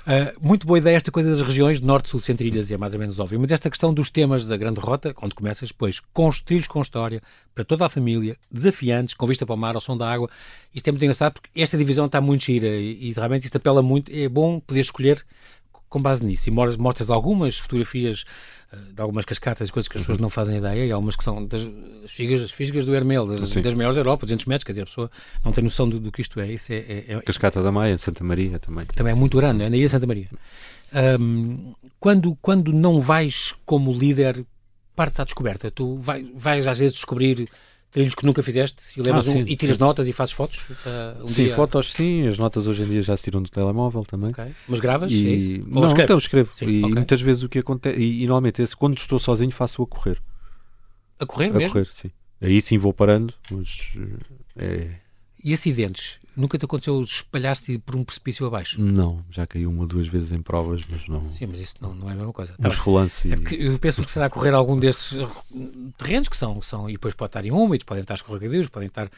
Ah, 0.07 0.33
muito 0.41 0.67
boa 0.67 0.79
ideia 0.79 0.97
esta 0.97 1.11
coisa 1.11 1.29
das 1.29 1.43
regiões 1.43 1.83
norte, 1.83 2.09
sul, 2.09 2.19
centro 2.19 2.47
e 2.47 2.49
ilhas, 2.49 2.71
é 2.71 2.79
mais 2.79 2.95
ou 2.95 2.99
menos 2.99 3.19
óbvio. 3.19 3.39
Mas 3.39 3.53
esta 3.53 3.69
questão 3.69 3.93
dos 3.93 4.09
temas 4.09 4.47
da 4.47 4.57
grande 4.57 4.81
rota, 4.81 5.15
onde 5.21 5.35
começas, 5.35 5.71
pois, 5.71 6.01
com 6.15 6.27
os 6.27 6.41
trilhos 6.41 6.67
com 6.67 6.81
história, 6.81 7.23
para 7.55 7.63
toda 7.63 7.85
a 7.85 7.91
família, 7.91 8.39
desafiantes, 8.51 9.13
com 9.13 9.27
vista 9.27 9.45
para 9.45 9.55
o 9.55 9.59
mar, 9.59 9.75
ao 9.75 9.83
som 9.83 9.99
da 9.99 10.11
água. 10.11 10.31
Isto 10.75 10.89
é 10.89 10.93
muito 10.93 11.03
engraçado 11.03 11.35
porque 11.35 11.61
esta 11.61 11.77
divisão 11.77 12.07
está 12.07 12.23
muito 12.23 12.43
gira 12.43 12.69
e, 12.69 13.11
e 13.11 13.13
realmente 13.13 13.45
isto 13.45 13.57
apela 13.57 13.83
muito. 13.83 14.11
É 14.11 14.27
bom 14.27 14.61
poder 14.61 14.81
escolher 14.81 15.23
com 15.91 16.01
base 16.01 16.25
nisso. 16.25 16.49
E 16.49 16.53
mostras, 16.53 17.11
algumas 17.11 17.59
fotografias 17.59 18.25
ah, 18.73 18.77
de 18.95 19.03
algumas 19.03 19.27
cascatas 19.27 19.69
e 19.69 19.73
coisas 19.73 19.89
que 19.89 19.99
as 19.99 20.03
pessoas 20.03 20.19
não 20.19 20.31
fazem 20.31 20.57
ideia, 20.57 20.87
e 20.87 20.93
algumas 20.93 21.17
que 21.17 21.25
são 21.25 21.45
das 21.45 21.69
as 22.03 22.13
figas, 22.13 22.41
as 22.41 22.51
fisgas 22.51 22.87
do 22.87 22.95
Hermel, 22.95 23.27
das, 23.27 23.55
das 23.55 23.75
maiores 23.75 23.97
da 23.97 24.01
Europa, 24.01 24.25
200 24.25 24.47
metros, 24.47 24.65
quer 24.65 24.73
dizer, 24.73 24.83
a 24.83 24.87
pessoa 24.87 25.11
não 25.45 25.53
tem 25.53 25.63
noção 25.63 25.87
do, 25.87 26.01
do 26.01 26.11
que 26.11 26.23
isto 26.23 26.41
é. 26.41 26.51
Isso 26.51 26.73
é, 26.73 26.77
é- 26.77 27.05
é- 27.09 27.21
Cascata 27.21 27.61
da 27.61 27.71
Maia, 27.71 27.99
Santa 27.99 28.25
Maria 28.25 28.59
também. 28.59 28.87
também 28.87 29.13
é 29.13 29.17
muito 29.17 29.37
grande, 29.37 29.65
é 29.65 29.69
na 29.69 29.77
Ilha 29.77 29.85
de 29.85 29.91
Santa 29.91 30.07
Maria. 30.07 30.29
Ahm, 30.93 31.75
quando, 31.99 32.35
quando 32.41 32.73
não 32.73 33.01
vais 33.01 33.55
como 33.67 33.93
líder, 33.93 34.45
partes 34.95 35.19
à 35.21 35.25
descoberta. 35.25 35.71
Tu 35.71 35.97
vai, 35.97 36.23
vais 36.35 36.69
às 36.69 36.79
vezes 36.79 36.95
descobrir 36.95 37.49
trilhos 37.91 38.15
que 38.15 38.25
nunca 38.25 38.43
fizeste 38.43 38.83
e, 38.99 39.03
levas 39.03 39.27
Ah, 39.27 39.31
um- 39.31 39.41
e 39.41 39.57
tiras 39.57 39.77
sim. 39.77 39.83
notas 39.83 40.07
e 40.09 40.13
fazes 40.13 40.33
fotos? 40.35 40.67
ah, 40.87 41.17
um 41.21 41.27
Sim, 41.27 41.45
dia? 41.45 41.55
fotos 41.55 41.93
sim, 41.93 42.27
as 42.27 42.39
notas 42.39 42.67
hoje 42.67 42.83
em 42.83 42.89
dia 42.89 43.03
já 43.03 43.17
se 43.17 43.25
tiram 43.25 43.43
do 43.43 43.51
telemóvel 43.51 44.05
também. 44.05 44.31
Ok. 44.31 44.45
Mas 44.69 44.81
gravas? 44.81 45.13
é 45.13 45.17
E... 45.17 45.63
Ou 45.73 45.81
Não, 45.81 45.87
escreves? 45.87 46.05
então 46.05 46.19
escrevo. 46.19 46.51
Sim, 46.55 46.67
e 46.67 46.83
ok. 46.85 46.97
muitas 46.97 47.21
vezes 47.21 47.43
o 47.43 47.49
que 47.49 47.59
acontece, 47.59 47.99
e, 48.01 48.23
e 48.23 48.27
normalmente 48.27 48.63
esse, 48.63 48.77
quando 48.77 48.97
estou 48.99 49.19
sozinho 49.19 49.51
faço 49.53 49.83
a 49.83 49.87
correr. 49.87 50.21
A 51.19 51.27
correr 51.27 51.51
A 51.51 51.55
mesmo? 51.55 51.69
correr, 51.73 51.87
sim. 51.87 52.11
Aí 52.41 52.61
sim 52.63 52.79
vou 52.79 52.93
parando, 52.95 53.35
mas 53.51 53.93
eh, 54.57 54.65
é, 54.65 55.01
E 55.43 55.53
acidentes? 55.53 56.19
Nunca 56.41 56.57
te 56.59 56.65
aconteceu 56.65 57.01
espalhaste 57.03 57.79
por 57.79 57.95
um 57.97 58.03
precipício 58.05 58.47
abaixo? 58.47 58.81
Não, 58.81 59.23
já 59.31 59.47
caí 59.47 59.67
uma 59.67 59.83
ou 59.83 59.87
duas 59.87 60.07
vezes 60.09 60.33
em 60.33 60.41
provas, 60.41 60.81
mas 60.91 61.07
não. 61.07 61.31
Sim, 61.33 61.47
mas 61.47 61.61
isso 61.61 61.75
não, 61.81 61.95
não 61.95 62.09
é 62.09 62.13
a 62.13 62.17
mesma 62.17 62.33
coisa. 62.33 62.53
Tá 62.55 62.69
bem. 62.69 62.73
esfolanço 62.73 63.29
e. 63.29 63.33
É 63.33 63.37
eu 63.51 63.79
penso 63.79 64.03
que 64.03 64.11
será 64.11 64.31
correr 64.31 64.55
algum 64.55 64.79
desses 64.79 65.17
terrenos 65.99 66.29
que 66.29 66.37
são, 66.37 66.61
são 66.63 66.89
e 66.89 66.93
depois 66.95 67.15
pode 67.15 67.29
estar 67.31 67.45
em 67.45 67.51
úmidos, 67.51 67.85
podem 67.85 68.03
estar 68.03 68.15
escorregadios, 68.15 68.69
podem 68.69 68.89
estar 68.89 69.11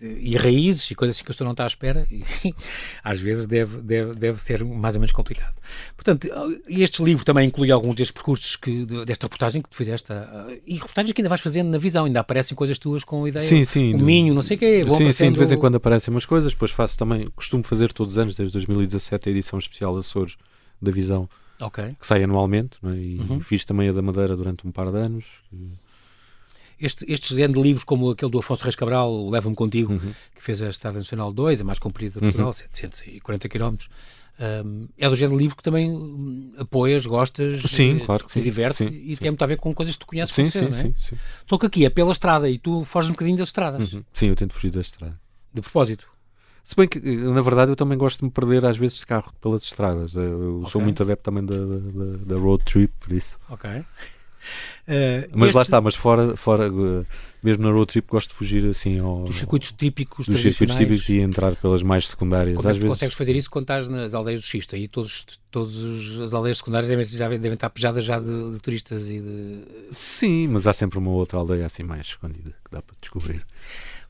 e 0.00 0.36
raízes 0.36 0.90
e 0.90 0.94
coisas 0.94 1.16
assim 1.16 1.24
que 1.24 1.30
a 1.30 1.34
pessoa 1.34 1.46
não 1.46 1.52
está 1.52 1.64
à 1.64 1.66
espera 1.66 2.06
e 2.10 2.22
às 3.02 3.18
vezes 3.20 3.46
deve, 3.46 3.82
deve, 3.82 4.14
deve 4.14 4.40
ser 4.40 4.64
mais 4.64 4.94
ou 4.94 5.00
menos 5.00 5.12
complicado. 5.12 5.54
Portanto, 5.96 6.28
este 6.68 7.02
livro 7.02 7.24
também 7.24 7.46
inclui 7.48 7.70
alguns 7.70 7.94
destes 7.96 8.12
percursos 8.12 8.56
que, 8.56 8.84
de- 8.84 9.04
desta 9.04 9.26
reportagem 9.26 9.60
que 9.62 9.68
tu 9.68 9.76
fizeste 9.76 10.12
e 10.66 10.74
reportagens 10.74 11.12
que 11.12 11.20
ainda 11.20 11.28
vais 11.28 11.40
fazendo 11.40 11.68
na 11.70 11.78
visão, 11.78 12.04
ainda 12.04 12.20
aparecem 12.20 12.56
coisas 12.56 12.78
tuas 12.78 13.04
com 13.04 13.26
ideia. 13.26 13.44
Sim, 13.46 13.64
sim. 13.64 13.94
O 13.94 13.98
de- 13.98 14.04
Minho, 14.04 14.34
não 14.34 14.42
sei 14.42 14.56
o 14.56 14.60
quê. 14.60 14.84
Sim, 14.88 15.12
sim, 15.12 15.32
de 15.32 15.38
vez 15.38 15.50
em 15.52 15.58
quando 15.58 15.76
aparecem 15.76 16.12
umas 16.12 16.26
coisas, 16.26 16.54
depois 16.60 16.72
faço 16.72 16.98
também, 16.98 17.26
costumo 17.30 17.64
fazer 17.64 17.90
todos 17.90 18.14
os 18.14 18.18
anos, 18.18 18.36
desde 18.36 18.52
2017, 18.52 19.30
a 19.30 19.32
edição 19.32 19.58
especial 19.58 19.96
Açores 19.96 20.36
da 20.80 20.92
Visão, 20.92 21.26
Ok. 21.58 21.96
que 21.98 22.06
sai 22.06 22.22
anualmente, 22.22 22.76
é? 22.84 22.88
e 22.96 23.18
Uhum. 23.18 23.40
fiz 23.40 23.64
também 23.64 23.88
a 23.88 23.92
da 23.92 24.02
Madeira 24.02 24.36
durante 24.36 24.66
um 24.68 24.70
par 24.70 24.90
de 24.92 24.98
anos. 24.98 25.24
Este, 26.78 27.10
estes 27.10 27.34
de 27.34 27.46
livros, 27.46 27.82
como 27.82 28.10
aquele 28.10 28.30
do 28.30 28.38
Afonso 28.38 28.62
Reis 28.62 28.76
Cabral, 28.76 29.10
o 29.10 29.30
Leva-me 29.30 29.54
Contigo, 29.56 29.92
Uhum. 29.94 30.12
que 30.34 30.42
fez 30.42 30.60
a 30.62 30.68
Estrada 30.68 30.98
Nacional 30.98 31.32
2, 31.32 31.62
a 31.62 31.64
mais 31.64 31.78
comprida 31.78 32.14
de 32.14 32.20
Portugal, 32.20 32.52
740 32.52 33.48
km. 33.48 33.76
Um, 34.38 34.88
é 34.98 35.08
do 35.08 35.14
género 35.16 35.36
de 35.38 35.42
livro 35.42 35.56
que 35.56 35.62
também 35.62 35.90
hum, 35.90 36.52
apoias, 36.58 37.04
gostas, 37.06 37.60
Sim, 37.62 37.96
eh, 38.00 38.04
claro 38.04 38.24
que 38.26 38.32
te 38.32 38.40
diverte 38.42 38.78
Sim, 38.78 38.88
e 38.88 39.14
sim. 39.14 39.20
tem 39.22 39.30
muito 39.30 39.42
a 39.42 39.46
ver 39.46 39.56
com 39.58 39.74
coisas 39.74 39.94
que 39.94 40.00
tu 40.00 40.06
conheces 40.06 40.34
Sim, 40.34 40.48
sim, 40.48 40.60
não 40.60 40.68
é? 40.68 40.82
sim, 40.82 40.94
sim. 40.98 41.18
Só 41.46 41.58
que 41.58 41.66
aqui 41.66 41.84
é 41.84 41.90
pela 41.90 42.10
estrada 42.12 42.48
e 42.48 42.58
tu 42.58 42.82
foges 42.84 43.10
um 43.10 43.12
bocadinho 43.12 43.36
das 43.38 43.48
estradas, 43.48 43.92
Uhum. 43.92 44.02
Sim, 44.14 44.28
eu 44.28 44.36
tento 44.36 44.52
fugir 44.54 44.70
da 44.70 44.80
estrada. 44.80 45.18
de 45.54 45.60
propósito. 45.62 46.06
Se 46.70 46.76
bem 46.76 46.86
que, 46.86 46.98
eh, 46.98 47.16
na 47.16 47.42
verdade, 47.42 47.72
eu 47.72 47.76
também 47.76 47.98
gosto 47.98 48.20
de 48.20 48.26
me 48.26 48.30
perder 48.30 48.64
às 48.64 48.76
vezes 48.76 49.00
de 49.00 49.06
carro 49.06 49.32
pelas 49.40 49.64
estradas. 49.64 50.14
Eu 50.14 50.22
eu 50.22 50.58
Ok. 50.60 50.70
sou 50.70 50.80
muito 50.80 51.02
adepto 51.02 51.24
também 51.24 51.44
da, 51.44 51.56
da, 51.56 52.16
da- 52.26 52.36
road 52.36 52.64
trip, 52.64 52.92
por 53.00 53.12
isso. 53.12 53.38
Ok. 53.48 53.68
Eh, 54.88 55.28
Mas 55.32 55.52
lá 55.54 55.60
este- 55.60 55.68
está, 55.68 55.80
mas 55.82 55.94
fora, 55.94 56.34
fora 56.34 56.66
eh, 56.66 57.04
mesmo 57.42 57.62
na 57.62 57.70
road 57.70 57.86
trip, 57.92 58.08
gosto 58.08 58.30
de 58.30 58.34
fugir 58.36 58.66
assim 58.66 58.98
ao, 58.98 59.24
Dos 59.24 59.36
circuitos 59.36 59.70
típicos, 59.72 60.26
dos 60.26 60.40
circuitos 60.40 60.76
típicos 60.76 61.08
e 61.10 61.18
entrar 61.18 61.54
pelas 61.56 61.82
mais 61.82 62.08
secundárias. 62.08 62.56
Como 62.56 62.66
é 62.66 62.70
às 62.70 62.76
tu 62.78 62.80
vezes, 62.80 62.94
consegues 62.96 63.14
fazer 63.16 63.36
isso 63.36 63.50
quando 63.50 63.64
estás 63.64 63.86
nas 63.88 64.14
aldeias 64.14 64.40
do 64.40 64.46
Xisto? 64.46 64.74
Aí 64.74 64.88
todos, 64.88 65.26
todos 65.50 65.76
os- 65.76 66.20
as 66.22 66.32
aldeias 66.32 66.56
secundárias 66.56 66.88
devem, 66.88 67.04
já 67.04 67.28
devem 67.28 67.52
estar 67.52 67.68
pejadas 67.68 68.02
já 68.02 68.18
de, 68.18 68.52
de 68.52 68.58
turistas 68.60 69.10
e 69.10 69.20
de... 69.20 69.60
Sim, 69.92 70.48
mas 70.48 70.66
há 70.66 70.72
sempre 70.72 70.98
uma 70.98 71.10
outra 71.10 71.38
aldeia 71.38 71.66
assim 71.66 71.82
mais 71.82 72.06
escondida 72.06 72.50
que 72.64 72.70
dá 72.72 72.80
para 72.80 72.96
descobrir. 73.00 73.44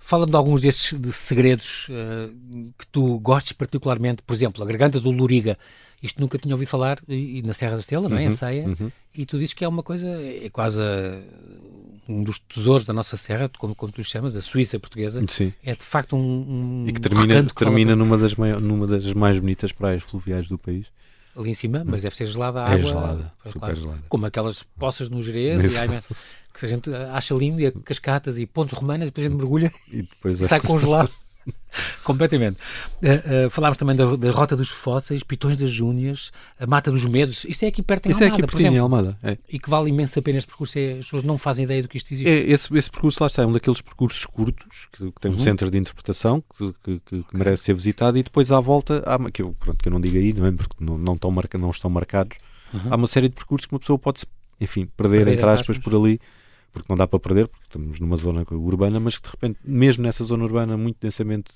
Fala-me 0.03 0.33
de 0.33 0.37
alguns 0.37 0.63
desses 0.63 0.99
de 0.99 1.13
segredos 1.13 1.87
eh, 1.91 2.31
que 2.77 2.87
tu 2.89 3.19
gostes 3.21 3.53
particularmente. 3.53 4.23
Por 4.23 4.35
exemplo, 4.35 4.63
a 4.63 4.67
garganta 4.67 4.99
do 4.99 5.11
Loriga. 5.11 5.57
Isto 6.03 6.21
nunca 6.21 6.39
tinha 6.39 6.55
ouvido 6.55 6.69
falar, 6.69 6.99
e, 7.07 7.39
e 7.39 7.43
na 7.43 7.53
Serra 7.53 7.75
da 7.75 7.81
Estrela, 7.81 8.09
não 8.09 8.17
é? 8.17 8.23
Em 8.23 8.27
Uhum, 8.27 8.31
Ceia. 8.33 8.67
uhum. 8.67 8.91
E 9.15 9.27
tu 9.27 9.39
dizes 9.39 9.53
que 9.53 9.63
é 9.65 9.69
uma 9.69 9.83
coisa, 9.83 10.09
é 10.09 10.49
quase 10.51 10.81
eh, 10.83 11.21
um 12.09 12.25
dos 12.25 12.39
tesouros 12.39 12.85
da 12.87 12.93
nossa 12.95 13.17
serra, 13.17 13.51
como, 13.59 13.75
como 13.75 13.93
tu 13.93 14.03
chamas, 14.03 14.35
a 14.35 14.41
Suíça 14.41 14.81
portuguesa. 14.81 15.21
Sim. 15.29 15.53
É 15.63 15.75
de 15.75 15.83
facto 15.85 16.17
um, 16.17 16.83
um 16.83 16.85
E 16.89 16.93
que 16.93 17.01
termina, 17.01 17.45
que 17.45 17.55
termina 17.55 17.95
numa, 17.95 18.17
das 18.17 18.35
numa 18.35 18.87
das 18.87 19.13
mais 19.13 19.39
bonitas 19.39 19.71
praias 19.73 20.03
fluviais 20.03 20.49
do 20.49 20.57
país. 20.59 20.87
Ali 21.41 21.51
em 21.51 21.55
cima, 21.55 21.83
mas 21.85 22.03
deve 22.03 22.15
ser 22.15 22.27
gelada 22.27 22.65
a 22.65 22.69
É 22.71 22.75
água. 22.75 22.87
gelada, 22.87 23.33
Pois, 23.43 23.53
super 23.53 23.61
claro. 23.67 23.81
gelada. 23.81 24.03
Como 24.09 24.27
aquelas 24.27 24.63
poças 24.63 25.09
no 25.09 25.23
Jerez, 25.23 25.77
e 25.77 26.59
que 26.59 26.65
a 26.65 26.69
gente 26.69 26.93
acha 26.95 27.35
lindo, 27.35 27.61
e 27.61 27.67
a 27.67 27.73
cascatas 27.73 28.39
e 28.39 28.47
pontos 28.47 28.79
romanos, 28.79 29.07
depois 29.09 29.27
a 29.27 29.31
gente 29.31 29.39
mergulha 29.39 29.73
E 29.93 30.03
depois 30.03 30.41
e 30.41 30.49
sai 30.49 30.61
congelado. 30.61 31.11
Completamente. 32.05 32.57
Uh, 33.03 33.47
uh, 33.47 33.51
falámos 33.51 33.79
também 33.79 33.95
da, 33.95 34.17
da 34.17 34.31
Rota 34.31 34.57
dos 34.57 34.69
Fósseis, 34.69 35.23
Pitões 35.23 35.57
das 35.57 35.71
Júnias, 35.71 36.33
a 36.59 36.67
Mata 36.67 36.91
dos 36.91 37.05
Medos. 37.05 37.45
Isto 37.45 37.65
é 37.65 37.69
aqui 37.69 37.83
perto 37.83 38.07
em 38.07 38.11
Isso 38.11 38.23
é 38.23 38.27
Almada, 38.27 38.35
aqui 38.35 38.43
por 38.43 38.51
pertinho 38.57 38.73
exemplo. 38.73 38.83
Almada. 38.97 39.19
É. 39.23 39.39
E 39.49 39.59
que 39.59 39.71
vale 39.71 39.89
imenso 39.89 40.19
a 40.19 40.23
pena 40.23 40.39
este 40.39 40.49
percurso. 40.49 40.79
É, 40.79 40.93
as 40.93 41.05
pessoas 41.05 41.23
não 41.23 41.39
fazem 41.39 41.65
ideia 41.65 41.83
do 41.83 41.89
que 41.89 41.97
isto 41.97 42.13
existe. 42.13 42.29
É, 42.31 42.51
esse, 42.51 42.77
esse 42.77 42.91
percurso 42.91 43.23
lá 43.23 43.27
está, 43.29 43.43
é 43.43 43.47
um 43.47 43.53
daqueles 43.53 43.81
percursos 43.81 44.27
curtos 44.27 44.89
que, 44.93 45.13
que 45.13 45.21
tem 45.21 45.31
um 45.31 45.35
Uhum. 45.35 45.41
centro 45.41 45.71
de 45.71 45.79
interpretação 45.79 46.43
que, 46.59 46.75
que- 46.83 47.01
que- 47.07 47.25
merece 47.33 47.65
ser 47.65 47.75
visitado 47.75 48.19
e 48.19 48.23
depois 48.23 48.51
à 48.51 48.59
volta, 48.61 49.03
há, 49.07 49.31
que, 49.31 49.43
eu, 49.43 49.55
pronto, 49.59 49.79
que 49.83 49.89
eu 49.89 49.93
não 49.93 50.01
digo 50.01 50.17
aí, 50.17 50.33
não 50.33 50.47
é? 50.47 50.53
Porque 50.53 50.75
não, 50.81 50.99
não, 50.99 51.15
estão, 51.15 51.31
marca, 51.31 51.57
não 51.57 51.71
estão 51.71 51.89
marcados, 51.91 52.37
Uhum. 52.75 52.81
há 52.91 52.97
uma 52.97 53.07
série 53.07 53.29
de 53.29 53.35
percursos 53.35 53.67
que 53.67 53.73
uma 53.75 53.81
pessoa 53.81 53.99
pode, 53.99 54.23
enfim, 54.61 54.87
perder, 54.97 55.19
Perder, 55.25 55.33
entre 55.35 55.49
aspas. 55.51 55.79
por 55.79 55.95
ali, 55.95 56.21
porque 56.73 56.87
não 56.89 56.97
dá 56.97 57.07
para 57.07 57.19
perder, 57.19 57.49
porque 57.49 57.65
estamos 57.67 58.01
numa 58.01 58.17
zona 58.17 58.45
urbana, 58.51 59.01
mas 59.01 59.17
que 59.17 59.23
de 59.23 59.31
repente, 59.31 59.59
mesmo 59.65 60.03
nessa 60.03 60.25
zona 60.25 60.45
urbana 60.45 60.77
muito 60.77 60.99
densamente 61.01 61.53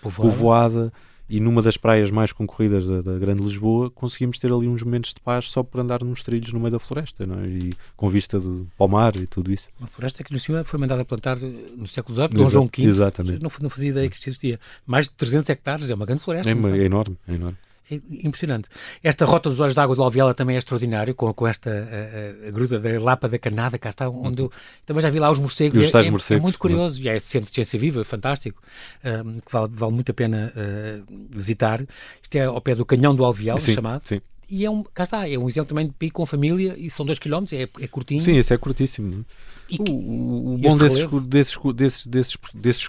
Povoada. 0.00 0.30
povoada 0.30 0.92
e 1.28 1.40
numa 1.40 1.62
das 1.62 1.76
praias 1.76 2.10
mais 2.10 2.32
concorridas 2.32 2.86
da, 2.86 3.00
da 3.00 3.18
Grande 3.18 3.42
Lisboa, 3.42 3.90
conseguimos 3.90 4.38
ter 4.38 4.52
ali 4.52 4.68
uns 4.68 4.82
momentos 4.82 5.14
de 5.14 5.20
paz 5.20 5.50
só 5.50 5.62
por 5.62 5.80
andar 5.80 6.04
nos 6.04 6.22
trilhos 6.22 6.52
no 6.52 6.60
meio 6.60 6.72
da 6.72 6.78
floresta, 6.78 7.26
não 7.26 7.40
é? 7.40 7.46
E 7.46 7.72
com 7.96 8.08
vista 8.08 8.38
de, 8.38 8.66
para 8.76 8.86
o 8.86 8.88
mar 8.88 9.16
e 9.16 9.26
tudo 9.26 9.50
isso. 9.50 9.70
Uma 9.78 9.88
floresta 9.88 10.22
que 10.22 10.32
no 10.32 10.38
cima 10.38 10.64
foi 10.64 10.78
mandada 10.78 11.02
a 11.02 11.04
plantar 11.04 11.38
eh, 11.42 11.50
no 11.76 11.88
século 11.88 12.14
XVIII, 12.14 12.28
Dom 12.28 12.50
João 12.50 12.66
V. 12.66 12.82
Exatamente. 12.82 13.42
Não, 13.42 13.50
não 13.60 13.70
fazia 13.70 13.90
ideia 13.90 14.08
que 14.08 14.16
existia. 14.16 14.60
Mais 14.86 15.08
de 15.08 15.14
300 15.14 15.48
hectares, 15.48 15.90
é 15.90 15.94
uma 15.94 16.04
grande 16.04 16.22
floresta. 16.22 16.50
É, 16.50 16.52
é 16.52 16.84
enorme, 16.84 17.16
é 17.26 17.34
enorme. 17.34 17.56
É 17.90 18.00
impressionante. 18.22 18.68
Esta 19.02 19.26
rota 19.26 19.50
dos 19.50 19.60
olhos 19.60 19.74
d'água 19.74 19.94
de 19.94 20.00
Alviela 20.00 20.32
também 20.32 20.56
é 20.56 20.58
extraordinário, 20.58 21.14
com, 21.14 21.32
com 21.34 21.46
esta 21.46 21.70
a, 21.70 22.48
a- 22.48 22.50
gruta 22.50 22.78
da 22.80 22.98
Lapa 22.98 23.28
da 23.28 23.38
Canada, 23.38 23.78
cá 23.78 23.90
está, 23.90 24.08
onde 24.08 24.40
eu 24.42 24.50
também 24.86 25.02
já 25.02 25.10
vi 25.10 25.18
lá 25.18 25.30
os 25.30 25.38
morcegos. 25.38 25.78
E 25.78 25.82
os 25.82 25.94
é, 25.94 25.98
é- 26.02 26.06
é 26.06 26.10
morcegos, 26.10 26.42
muito 26.42 26.58
curioso, 26.58 27.02
e 27.02 27.08
é 27.08 27.18
centro 27.18 27.50
de 27.50 27.54
ciência 27.54 27.78
viva, 27.78 28.02
fantástico, 28.04 28.62
ahm, 29.04 29.38
que 29.44 29.52
vale, 29.52 29.70
vale 29.74 29.92
muito 29.92 30.10
a 30.10 30.14
pena 30.14 30.50
ah, 30.56 31.02
visitar. 31.30 31.82
Isto 32.22 32.36
é 32.36 32.44
ao 32.44 32.60
pé 32.60 32.74
do 32.74 32.86
Canhão 32.86 33.14
do 33.14 33.22
Alviela, 33.24 33.60
sim, 33.60 33.74
chamado. 33.74 34.02
sim. 34.06 34.20
E 34.48 34.64
é 34.64 34.70
um, 34.70 34.82
cá 34.82 35.02
está, 35.04 35.28
é 35.28 35.36
um 35.38 35.48
exemplo 35.48 35.68
também 35.68 35.86
de 35.86 35.92
pico 35.92 36.16
com 36.16 36.26
família, 36.26 36.74
e 36.78 36.88
são 36.90 37.04
2 37.04 37.18
km, 37.18 37.44
é, 37.52 37.62
é 37.62 37.86
curtinho. 37.86 38.20
Sim, 38.20 38.36
esse 38.36 38.52
é 38.52 38.56
curtíssimo. 38.56 39.10
não 39.10 39.18
é? 39.20 39.24
E 39.70 39.76
O, 39.80 39.84
que- 39.84 39.90
o- 39.92 40.54
o 40.54 40.58
bom 40.58 40.76
desses, 40.76 41.04
desses, 41.26 41.58
desses, 41.74 42.06
desses, 42.06 42.36
desses 42.54 42.88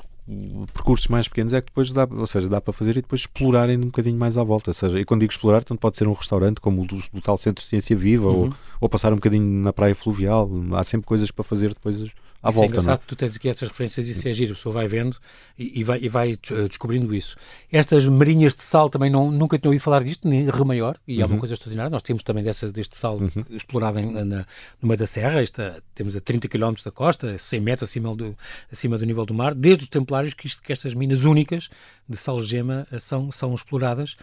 percursos 0.74 1.08
mais 1.08 1.28
pequenos 1.28 1.54
é 1.54 1.62
que 1.62 1.68
depois 1.68 1.92
dá, 1.92 2.08
ou 2.10 2.26
seja, 2.26 2.50
dá 2.50 2.60
para 2.60 2.74
fazer 2.74 2.92
e 2.92 3.02
depois 3.02 3.22
explorarem 3.22 3.78
um 3.78 3.86
bocadinho 3.86 4.18
mais 4.18 4.38
à 4.38 4.44
volta. 4.44 4.72
Ou 4.72 4.74
seja, 4.74 5.00
e 5.00 5.06
quando 5.06 5.22
digo 5.22 5.32
explorar, 5.32 5.64
tanto 5.64 5.80
pode 5.80 5.98
ser 5.98 6.08
um 6.08 6.14
restaurante 6.14 6.60
como 6.60 6.82
o 6.82 6.86
do, 6.86 6.98
do 7.14 7.22
tal 7.22 7.38
Centro 7.38 7.64
de 7.64 7.70
Ciência 7.70 7.96
Viva 7.96 8.28
uhum. 8.28 8.46
ou, 8.46 8.54
ou 8.82 8.90
passar 8.90 9.12
um 9.14 9.18
bocadinho 9.18 9.46
na 9.64 9.72
praia 9.72 9.96
fluvial. 9.96 10.50
Há 10.74 10.84
sempre 10.84 11.06
coisas 11.06 11.30
para 11.30 11.44
fazer 11.44 11.70
depois 11.70 12.12
à 12.42 12.50
isso 12.50 12.58
volta. 12.58 12.62
É 12.62 12.68
engraçado 12.72 13.00
que 13.00 13.08
tu 13.08 13.16
tens 13.16 13.36
aqui 13.36 13.50
estas 13.50 13.70
referências 13.70 14.08
e 14.08 14.12
isso 14.12 14.28
é 14.28 14.34
giro, 14.34 14.54
a 14.54 14.56
pessoa 14.56 14.74
vai 14.74 14.88
vendo 14.88 15.18
e, 15.58 15.80
e, 15.80 15.84
vai, 15.84 16.00
e 16.02 16.10
vai 16.10 16.32
eh, 16.32 16.68
descobrindo 16.68 17.14
isso. 17.14 17.36
Estas 17.72 18.06
marinhas 18.06 18.56
de 18.56 18.64
sal 18.64 18.90
também 18.90 19.10
não, 19.10 19.32
nunca 19.32 19.58
tinha 19.58 19.70
ouvido 19.70 19.82
falar 19.82 20.04
disto, 20.04 20.28
nem 20.28 20.50
Rio 20.50 20.66
Maior, 20.66 20.98
e 21.08 21.16
uhum. 21.16 21.22
é 21.22 21.26
uma 21.26 21.34
uhum. 21.34 21.40
coisa 21.40 21.54
extraordinária. 21.54 21.90
Nós 21.90 22.04
temos 22.04 22.24
também 22.24 22.44
dessa, 22.44 22.72
deste 22.72 22.96
sal 22.98 23.18
uhum. 23.18 23.46
explorado 23.50 24.00
em, 24.00 24.12
na, 24.12 24.46
no 24.82 24.88
meio 24.88 24.98
da 24.98 25.08
serra, 25.08 25.42
esta, 25.42 25.82
temos 25.94 26.16
a 26.16 26.22
30 26.22 26.48
km 26.48 26.74
da 26.84 26.92
costa, 26.92 27.38
100 27.38 27.60
metros 27.60 27.90
acima 27.90 28.16
do, 28.16 28.36
acima 28.72 28.98
do 28.98 29.06
nível 29.06 29.26
do 29.26 29.34
mar, 29.34 29.54
desde 29.54 29.84
os 29.84 29.90
templários 29.90 30.34
que, 30.34 30.48
isto, 30.48 30.62
que 30.62 30.72
estas 30.72 30.94
minas 30.94 31.24
únicas 31.24 31.70
de 32.08 32.18
sal-gema 32.18 32.88
eh, 32.92 33.00
são, 33.00 33.32
são 33.32 33.54
exploradas 33.54 34.16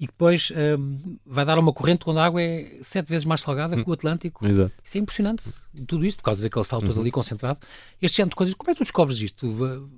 e 0.00 0.06
depois 0.06 0.52
um, 0.78 1.16
vai 1.26 1.44
dar 1.44 1.58
uma 1.58 1.72
corrente 1.72 2.04
onde 2.06 2.18
a 2.18 2.24
água 2.24 2.40
é 2.40 2.78
sete 2.82 3.08
vezes 3.08 3.24
mais 3.24 3.40
salgada 3.40 3.76
hum. 3.76 3.82
que 3.82 3.90
o 3.90 3.92
Atlântico. 3.92 4.46
Exato. 4.46 4.72
Isso 4.84 4.96
é 4.96 5.00
impressionante. 5.00 5.44
Tudo 5.86 6.04
isto 6.04 6.18
por 6.18 6.24
causa 6.24 6.42
daquele 6.42 6.64
sal 6.64 6.80
todo 6.80 6.94
uhum. 6.94 7.02
ali 7.02 7.10
concentrado. 7.10 7.58
Este 8.00 8.18
género 8.18 8.30
de 8.30 8.36
coisas, 8.36 8.54
como 8.54 8.70
é 8.70 8.74
que 8.74 8.78
tu 8.78 8.84
descobres 8.84 9.20
isto? 9.20 9.88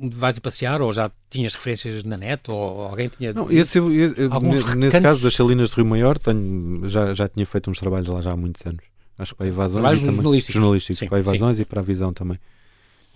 vais 0.00 0.38
a 0.38 0.40
passear 0.40 0.80
ou 0.80 0.92
já 0.92 1.10
tinhas 1.28 1.54
referências 1.54 2.04
na 2.04 2.16
net 2.16 2.48
ou 2.48 2.82
alguém 2.82 3.08
tinha 3.08 3.32
não, 3.32 3.50
esse, 3.50 3.80
esse, 3.80 4.76
nesse 4.76 5.00
caso 5.00 5.20
das 5.20 5.34
Salinas 5.34 5.70
de 5.70 5.74
Rio 5.74 5.86
Maior 5.86 6.16
tenho, 6.16 6.88
já, 6.88 7.12
já 7.12 7.28
tinha 7.28 7.44
feito 7.44 7.68
uns 7.68 7.80
trabalhos 7.80 8.06
lá 8.06 8.20
já 8.20 8.30
há 8.30 8.36
muitos 8.36 8.64
anos 8.64 8.84
acho 9.18 9.32
que 9.32 9.38
para 9.38 9.48
evasões 9.48 9.98
também, 9.98 10.14
jornalísticos, 10.14 10.54
jornalísticos 10.54 10.98
sim, 11.00 11.08
para 11.08 11.18
evasões 11.18 11.56
sim. 11.56 11.62
e 11.62 11.64
para 11.64 11.80
a 11.80 11.82
visão 11.82 12.12
também 12.12 12.38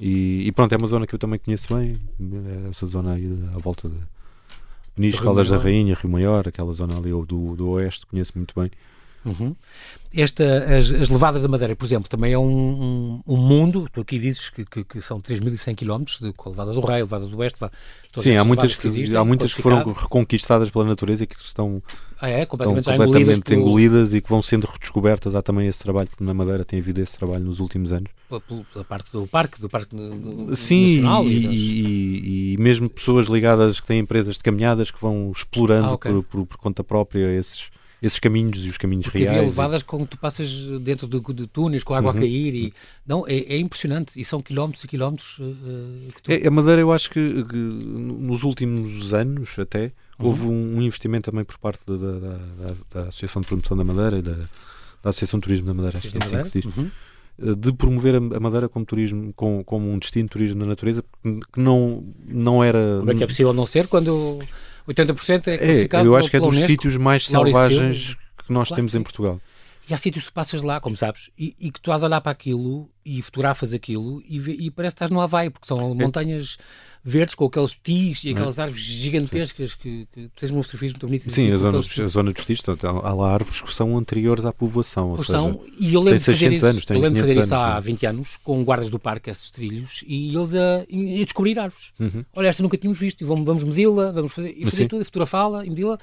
e, 0.00 0.48
e, 0.48 0.50
pronto, 0.50 0.72
é 0.72 0.76
uma 0.76 0.88
zona 0.88 1.06
que 1.06 1.14
eu 1.14 1.18
também 1.20 1.38
conheço 1.38 1.72
bem 1.72 2.00
essa 2.68 2.84
zona 2.86 3.14
aí 3.14 3.30
à 3.54 3.58
volta 3.58 3.88
de 3.88 3.94
Peniche, 4.94 5.22
Caldas 5.22 5.48
da 5.48 5.56
Rainha, 5.56 5.94
Rio 5.94 6.10
Maior, 6.10 6.46
aquela 6.46 6.72
zona 6.72 6.96
ali 6.96 7.10
do, 7.10 7.24
do 7.56 7.70
oeste, 7.70 8.06
conheço 8.06 8.32
muito 8.36 8.54
bem. 8.58 8.70
Uhum. 9.24 9.54
Esta, 10.14 10.44
as, 10.76 10.92
as, 10.92 11.08
levadas 11.08 11.42
da 11.42 11.48
Madeira, 11.48 11.74
por 11.74 11.86
exemplo, 11.86 12.08
também 12.08 12.32
é 12.32 12.38
um, 12.38 12.44
um, 12.44 13.20
um 13.26 13.36
mundo. 13.36 13.88
Tu 13.90 14.00
aqui 14.00 14.18
dizes 14.18 14.50
que, 14.50 14.64
que, 14.64 14.84
que 14.84 15.00
são 15.00 15.20
3.100 15.20 15.74
km 15.74 16.32
com 16.36 16.48
a 16.48 16.50
levada 16.50 16.72
do 16.72 16.80
Rei, 16.80 16.96
a 16.96 17.04
levada 17.04 17.26
do 17.26 17.38
Oeste. 17.38 17.58
Sim, 18.18 18.36
há 18.36 18.44
muitas 18.44 18.76
que, 18.76 18.88
existem, 18.88 19.16
há 19.16 19.24
muitas 19.24 19.54
que 19.54 19.62
foram 19.62 19.82
reconquistadas 19.90 20.68
pela 20.70 20.84
natureza 20.84 21.24
e 21.24 21.26
que 21.26 21.36
estão, 21.36 21.80
ah, 22.20 22.28
é? 22.28 22.44
completamente, 22.44 22.80
estão 22.80 22.96
completamente 22.98 23.54
engolidas, 23.54 23.58
engolidas 23.58 24.14
e 24.14 24.20
que 24.20 24.28
vão 24.28 24.42
sendo 24.42 24.66
redescobertas. 24.66 25.34
Há 25.34 25.40
também 25.40 25.66
esse 25.66 25.82
trabalho, 25.82 26.08
porque 26.08 26.24
na 26.24 26.34
Madeira 26.34 26.64
tem 26.64 26.78
havido 26.78 27.00
esse 27.00 27.16
trabalho 27.16 27.44
nos 27.44 27.58
últimos 27.58 27.90
anos. 27.90 28.10
Pela, 28.28 28.84
parte 28.84 29.12
do 29.12 29.26
parque, 29.26 29.60
do 29.60 29.68
parque 29.68 29.96
do, 29.96 30.54
Sim, 30.54 30.96
nacional. 30.96 31.24
E, 31.24 31.28
e, 31.28 31.46
e, 31.46 32.52
e, 32.52 32.56
mesmo 32.58 32.90
pessoas 32.90 33.28
ligadas 33.28 33.80
que 33.80 33.86
têm 33.86 34.00
empresas 34.00 34.34
de 34.34 34.40
caminhadas 34.40 34.90
que 34.90 35.00
vão 35.00 35.32
explorando 35.34 35.88
ah, 35.88 35.94
okay. 35.94 36.12
por, 36.12 36.22
por, 36.24 36.46
por 36.46 36.56
conta 36.58 36.84
própria 36.84 37.34
esses 37.34 37.72
esses 38.02 38.18
caminhos 38.18 38.66
e 38.66 38.68
os 38.68 38.76
caminhos 38.76 39.04
Porque 39.04 39.18
reais. 39.18 39.36
havia 39.36 39.48
levadas 39.48 39.82
e... 39.82 39.84
com 39.84 40.04
tu 40.04 40.18
passas 40.18 40.50
dentro 40.80 41.06
de, 41.06 41.20
de 41.34 41.46
túneis 41.46 41.84
com 41.84 41.94
a 41.94 41.98
água 41.98 42.10
uhum. 42.10 42.18
a 42.18 42.20
cair 42.20 42.54
e 42.54 42.74
não 43.06 43.24
é, 43.28 43.36
é, 43.36 43.58
impressionante 43.58 44.20
e 44.20 44.24
são 44.24 44.42
quilómetros 44.42 44.82
e 44.84 44.88
quilómetros. 44.88 45.38
Uh, 45.38 46.12
tu... 46.20 46.32
é, 46.32 46.46
a 46.46 46.50
Madeira 46.50 46.80
eu 46.80 46.92
acho 46.92 47.08
que, 47.10 47.44
que, 47.44 47.56
nos 47.56 48.42
últimos 48.42 49.14
anos 49.14 49.56
até 49.56 49.92
uhum. 50.18 50.26
houve 50.26 50.46
um, 50.46 50.78
um, 50.78 50.82
investimento 50.82 51.30
também 51.30 51.44
por 51.44 51.56
parte 51.58 51.80
da, 51.86 51.94
da, 51.94 52.18
da, 52.18 52.74
da, 52.92 53.00
Associação 53.08 53.40
de 53.40 53.46
Promoção 53.46 53.76
da 53.76 53.84
Madeira 53.84 54.18
e 54.18 54.22
da, 54.22 54.34
da 55.02 55.10
Associação 55.10 55.38
de 55.38 55.44
Turismo 55.44 55.66
da 55.66 55.74
Madeira, 55.74 55.98
acho 55.98 56.10
que 56.10 56.18
é 56.18 56.20
assim 56.20 56.42
que 56.42 56.48
se 56.48 56.60
diz. 56.60 56.76
Uhum 56.76 56.90
de 57.38 57.72
promover 57.72 58.14
a 58.14 58.40
Madeira 58.40 58.68
como 58.68 58.84
turismo, 58.84 59.32
como, 59.34 59.64
como 59.64 59.90
um 59.90 59.98
destino 59.98 60.26
de 60.26 60.30
turismo 60.30 60.60
na 60.60 60.66
natureza, 60.66 61.02
que 61.22 61.58
não, 61.58 62.04
não 62.26 62.62
era. 62.62 62.98
Como 62.98 63.10
é 63.10 63.14
que 63.14 63.24
é 63.24 63.26
possível 63.26 63.52
não 63.54 63.64
ser 63.64 63.88
quando 63.88 64.38
80% 64.88 65.48
é 65.48 65.58
classificado 65.58 66.04
é, 66.04 66.08
Eu 66.08 66.16
acho 66.16 66.30
que 66.30 66.36
é 66.36 66.40
dos 66.40 66.58
sítios 66.58 66.96
mais 66.96 67.26
selvagens 67.26 68.16
que 68.44 68.52
nós 68.52 68.68
claro, 68.68 68.76
temos 68.76 68.94
em 68.94 69.02
Portugal. 69.02 69.40
E 69.92 69.94
há 69.94 69.98
sítios 69.98 70.24
que 70.24 70.30
tu 70.30 70.32
passas 70.32 70.62
lá, 70.62 70.80
como 70.80 70.96
sabes, 70.96 71.28
e, 71.38 71.54
e 71.60 71.70
que 71.70 71.78
tu 71.78 71.90
vais 71.90 72.02
olhar 72.02 72.22
para 72.22 72.32
aquilo 72.32 72.88
e 73.04 73.20
fotografas 73.20 73.74
aquilo 73.74 74.22
e, 74.26 74.38
vê, 74.38 74.52
e 74.52 74.70
parece 74.70 74.94
que 74.94 74.96
estás 74.96 75.10
no 75.10 75.20
Havaí, 75.20 75.50
porque 75.50 75.66
são 75.66 75.90
é. 75.90 75.94
montanhas 75.94 76.56
verdes 77.04 77.34
com 77.34 77.44
aqueles 77.44 77.76
tis 77.82 78.24
e 78.24 78.30
aquelas 78.30 78.58
é. 78.58 78.62
árvores 78.62 78.82
gigantescas 78.82 79.74
que, 79.74 80.08
que, 80.10 80.30
tens 80.34 80.50
uma 80.50 80.62
fotografia 80.62 80.88
muito 80.92 81.06
bonita. 81.06 81.30
Sim, 81.30 81.52
a 81.52 81.56
zona, 81.56 81.76
dos, 81.76 82.00
a 82.00 82.06
zona 82.06 82.32
dos 82.32 82.42
tis, 82.42 82.62
há 82.82 83.12
lá 83.12 83.34
árvores 83.34 83.60
que 83.60 83.74
são 83.74 83.98
anteriores 83.98 84.46
à 84.46 84.52
povoação. 84.52 85.10
Ou 85.10 85.18
seja, 85.18 85.32
são, 85.32 85.60
e 85.78 85.92
eu 85.92 86.00
lembro 86.00 86.18
de 86.18 86.24
fazer 86.24 86.50
isso, 86.50 86.64
anos, 86.64 86.86
eu 86.88 86.94
lembro 86.94 87.12
de 87.12 87.20
fazer 87.20 87.40
isso 87.40 87.54
há 87.54 87.78
20 87.78 88.06
anos 88.06 88.38
com 88.42 88.64
guardas 88.64 88.88
do 88.88 88.98
parque, 88.98 89.28
esses 89.28 89.50
trilhos, 89.50 90.02
e 90.06 90.34
eles 90.34 90.54
a, 90.54 90.76
a 90.76 91.24
descobrir 91.24 91.58
árvores. 91.58 91.92
Uhum. 92.00 92.24
Olha, 92.32 92.48
esta 92.48 92.62
nunca 92.62 92.78
tínhamos 92.78 92.98
visto, 92.98 93.20
e 93.20 93.24
vamos, 93.26 93.44
vamos 93.44 93.62
medi-la, 93.62 94.10
vamos 94.10 94.32
fazer, 94.32 94.54
e 94.56 94.64
fazer 94.64 94.76
Sim. 94.84 94.88
tudo, 94.88 95.04
fotografá-la 95.04 95.66
e 95.66 95.68
medi-la 95.68 95.98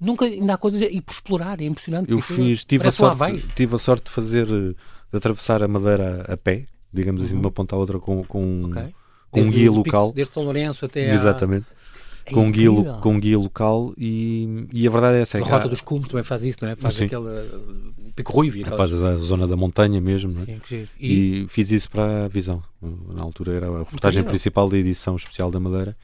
nunca 0.00 0.24
ainda 0.24 0.54
há 0.54 0.56
coisas 0.56 0.82
e 0.82 1.00
por 1.00 1.12
explorar, 1.12 1.60
é 1.60 1.64
impressionante. 1.64 2.10
Eu 2.10 2.20
fiz, 2.20 2.64
tive 2.64 2.86
a, 2.86 2.90
sorte, 2.90 3.42
tive 3.54 3.74
a 3.74 3.78
sorte 3.78 4.04
de 4.04 4.10
fazer, 4.10 4.46
de 4.46 4.76
atravessar 5.12 5.62
a 5.62 5.68
Madeira 5.68 6.24
a 6.28 6.36
pé, 6.36 6.66
digamos 6.92 7.22
assim, 7.22 7.34
uhum. 7.34 7.40
de 7.40 7.46
uma 7.46 7.52
ponta 7.52 7.74
à 7.74 7.78
outra 7.78 7.98
com, 7.98 8.24
com, 8.24 8.64
okay. 8.64 8.94
com 9.30 9.40
um 9.40 9.50
guia 9.50 9.70
local. 9.70 10.12
desde 10.12 10.32
São 10.32 10.44
Lourenço 10.44 10.84
até 10.84 11.12
Exatamente. 11.12 11.66
A... 11.70 11.84
É 12.26 12.32
com, 12.32 12.50
guia, 12.50 12.70
com 13.02 13.20
guia 13.20 13.38
local 13.38 13.92
e, 13.98 14.66
e 14.72 14.88
a 14.88 14.90
verdade 14.90 15.18
é 15.18 15.20
essa. 15.20 15.36
É 15.36 15.42
a 15.42 15.44
Rota 15.44 15.66
há... 15.66 15.68
dos 15.68 15.82
Cumes 15.82 16.08
também 16.08 16.24
faz 16.24 16.42
isso, 16.42 16.58
não 16.62 16.70
é? 16.70 16.76
Faz 16.76 16.94
Sim. 16.94 17.04
aquele 17.04 17.20
uh, 17.20 18.12
pico 18.16 18.32
ruivo. 18.32 18.62
Aquelas... 18.62 19.02
a 19.02 19.16
zona 19.16 19.46
da 19.46 19.56
montanha 19.56 20.00
mesmo, 20.00 20.32
é? 20.42 20.58
Sim, 20.66 20.88
e... 20.98 21.42
e... 21.42 21.46
fiz 21.48 21.70
isso 21.70 21.90
para 21.90 22.24
a 22.24 22.28
Visão. 22.28 22.62
Na 22.80 23.22
altura 23.22 23.52
era 23.52 23.68
a 23.68 23.78
reportagem 23.80 24.24
principal 24.24 24.70
da 24.70 24.78
edição 24.78 25.16
especial 25.16 25.50
da 25.50 25.60
Madeira 25.60 25.94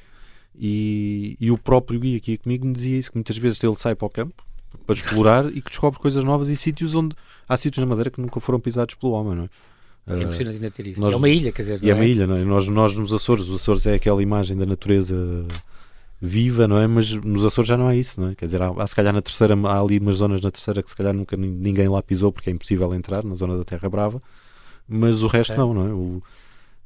e, 0.59 1.37
e 1.41 1.51
o 1.51 1.59
próprio 1.59 2.01
guia 2.01 2.17
aqui 2.17 2.37
comigo 2.37 2.67
me 2.67 2.73
dizia 2.73 2.99
isso, 2.99 3.11
que 3.11 3.17
muitas 3.17 3.37
vezes 3.37 3.63
ele 3.63 3.77
sai 3.77 3.95
para 3.95 4.07
o 4.07 4.11
campo 4.11 4.45
para 4.87 4.95
explorar 4.95 5.47
e 5.47 5.61
que 5.61 5.71
descobre 5.71 5.99
coisas 5.99 6.25
novas 6.25 6.49
e 6.49 6.57
sítios 6.57 6.95
onde 6.95 7.15
há 7.49 7.57
sítios 7.57 7.83
na 7.83 7.87
Madeira 7.87 8.11
que 8.11 8.21
nunca 8.21 8.41
foram 8.41 8.61
pisados 8.61 8.95
pelo 8.95 9.13
homem, 9.13 9.35
não 9.37 9.45
é? 9.45 9.49
É 10.07 10.23
impressionante 10.23 10.57
ainda 10.57 10.71
ter 10.71 10.87
isso. 10.87 11.01
Nós, 11.01 11.13
é 11.13 11.17
uma 11.17 11.29
ilha, 11.29 11.53
quer 11.53 11.63
dizer. 11.63 11.85
É 11.87 11.95
uma 11.95 12.05
é? 12.05 12.09
ilha, 12.09 12.27
não 12.27 12.35
é? 12.35 12.41
Nós, 12.41 12.67
nós 12.67 12.97
nos 12.97 13.13
Açores, 13.13 13.47
os 13.47 13.57
Açores 13.57 13.87
é 13.87 13.95
aquela 13.95 14.23
imagem 14.23 14.57
da 14.57 14.67
natureza 14.67 15.17
viva, 16.21 16.67
não 16.67 16.79
é? 16.79 16.87
Mas 16.87 17.13
nos 17.13 17.45
Açores 17.45 17.69
já 17.69 17.77
não 17.77 17.89
é 17.89 17.97
isso, 17.97 18.21
não 18.21 18.29
é? 18.29 18.35
Quer 18.35 18.47
dizer, 18.47 18.63
há, 18.63 18.71
há 18.71 18.87
se 18.87 18.95
calhar 18.95 19.13
na 19.13 19.23
terceira, 19.23 19.55
há 19.65 19.81
ali 19.81 19.99
umas 19.99 20.17
zonas 20.17 20.41
na 20.41 20.51
terceira 20.51 20.83
que 20.83 20.91
se 20.91 20.97
calhar 20.97 21.15
nunca 21.15 21.37
ninguém 21.37 21.89
lá 21.89 22.03
pisou 22.03 22.33
porque 22.33 22.51
é 22.51 22.53
impossível 22.53 22.93
entrar, 22.95 23.25
na 23.25 23.35
zona 23.35 23.57
da 23.57 23.65
Terra 23.65 23.89
Brava, 23.89 24.21
mas 24.89 25.23
o 25.23 25.27
resto 25.27 25.53
é. 25.53 25.57
não, 25.57 25.75
não 25.75 25.87
é? 25.87 25.93
O, 25.93 26.23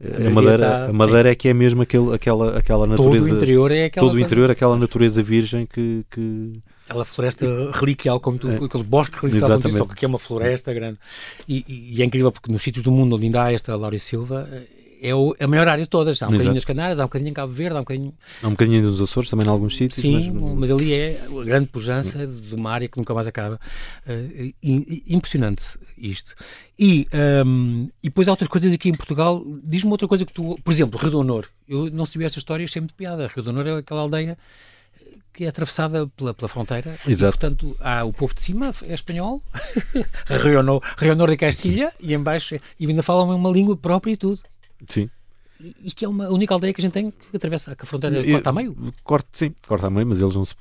a, 0.01 0.31
Madeira, 0.31 0.59
tá, 0.59 0.87
a 0.87 0.93
Madeira 0.93 1.31
é 1.31 1.35
que 1.35 1.49
é 1.49 1.55
mesmo 1.55 1.83
aquele, 1.83 2.15
aquela, 2.15 2.59
aquela 2.59 2.87
natureza. 2.87 3.27
Todo 3.29 3.33
o 3.33 3.37
interior 3.37 3.71
é 3.71 3.85
aquela. 3.85 4.07
Todo 4.07 4.17
o 4.17 4.21
interior, 4.21 4.51
aquela 4.51 4.77
natureza 4.77 5.23
virgem 5.23 5.67
que. 5.67 6.05
que... 6.11 6.53
Aquela 6.87 7.05
floresta 7.05 7.47
reliquial, 7.73 8.21
como 8.21 8.37
tu, 8.39 8.51
é. 8.51 8.57
aqueles 8.57 8.87
bosques 8.87 9.19
reliquiais, 9.19 9.63
só 9.77 9.87
que 9.87 10.05
é 10.05 10.09
uma 10.09 10.19
floresta 10.19 10.75
grande. 10.75 10.99
E, 11.49 11.65
e, 11.67 11.97
e, 11.97 12.03
é 12.03 12.05
incrível 12.05 12.31
porque 12.31 12.53
nos 12.53 12.61
sítios 12.61 12.83
do 12.83 12.91
mundo 12.91 13.17
onde 13.17 13.25
ainda 13.25 13.45
há 13.45 13.53
esta 13.53 13.75
Laura 13.75 13.99
Silva, 13.99 14.47
é 15.05 15.15
o, 15.15 15.35
a 15.39 15.47
maior 15.47 15.69
área 15.69 15.85
de 15.85 15.91
todas. 15.91 16.23
Há 16.23 16.27
um 16.27 16.29
Exato. 16.29 16.33
bocadinho 16.33 16.55
nas 16.55 16.65
Canárias, 16.65 16.99
há 16.99 17.05
um 17.05 17.07
bocadinho 17.07 17.31
em 17.31 17.35
Cabo 17.35 17.53
Verde, 17.53 17.77
há 17.77 17.81
um 17.81 17.83
bocadinho. 17.83 18.15
Há 18.43 18.47
um 18.47 18.51
bocadinho 18.51 18.83
nos 18.83 19.01
Açores, 19.01 19.29
também 19.29 19.47
em 19.47 19.51
alguns 19.51 19.77
sítios. 19.77 20.01
Sim, 20.01 20.31
mas, 20.33 20.53
mas 20.53 20.71
ali 20.71 20.95
é 20.95 21.21
a 21.27 21.45
grande 21.45 21.67
pujança 21.69 22.27
de 22.27 22.55
uma 22.55 22.71
área 22.71 22.89
que 22.89 22.97
nunca 22.97 23.13
mais 23.13 23.27
acaba. 23.27 23.61
Uh, 24.07 24.55
impressionante 25.07 25.79
isto. 25.99 26.35
E, 26.79 27.07
um, 27.47 27.89
e 28.03 28.09
depois 28.09 28.29
há 28.29 28.33
outras 28.33 28.49
coisas 28.49 28.73
aqui 28.73 28.89
em 28.89 28.95
Portugal. 28.95 29.45
Diz-me 29.63 29.91
outra 29.91 30.09
coisa 30.09 30.25
que 30.25 30.33
tu. 30.33 30.59
Por 30.65 30.73
exemplo, 30.73 30.99
Rio 30.99 31.11
do 31.11 31.21
Honor. 31.21 31.47
Eu 31.69 31.91
não 31.91 32.07
sabia 32.07 32.27
esta 32.27 32.39
história, 32.39 32.65
achei 32.65 32.81
muito 32.81 32.95
piada. 32.95 33.29
Rio 33.29 33.43
do 33.43 33.51
Honor 33.51 33.67
é 33.67 33.79
aquela 33.79 34.01
aldeia 34.01 34.39
que 35.35 35.45
é 35.45 35.49
atravessada 35.49 36.07
pela, 36.17 36.33
pela 36.33 36.49
fronteira. 36.49 36.97
Exato. 37.07 37.37
E, 37.37 37.39
portanto, 37.39 37.77
há 37.81 38.05
o 38.05 38.13
povo 38.13 38.33
de 38.33 38.41
cima 38.41 38.73
é 38.85 38.95
espanhol, 38.95 39.43
Rio 40.31 40.61
Honor, 40.61 41.31
de 41.31 41.37
Castilha, 41.37 41.93
e 42.01 42.15
embaixo, 42.15 42.55
e 42.79 42.87
ainda 42.87 43.03
falam 43.03 43.35
uma 43.35 43.51
língua 43.51 43.77
própria 43.77 44.13
e 44.13 44.17
tudo. 44.17 44.41
Sim. 44.87 45.09
E, 45.61 45.93
que 45.93 46.05
é 46.05 46.09
uma 46.09 46.29
única 46.29 46.53
aldeia 46.53 46.75
que 46.75 46.81
a 46.81 46.83
gente 46.83 46.93
tem 46.93 47.11
que 47.11 47.37
atravessa 47.37 47.77
a 47.79 47.87
fronteira 47.87 48.21
e, 48.21 48.33
corta 48.33 48.51
a 48.51 48.53
meio. 48.53 48.77
Corta, 49.03 49.29
sim, 49.33 49.55
corta 49.67 49.87
a 49.87 49.91
meio, 49.91 50.07
mas 50.07 50.21
eles 50.21 50.35
não 50.35 50.45
se, 50.45 50.55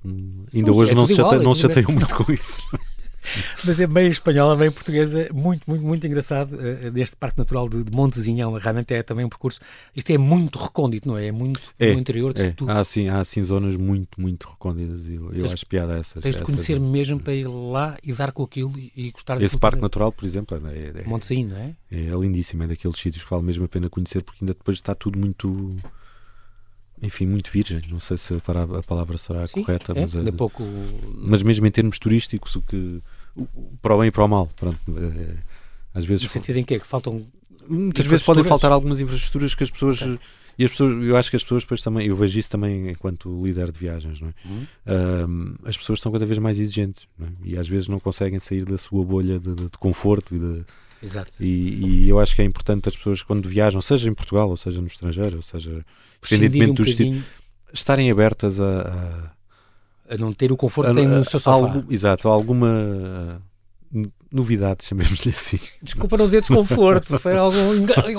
ainda 0.54 0.72
hoje 0.72 0.92
é 0.92 0.96
não, 0.96 1.08
se 1.08 1.16
chateiam, 1.16 1.44
não 1.44 1.56
se 1.56 1.62
chateiam 1.62 1.92
muito 1.92 2.16
com 2.16 2.32
isso. 2.32 2.62
Mas 3.66 3.80
é 3.80 3.88
meio 3.88 4.10
espanhola, 4.10 4.56
meio 4.56 4.72
portuguesa, 4.72 5.30
muito, 5.34 5.64
muito, 5.68 5.84
muito 5.84 6.08
engraçado 6.08 6.56
uh, 6.56 6.92
deste 6.92 7.16
Parque 7.16 7.38
Natural 7.38 7.68
de, 7.70 7.84
de 7.84 7.92
Montezinhão. 7.92 8.54
Realmente 8.54 8.94
é 8.94 9.04
também 9.04 9.26
um 9.26 9.30
percurso. 9.30 9.60
Isto 9.96 10.12
é 10.12 10.18
muito 10.18 10.60
recôndito, 10.60 11.08
não 11.08 11.18
é? 11.18 11.28
É 11.28 11.32
muito 11.32 11.60
é, 11.80 11.94
no 11.94 12.00
interior. 12.00 12.34
É. 12.38 12.54
Há, 12.68 12.80
assim, 12.80 13.08
há 13.08 13.20
assim 13.20 13.42
zonas 13.42 13.76
muito, 13.76 14.20
muito 14.20 14.48
recônditas. 14.48 15.08
Eu, 15.08 15.34
eu 15.34 15.46
acho 15.46 15.66
piada 15.66 15.94
essas. 15.94 16.22
Tens 16.22 16.36
de 16.36 16.44
conhecer 16.44 16.74
essas... 16.74 16.88
mesmo 16.88 17.20
para 17.20 17.34
ir 17.34 17.48
lá 17.48 17.98
e 18.04 18.14
dar 18.14 18.32
com 18.32 18.44
aquilo 18.44 18.78
e, 18.78 18.92
e 18.96 19.12
gostar 19.12 19.42
Esse 19.42 19.58
Parque 19.58 19.82
Natural, 19.82 20.12
por 20.12 20.26
exemplo, 20.26 20.60
é, 20.68 21.02
é, 21.02 21.04
Montezinho, 21.08 21.50
não 21.50 21.58
é? 21.58 21.76
É, 21.92 22.06
é 22.08 22.16
lindíssimo. 22.16 22.64
É 22.64 22.68
daqueles 22.68 22.98
sítios 22.98 23.24
que 23.24 23.30
vale 23.30 23.44
mesmo 23.44 23.66
a 23.66 23.68
pena 23.68 23.90
conhecer 23.90 24.22
porque 24.22 24.44
ainda 24.44 24.54
depois 24.54 24.78
está 24.78 24.94
tudo 24.94 25.20
muito 25.20 25.76
enfim, 27.04 27.26
muito 27.26 27.52
virgem. 27.52 27.82
Não 27.90 28.00
sei 28.00 28.18
se 28.18 28.34
a 28.34 28.84
palavra 28.84 29.18
será 29.18 29.46
Sim, 29.46 29.62
correta, 29.62 29.92
é, 29.92 30.02
mas, 30.02 30.16
é, 30.16 30.32
pouco... 30.32 30.64
mas 31.16 31.44
mesmo 31.44 31.66
em 31.68 31.72
termos 31.72 32.00
turísticos, 32.00 32.56
o 32.56 32.62
que 32.62 33.02
para 33.82 33.96
o 33.96 34.00
bem 34.00 34.08
e 34.08 34.12
para 34.12 34.24
o 34.24 34.28
mal. 34.28 34.48
Pronto, 34.56 34.80
é, 34.90 35.38
às 35.94 36.06
vezes. 36.06 36.24
No 36.24 36.30
sentido 36.30 36.58
em 36.58 36.64
que, 36.64 36.76
é 36.76 36.80
que 36.80 36.88
faltam 36.88 37.26
Muitas 37.68 38.06
vezes 38.06 38.24
podem 38.24 38.44
faltar 38.44 38.72
algumas 38.72 39.00
infraestruturas 39.00 39.56
que 39.56 39.64
as 39.64 39.72
pessoas. 39.72 40.02
Okay. 40.02 40.20
E 40.58 40.66
as 40.66 40.72
pessoas, 40.72 41.04
eu 41.04 41.18
acho 41.18 41.32
que 41.32 41.36
as 41.36 41.42
pessoas 41.42 41.64
depois 41.64 41.82
também, 41.82 42.08
eu 42.08 42.16
vejo 42.16 42.38
isso 42.38 42.50
também 42.52 42.92
enquanto 42.92 43.44
líder 43.44 43.72
de 43.72 43.80
viagens, 43.80 44.22
não 44.22 44.28
é? 44.28 45.24
Uhum. 45.26 45.56
as 45.66 45.76
pessoas 45.76 45.98
estão 45.98 46.12
cada 46.12 46.28
vez 46.28 46.38
mais 46.38 46.60
exigentes 46.60 47.08
é? 47.20 47.26
e 47.44 47.58
às 47.58 47.68
vezes 47.68 47.88
não 47.88 48.00
conseguem 48.00 48.38
sair 48.38 48.64
da 48.64 48.78
sua 48.78 49.04
bolha 49.04 49.40
de, 49.40 49.56
de, 49.56 49.64
de 49.64 49.78
conforto 49.80 50.36
e 50.36 50.38
de, 50.38 50.64
Exato. 51.02 51.32
E, 51.44 52.06
e, 52.06 52.10
eu 52.10 52.20
acho 52.20 52.36
que 52.36 52.42
é 52.44 52.46
importante 52.46 52.88
as 52.88 52.96
pessoas 52.96 53.24
quando 53.24 53.50
viajam, 53.50 53.82
seja 53.82 54.08
em 54.08 54.14
Portugal 54.14 54.48
ou 54.48 54.56
seja 54.56 54.80
no 54.80 54.86
estrangeiro, 54.86 55.38
ou 55.38 55.42
seja, 55.42 55.84
independentemente 56.32 56.72
um 56.72 56.76
dos 56.76 56.88
estilos, 56.90 57.24
estarem 57.74 58.12
abertas 58.12 58.62
a, 58.62 58.82
a, 58.82 59.32
a, 60.14 60.18
não 60.18 60.34
ter 60.34 60.52
o 60.52 60.58
conforto 60.58 60.90
que 60.90 60.96
têm 60.96 61.08
no 61.08 61.26
seu 61.26 61.40
sofá. 61.40 61.84
Exato, 61.90 62.28
alguma 62.28 63.42
novidade, 64.32 64.84
chamemos-lhe 64.84 65.30
assim. 65.30 65.60
Desculpa 65.82 66.18
não 66.18 66.26
dizer 66.26 66.42
desconforto, 66.42 67.18
foi 67.20 67.38
algum, 67.38 67.60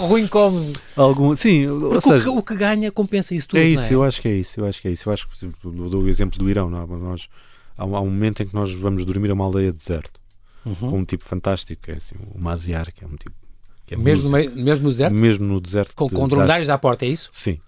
algum 0.01 0.19
incómodo. 0.19 0.73
Algum, 0.97 1.35
sim, 1.35 1.67
ou 1.67 2.01
seja, 2.01 2.31
o, 2.31 2.35
que, 2.35 2.39
o 2.39 2.43
que 2.43 2.55
ganha 2.55 2.93
compensa 2.93 3.35
isso 3.35 3.49
tudo. 3.49 3.59
É 3.59 3.65
isso, 3.65 3.93
é? 3.93 3.97
eu 3.97 4.03
acho 4.05 4.23
que 4.23 4.29
é 4.29 4.35
isso, 4.35 4.61
eu 4.61 4.67
acho 4.67 4.81
que 4.81 4.89
é 4.89 4.93
isso. 4.93 5.09
Eu 5.09 5.13
acho 5.13 5.29
que, 5.29 5.47
dou 5.63 6.03
o 6.03 6.09
exemplo 6.09 6.39
do 6.39 6.49
Irão, 6.49 6.71
não? 6.71 6.83
É? 6.83 6.87
Nós, 6.87 7.29
há, 7.77 7.85
um, 7.85 7.97
há 7.97 8.01
um 8.01 8.07
momento 8.07 8.43
em 8.43 8.47
que 8.47 8.55
nós 8.55 8.73
vamos 8.73 9.05
dormir 9.05 9.31
a 9.31 9.35
uma 9.35 9.45
aldeia 9.45 9.73
de 9.73 9.79
deserto, 9.79 10.21
uhum. 10.65 10.75
com 10.75 10.99
um 11.01 11.05
tipo 11.05 11.25
fantástico, 11.25 11.83
que 11.83 11.91
é 11.91 11.97
assim, 11.97 12.15
o 12.33 12.41
Maziar, 12.41 12.93
que 12.93 13.03
é 13.03 13.07
um 13.07 13.17
tipo 13.17 13.35
é 13.91 13.97
mesmo, 13.97 14.31
no, 14.31 14.57
mesmo 14.57 14.85
no 14.85 14.91
deserto? 14.91 15.15
Mesmo 15.15 15.47
no 15.47 15.61
deserto. 15.61 15.95
Com, 15.95 16.07
de, 16.07 16.15
com 16.15 16.27
dromedários 16.27 16.71
à 16.71 16.79
porta, 16.79 17.05
é 17.05 17.09
isso? 17.09 17.29
Sim. 17.31 17.61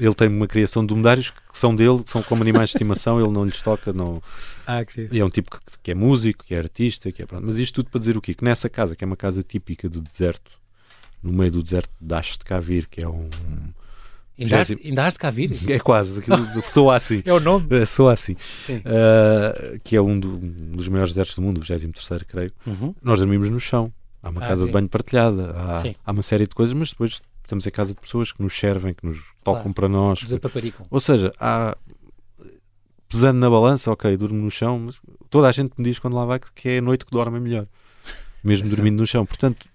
ele 0.00 0.14
tem 0.14 0.28
uma 0.28 0.46
criação 0.46 0.82
de 0.82 0.88
dromedários 0.88 1.30
que 1.30 1.58
são 1.58 1.74
dele, 1.74 2.02
que 2.02 2.10
são 2.10 2.22
como 2.22 2.42
animais 2.42 2.70
de 2.70 2.76
estimação, 2.76 3.20
ele 3.20 3.30
não 3.30 3.44
lhes 3.44 3.60
toca. 3.60 3.92
Não... 3.92 4.22
Ah, 4.66 4.84
que 4.84 5.08
e 5.12 5.20
é 5.20 5.24
um 5.24 5.28
tipo 5.28 5.50
que, 5.50 5.60
que, 5.82 5.90
é 5.90 5.94
músico, 5.94 6.42
que 6.44 6.54
é 6.54 6.58
artista, 6.58 7.12
que 7.12 7.20
é 7.20 7.26
pronto. 7.26 7.44
Mas 7.44 7.58
isto 7.58 7.74
tudo 7.74 7.90
para 7.90 8.00
dizer 8.00 8.16
o 8.16 8.20
quê? 8.20 8.32
Que 8.32 8.44
nessa 8.44 8.70
casa, 8.70 8.96
que 8.96 9.04
é 9.04 9.06
uma 9.06 9.16
casa 9.16 9.42
típica 9.42 9.88
de 9.88 10.00
deserto, 10.00 10.50
no 11.22 11.32
meio 11.32 11.52
do 11.52 11.62
deserto 11.62 11.90
de 12.00 12.14
Ash 12.14 12.38
de 12.38 12.44
Cavir, 12.44 12.88
que 12.88 13.02
é 13.02 13.08
um. 13.08 13.28
Ainda, 14.38 14.58
has, 14.58 14.70
ainda 14.70 15.06
has 15.06 15.12
de 15.12 15.18
cá 15.20 15.30
vir? 15.30 15.50
É 15.70 15.78
quase, 15.78 16.20
soa 16.64 16.96
assim. 16.96 17.22
é 17.26 17.32
o 17.32 17.38
nome? 17.38 17.66
É, 17.70 17.84
soa 17.84 18.12
assim. 18.12 18.32
Uh, 18.68 19.78
que 19.84 19.94
é 19.94 20.02
um, 20.02 20.18
do, 20.18 20.36
um, 20.36 20.72
dos 20.72 20.88
maiores 20.88 21.12
desertos 21.12 21.36
do 21.36 21.42
mundo, 21.42 21.58
o 21.58 21.60
23, 21.60 22.22
creio. 22.22 22.50
Uhum. 22.66 22.94
Nós 23.00 23.20
dormimos 23.20 23.48
no 23.48 23.60
chão. 23.60 23.92
Há 24.24 24.30
uma 24.30 24.42
ah, 24.42 24.48
casa 24.48 24.62
sim. 24.62 24.66
de 24.66 24.72
banho 24.72 24.88
partilhada, 24.88 25.52
há, 25.54 25.82
há, 26.06 26.10
uma 26.10 26.22
série 26.22 26.46
de 26.46 26.54
coisas, 26.54 26.72
mas 26.72 26.90
depois 26.90 27.20
estamos 27.42 27.66
em 27.66 27.70
casa 27.70 27.94
de 27.94 28.00
pessoas 28.00 28.32
que 28.32 28.42
nos 28.42 28.58
servem, 28.58 28.94
que 28.94 29.04
nos 29.04 29.18
tocam 29.44 29.62
claro. 29.64 29.74
para 29.74 29.88
nós. 29.88 30.24
Que... 30.24 30.74
Ou 30.90 30.98
seja, 30.98 31.30
há 31.38 31.76
pesando 33.06 33.38
na 33.38 33.50
balança, 33.50 33.92
ok, 33.92 34.16
durmo 34.16 34.42
no 34.42 34.50
chão, 34.50 34.78
mas 34.78 34.98
toda 35.28 35.46
a 35.46 35.52
gente 35.52 35.74
me 35.76 35.84
diz 35.84 35.98
quando 35.98 36.14
lá 36.14 36.24
vai 36.24 36.40
que 36.54 36.68
é 36.70 36.78
a 36.78 36.82
noite 36.82 37.04
que 37.04 37.12
dorme 37.12 37.38
melhor, 37.38 37.66
mesmo 38.42 38.66
dormindo 38.68 38.98
no 38.98 39.06
chão. 39.06 39.26
Portanto, 39.26 39.68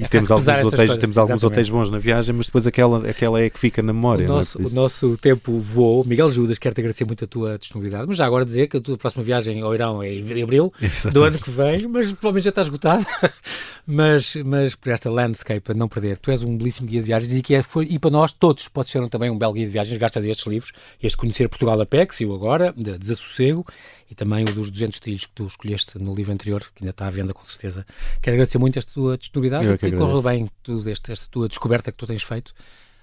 e 0.00 0.04
é 0.04 0.08
temos 0.08 0.30
alguns, 0.30 0.48
hotéis, 0.48 0.74
coisas, 0.74 0.98
temos 0.98 1.18
alguns 1.18 1.44
hotéis 1.44 1.68
bons 1.68 1.90
na 1.90 1.98
viagem, 1.98 2.34
mas 2.34 2.46
depois 2.46 2.66
aquela, 2.66 3.08
aquela 3.08 3.40
é 3.40 3.50
que 3.50 3.58
fica 3.58 3.82
na 3.82 3.92
memória. 3.92 4.24
O 4.24 4.28
nosso, 4.28 4.62
é 4.62 4.66
o 4.66 4.70
nosso 4.70 5.16
tempo 5.18 5.58
voou. 5.58 6.02
Miguel 6.06 6.30
Judas, 6.30 6.58
quero-te 6.58 6.80
agradecer 6.80 7.04
muito 7.04 7.24
a 7.24 7.28
tua 7.28 7.58
disponibilidade, 7.58 8.06
mas 8.08 8.16
já 8.16 8.24
agora 8.24 8.44
dizer 8.44 8.66
que 8.66 8.78
a 8.78 8.80
tua 8.80 8.96
próxima 8.96 9.22
viagem 9.22 9.60
ao 9.60 9.74
Irão 9.74 10.02
é 10.02 10.14
em 10.14 10.42
abril 10.42 10.72
Exatamente. 10.80 11.14
do 11.14 11.24
ano 11.24 11.38
que 11.38 11.50
vem, 11.50 11.86
mas 11.86 12.12
provavelmente 12.12 12.44
já 12.44 12.50
está 12.50 12.62
esgotado. 12.62 13.04
mas, 13.86 14.36
mas 14.36 14.74
por 14.74 14.90
esta 14.90 15.10
landscape, 15.10 15.70
a 15.70 15.74
não 15.74 15.86
perder, 15.86 16.16
tu 16.16 16.30
és 16.30 16.42
um 16.42 16.56
belíssimo 16.56 16.88
guia 16.88 17.00
de 17.00 17.06
viagens 17.06 17.34
e, 17.34 17.42
que 17.42 17.54
é, 17.54 17.62
foi, 17.62 17.86
e 17.90 17.98
para 17.98 18.10
nós 18.10 18.32
todos 18.32 18.68
pode 18.68 18.88
ser 18.88 19.06
também 19.10 19.28
um 19.28 19.36
belo 19.36 19.52
guia 19.52 19.66
de 19.66 19.72
viagens, 19.72 19.98
graças 19.98 20.24
a 20.24 20.28
estes 20.28 20.46
livros, 20.46 20.72
este 21.02 21.16
Conhecer 21.16 21.46
Portugal 21.48 21.78
a 21.78 21.84
pé, 21.84 22.06
que 22.06 22.14
saiu 22.14 22.34
agora, 22.34 22.72
de 22.74 22.96
Desassossego, 22.96 23.66
e 24.10 24.14
também 24.14 24.44
o 24.44 24.52
dos 24.52 24.70
200 24.70 24.98
trilhos 24.98 25.24
que 25.24 25.32
tu 25.32 25.46
escolheste 25.46 25.98
no 25.98 26.14
livro 26.14 26.32
anterior, 26.32 26.60
que 26.74 26.82
ainda 26.82 26.90
está 26.90 27.06
à 27.06 27.10
venda 27.10 27.32
com 27.32 27.44
certeza. 27.44 27.86
Quero 28.20 28.34
agradecer 28.34 28.58
muito 28.58 28.78
esta 28.78 28.92
tua 28.92 29.16
disponibilidade 29.16 29.86
e 29.86 29.92
correu 29.92 30.22
bem 30.22 30.50
tudo 30.62 30.88
este, 30.90 31.12
esta 31.12 31.26
tua 31.30 31.48
descoberta 31.48 31.92
que 31.92 31.98
tu 31.98 32.06
tens 32.06 32.22
feito. 32.22 32.52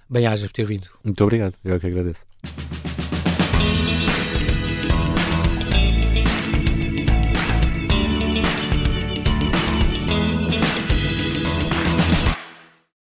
Bem-aja 0.08 0.46
por 0.46 0.52
ter 0.52 0.64
vindo. 0.64 0.88
Muito 1.04 1.22
obrigado, 1.22 1.54
eu 1.64 1.74
é 1.74 1.78
que 1.78 1.86
agradeço. 1.86 2.24